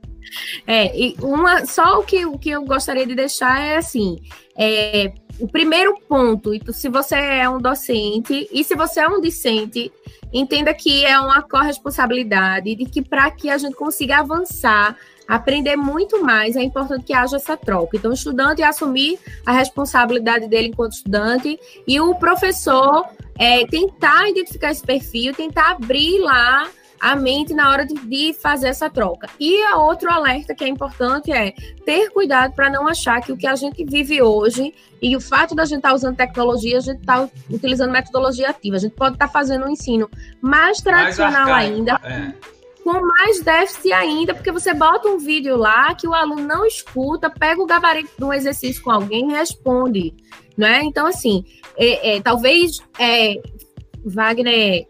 [0.66, 4.18] é, e uma, só o que, o que eu gostaria de deixar é assim,
[4.58, 9.92] é, o primeiro ponto, se você é um docente e se você é um discente,
[10.34, 14.98] entenda que é uma corresponsabilidade de que para que a gente consiga avançar
[15.28, 17.98] aprender muito mais, é importante que haja essa troca.
[17.98, 23.06] Então, o estudante assumir a responsabilidade dele enquanto estudante e o professor
[23.38, 26.68] é, tentar identificar esse perfil, tentar abrir lá
[27.00, 29.30] a mente na hora de, de, fazer essa troca.
[29.40, 31.54] E a outro alerta que é importante é
[31.86, 35.54] ter cuidado para não achar que o que a gente vive hoje e o fato
[35.54, 38.78] da gente estar tá usando tecnologia, a gente está utilizando metodologia ativa.
[38.78, 40.10] A gente pode estar tá fazendo um ensino
[40.42, 42.02] mais tradicional mais ainda.
[42.04, 42.57] É
[42.88, 47.30] com mais déficit ainda, porque você bota um vídeo lá que o aluno não escuta,
[47.30, 50.14] pega o gabarito de um exercício com alguém e responde,
[50.58, 50.84] né?
[50.84, 51.44] Então, assim,
[51.76, 53.42] é, é, talvez é,
[54.06, 54.88] Wagner,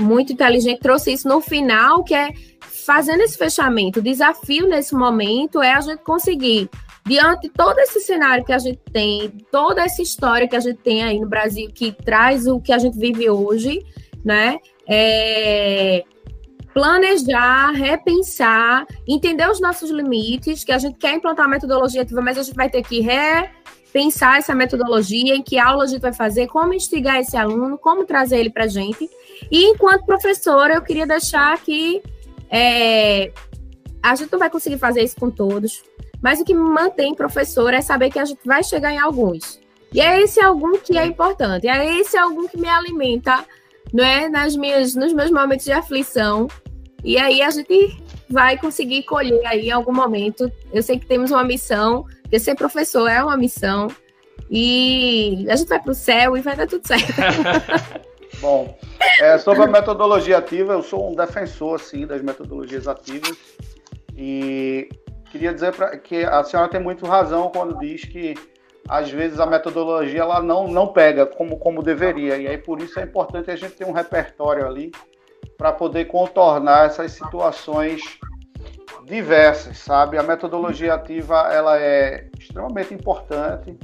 [0.00, 2.30] muito inteligente, trouxe isso no final, que é
[2.62, 4.00] fazendo esse fechamento.
[4.00, 6.70] O desafio nesse momento é a gente conseguir,
[7.04, 10.78] diante de todo esse cenário que a gente tem, toda essa história que a gente
[10.78, 13.84] tem aí no Brasil, que traz o que a gente vive hoje,
[14.24, 14.56] né?
[14.88, 16.02] É,
[16.78, 22.38] planejar, repensar, entender os nossos limites, que a gente quer implantar a metodologia ativa, mas
[22.38, 26.46] a gente vai ter que repensar essa metodologia, em que aula a gente vai fazer,
[26.46, 29.10] como instigar esse aluno, como trazer ele para a gente.
[29.50, 32.00] E enquanto professora, eu queria deixar que
[32.48, 33.32] é,
[34.00, 35.82] a gente não vai conseguir fazer isso com todos,
[36.22, 39.58] mas o que me mantém professora é saber que a gente vai chegar em alguns.
[39.92, 43.44] E é esse algum que é importante, é esse algum que me alimenta
[43.92, 44.28] não é?
[44.28, 46.48] Nas minhas, nos meus momentos de aflição,
[47.04, 47.96] e aí a gente
[48.28, 50.50] vai conseguir colher aí em algum momento.
[50.72, 53.88] Eu sei que temos uma missão, porque ser professor é uma missão.
[54.50, 57.12] E a gente vai para o céu e vai dar tudo certo.
[58.40, 58.78] Bom,
[59.20, 63.36] é, sobre a metodologia ativa, eu sou um defensor assim, das metodologias ativas.
[64.16, 64.88] E
[65.30, 68.34] queria dizer pra, que a senhora tem muito razão quando diz que
[68.88, 72.36] às vezes a metodologia ela não, não pega como, como deveria.
[72.38, 74.90] E aí por isso é importante a gente ter um repertório ali
[75.58, 78.00] para poder contornar essas situações
[79.04, 80.16] diversas, sabe?
[80.16, 83.76] A metodologia ativa ela é extremamente importante,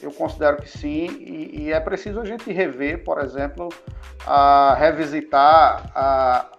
[0.00, 3.68] eu considero que sim, e, e é preciso a gente rever, por exemplo,
[4.26, 6.52] a revisitar a,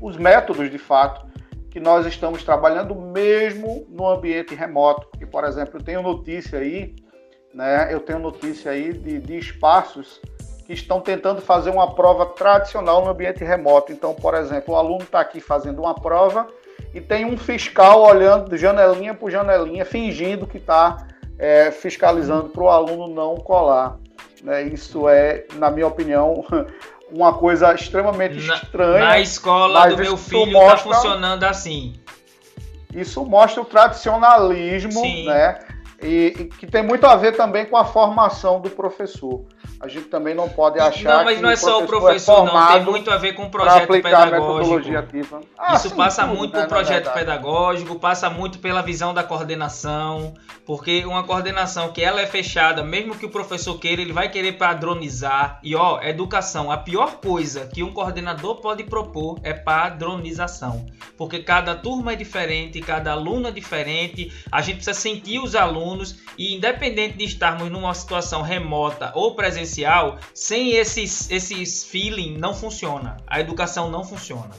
[0.00, 1.26] os métodos de fato
[1.70, 5.06] que nós estamos trabalhando mesmo no ambiente remoto.
[5.08, 6.96] Porque, por exemplo, eu tenho notícia aí,
[7.52, 7.92] né?
[7.92, 10.18] Eu tenho notícia aí de, de espaços
[10.68, 13.90] que estão tentando fazer uma prova tradicional no ambiente remoto.
[13.90, 16.46] Então, por exemplo, o aluno está aqui fazendo uma prova
[16.92, 21.06] e tem um fiscal olhando de janelinha por janelinha, fingindo que está
[21.38, 23.96] é, fiscalizando para o aluno não colar.
[24.42, 24.64] Né?
[24.64, 26.44] Isso é, na minha opinião,
[27.10, 29.04] uma coisa extremamente na, estranha.
[29.06, 31.94] Na escola do meu filho está funcionando assim.
[32.94, 35.24] Isso mostra o tradicionalismo, Sim.
[35.24, 35.60] né?
[36.00, 39.44] E, e, que tem muito a ver também com a formação do professor.
[39.80, 42.72] A gente também não pode achar não, mas não é só o professor, é não.
[42.72, 44.90] Tem muito a ver com o projeto pedagógico.
[45.56, 49.22] Ah, Isso sim, passa tudo, muito né, pelo projeto pedagógico, passa muito pela visão da
[49.22, 50.34] coordenação,
[50.66, 54.52] porque uma coordenação que ela é fechada, mesmo que o professor queira, ele vai querer
[54.52, 55.60] padronizar.
[55.62, 61.76] E ó, educação, a pior coisa que um coordenador pode propor é padronização, porque cada
[61.76, 64.32] turma é diferente, cada aluno é diferente.
[64.50, 65.87] A gente precisa sentir os alunos
[66.36, 73.16] e independente de estarmos numa situação remota ou presencial sem esses, esses feeling, não funciona.
[73.26, 74.50] A educação não funciona.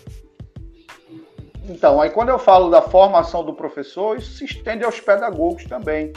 [1.66, 6.12] Então, aí quando eu falo da formação do professor, isso se estende aos pedagogos também,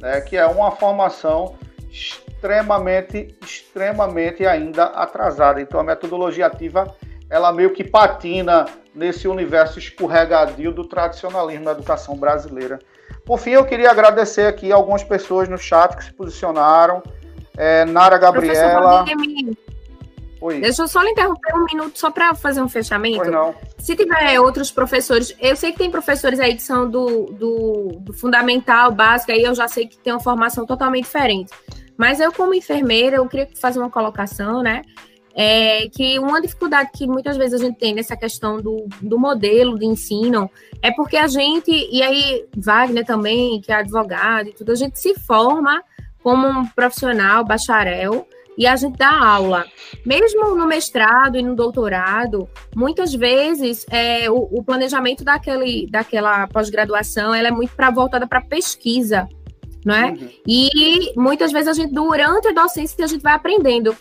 [0.00, 1.56] né, que é uma formação
[1.90, 5.60] extremamente, extremamente ainda atrasada.
[5.60, 6.94] Então, a metodologia ativa,
[7.28, 12.78] ela meio que patina nesse universo escorregadio do tradicionalismo na educação brasileira.
[13.24, 17.02] Por fim, eu queria agradecer aqui algumas pessoas no chat que se posicionaram,
[17.56, 19.04] é, Nara Gabriela.
[20.40, 20.60] Oi.
[20.60, 23.18] Deixa eu só lhe interromper um minuto só para fazer um fechamento.
[23.18, 23.54] Pois não.
[23.78, 28.12] Se tiver outros professores, eu sei que tem professores aí que são do, do, do
[28.12, 31.52] fundamental, básico, aí eu já sei que tem uma formação totalmente diferente.
[31.96, 34.82] Mas eu, como enfermeira, eu queria fazer uma colocação, né?
[35.34, 39.78] É que uma dificuldade que muitas vezes a gente tem nessa questão do, do modelo
[39.78, 40.50] de ensino
[40.82, 44.98] é porque a gente, e aí Wagner também, que é advogado e tudo, a gente
[44.98, 45.82] se forma
[46.22, 48.26] como um profissional, bacharel,
[48.56, 49.64] e a gente dá aula.
[50.04, 57.34] Mesmo no mestrado e no doutorado, muitas vezes é, o, o, planejamento daquele, daquela pós-graduação
[57.34, 59.28] ela é muito para voltada para pesquisa,
[59.84, 60.10] não é?
[60.10, 60.28] Uhum.
[60.46, 63.96] E muitas vezes a gente, durante a docência, a gente vai aprendendo.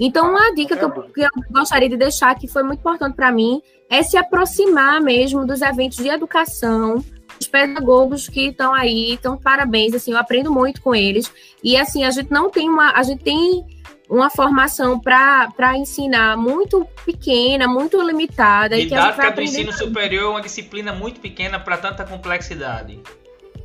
[0.00, 3.30] Então, uma dica que eu, que eu gostaria de deixar, que foi muito importante para
[3.30, 7.04] mim, é se aproximar mesmo dos eventos de educação,
[7.38, 11.32] os pedagogos que estão aí, então parabéns, assim, eu aprendo muito com eles.
[11.62, 13.64] E assim, a gente não tem uma, a gente tem
[14.08, 18.76] uma formação para ensinar muito pequena, muito limitada.
[18.76, 23.00] Didática do ensino superior é uma disciplina muito pequena para tanta complexidade.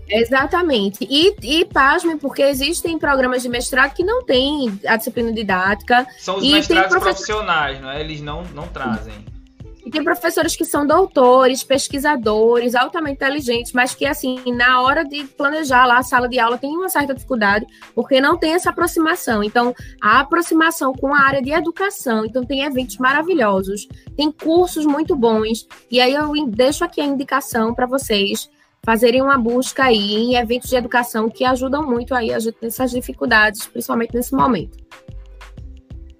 [0.09, 1.05] Exatamente.
[1.09, 6.07] E, e pasme, porque existem programas de mestrado que não têm a disciplina didática.
[6.17, 7.13] São os mestrados professor...
[7.13, 7.99] profissionais, não é?
[7.99, 9.13] Eles não, não trazem.
[9.85, 15.23] E tem professores que são doutores, pesquisadores, altamente inteligentes, mas que, assim, na hora de
[15.23, 17.65] planejar lá a sala de aula, tem uma certa dificuldade,
[17.95, 19.41] porque não tem essa aproximação.
[19.41, 25.15] Então, a aproximação com a área de educação, então tem eventos maravilhosos, tem cursos muito
[25.15, 28.49] bons, e aí eu deixo aqui a indicação para vocês
[28.87, 32.89] fazerem uma busca aí em eventos de educação que ajudam muito aí a gente nessas
[32.89, 34.77] dificuldades, principalmente nesse momento.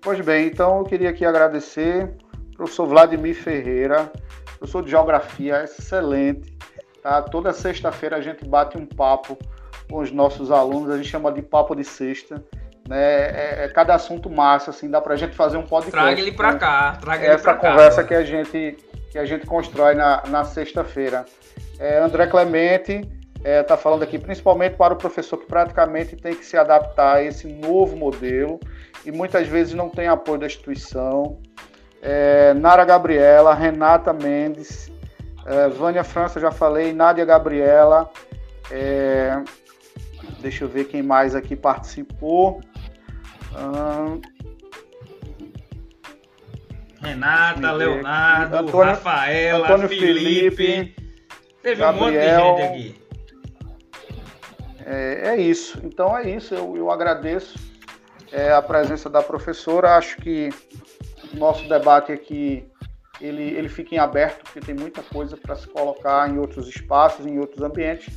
[0.01, 2.11] Pois bem, então eu queria aqui agradecer
[2.57, 4.11] professor Vladimir Ferreira,
[4.57, 6.57] professor de geografia, excelente.
[7.01, 7.21] Tá?
[7.21, 9.37] Toda sexta-feira a gente bate um papo
[9.89, 12.43] com os nossos alunos, a gente chama de papo de sexta.
[12.85, 13.01] Né?
[13.01, 16.05] É, é cada assunto massa, assim, dá para a gente fazer um podcast.
[16.05, 16.59] Traga ele para né?
[16.59, 18.77] cá, traga ele Essa conversa cá, que a gente
[19.09, 21.25] que a gente constrói na, na sexta-feira.
[21.79, 26.35] É, André Clemente está é, tá falando aqui, principalmente para o professor que praticamente tem
[26.35, 28.59] que se adaptar a esse novo modelo
[29.05, 31.39] e muitas vezes não tem apoio da instituição.
[32.01, 34.91] É, Nara Gabriela, Renata Mendes,
[35.45, 38.09] é, Vânia França, já falei, Nádia Gabriela,
[38.71, 39.41] é,
[40.39, 42.61] deixa eu ver quem mais aqui participou.
[47.01, 51.06] Renata, Leonardo, Antônio, Rafaela, Antônio Felipe, Felipe
[51.67, 53.07] teve Gabriel, um monte de gente aqui.
[54.85, 57.59] É, é isso, então é isso, eu, eu agradeço
[58.31, 60.49] é, a presença da professora, acho que
[61.33, 62.65] nosso debate aqui
[63.19, 67.25] ele, ele fica em aberto, porque tem muita coisa para se colocar em outros espaços,
[67.25, 68.13] em outros ambientes.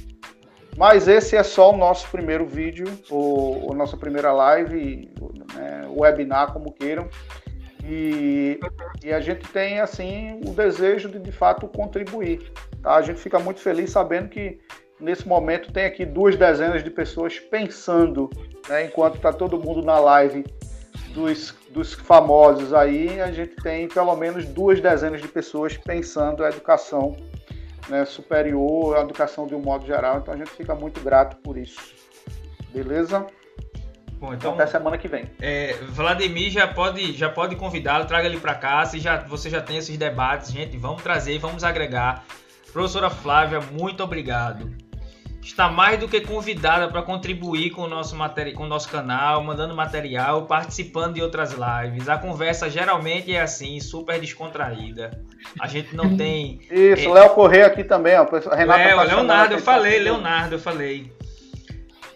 [0.76, 5.10] Mas esse é só o nosso primeiro vídeo, ou, nossa primeira live,
[5.54, 7.08] né, webinar, como queiram.
[7.84, 8.60] E,
[9.02, 12.52] e, a gente tem, assim, o desejo de, de fato, contribuir.
[12.82, 12.96] Tá?
[12.96, 14.58] A gente fica muito feliz sabendo que,
[15.00, 18.28] nesse momento, tem aqui duas dezenas de pessoas pensando,
[18.68, 20.44] né, enquanto está todo mundo na live
[21.14, 26.48] dos, dos famosos aí, a gente tem pelo menos duas dezenas de pessoas pensando a
[26.48, 27.16] educação
[27.88, 30.18] né, superior, a educação de um modo geral.
[30.18, 31.94] Então a gente fica muito grato por isso.
[32.72, 33.26] Beleza?
[34.20, 35.24] Bom, então, até semana que vem.
[35.40, 38.84] É, Vladimir já pode, já pode convidá-lo, traga ele para cá.
[38.84, 42.24] Se já, você já tem esses debates, gente, vamos trazer, vamos agregar.
[42.70, 44.70] Professora Flávia, muito obrigado
[45.42, 49.42] está mais do que convidada para contribuir com o nosso material, com o nosso canal,
[49.42, 52.08] mandando material, participando de outras lives.
[52.08, 55.10] A conversa geralmente é assim, super descontraída.
[55.58, 56.60] A gente não tem.
[56.70, 57.12] Isso, é...
[57.12, 58.24] Léo Correia aqui também, ó.
[58.54, 61.12] Renata Léo, Leonardo, eu falei, Leonardo, eu falei.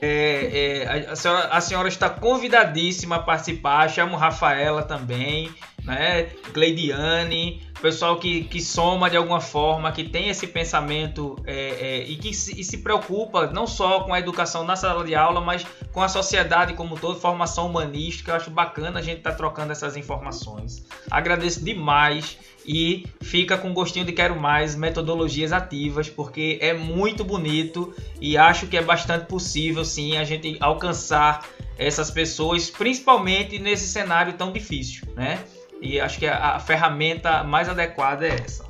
[0.00, 3.88] É, é, a, senhora, a, senhora, está convidadíssima a participar.
[3.88, 5.50] Chamo Rafaela também,
[5.82, 6.24] né?
[6.52, 12.16] Cleidiane, pessoal que, que soma de alguma forma, que tem esse pensamento é, é, e
[12.16, 15.66] que se, e se, preocupa não só com a educação na sala de aula, mas
[15.92, 18.30] com a sociedade como um todo, formação humanística.
[18.30, 20.84] Eu acho bacana a gente estar tá trocando essas informações.
[21.10, 27.94] Agradeço demais e fica com gostinho de quero mais metodologias ativas, porque é muito bonito
[28.20, 31.46] e acho que é bastante possível sim a gente alcançar
[31.78, 35.44] essas pessoas, principalmente nesse cenário tão difícil, né?
[35.80, 38.64] E acho que a, a ferramenta mais adequada é essa.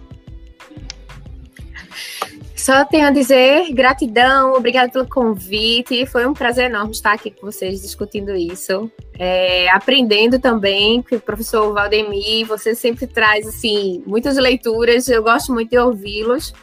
[2.65, 6.07] Só tenho a dizer gratidão, obrigado pelo convite.
[6.07, 8.91] Foi um prazer enorme estar aqui com vocês discutindo isso.
[9.19, 15.53] É, aprendendo também, que o professor Valdemir, você sempre traz assim, muitas leituras, eu gosto
[15.53, 16.55] muito de ouvi-los.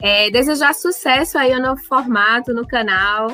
[0.00, 3.30] É, desejar sucesso aí no novo formato, no canal.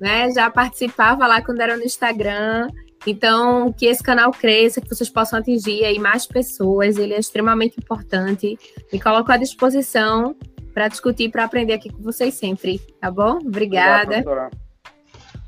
[0.00, 0.32] Né?
[0.32, 2.66] Já participava lá quando era no Instagram.
[3.06, 7.78] Então, que esse canal cresça, que vocês possam atingir aí mais pessoas, ele é extremamente
[7.78, 8.58] importante.
[8.92, 10.34] Me coloco à disposição
[10.78, 13.38] para discutir, para aprender aqui com vocês sempre, tá bom?
[13.44, 14.18] Obrigada.
[14.18, 14.56] Obrigado,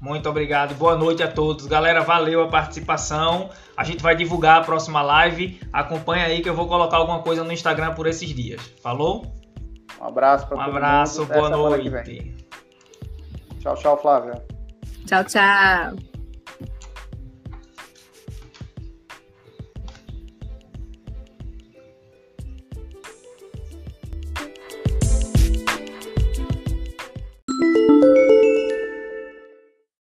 [0.00, 0.74] Muito obrigado.
[0.74, 1.66] Boa noite a todos.
[1.66, 3.48] Galera, valeu a participação.
[3.76, 5.60] A gente vai divulgar a próxima live.
[5.72, 8.60] Acompanha aí que eu vou colocar alguma coisa no Instagram por esses dias.
[8.82, 9.24] Falou?
[10.00, 11.32] Um abraço para um todo abraço, mundo.
[11.32, 12.34] boa noite.
[13.60, 14.44] Tchau, tchau, Flávia.
[15.06, 16.09] Tchau, tchau.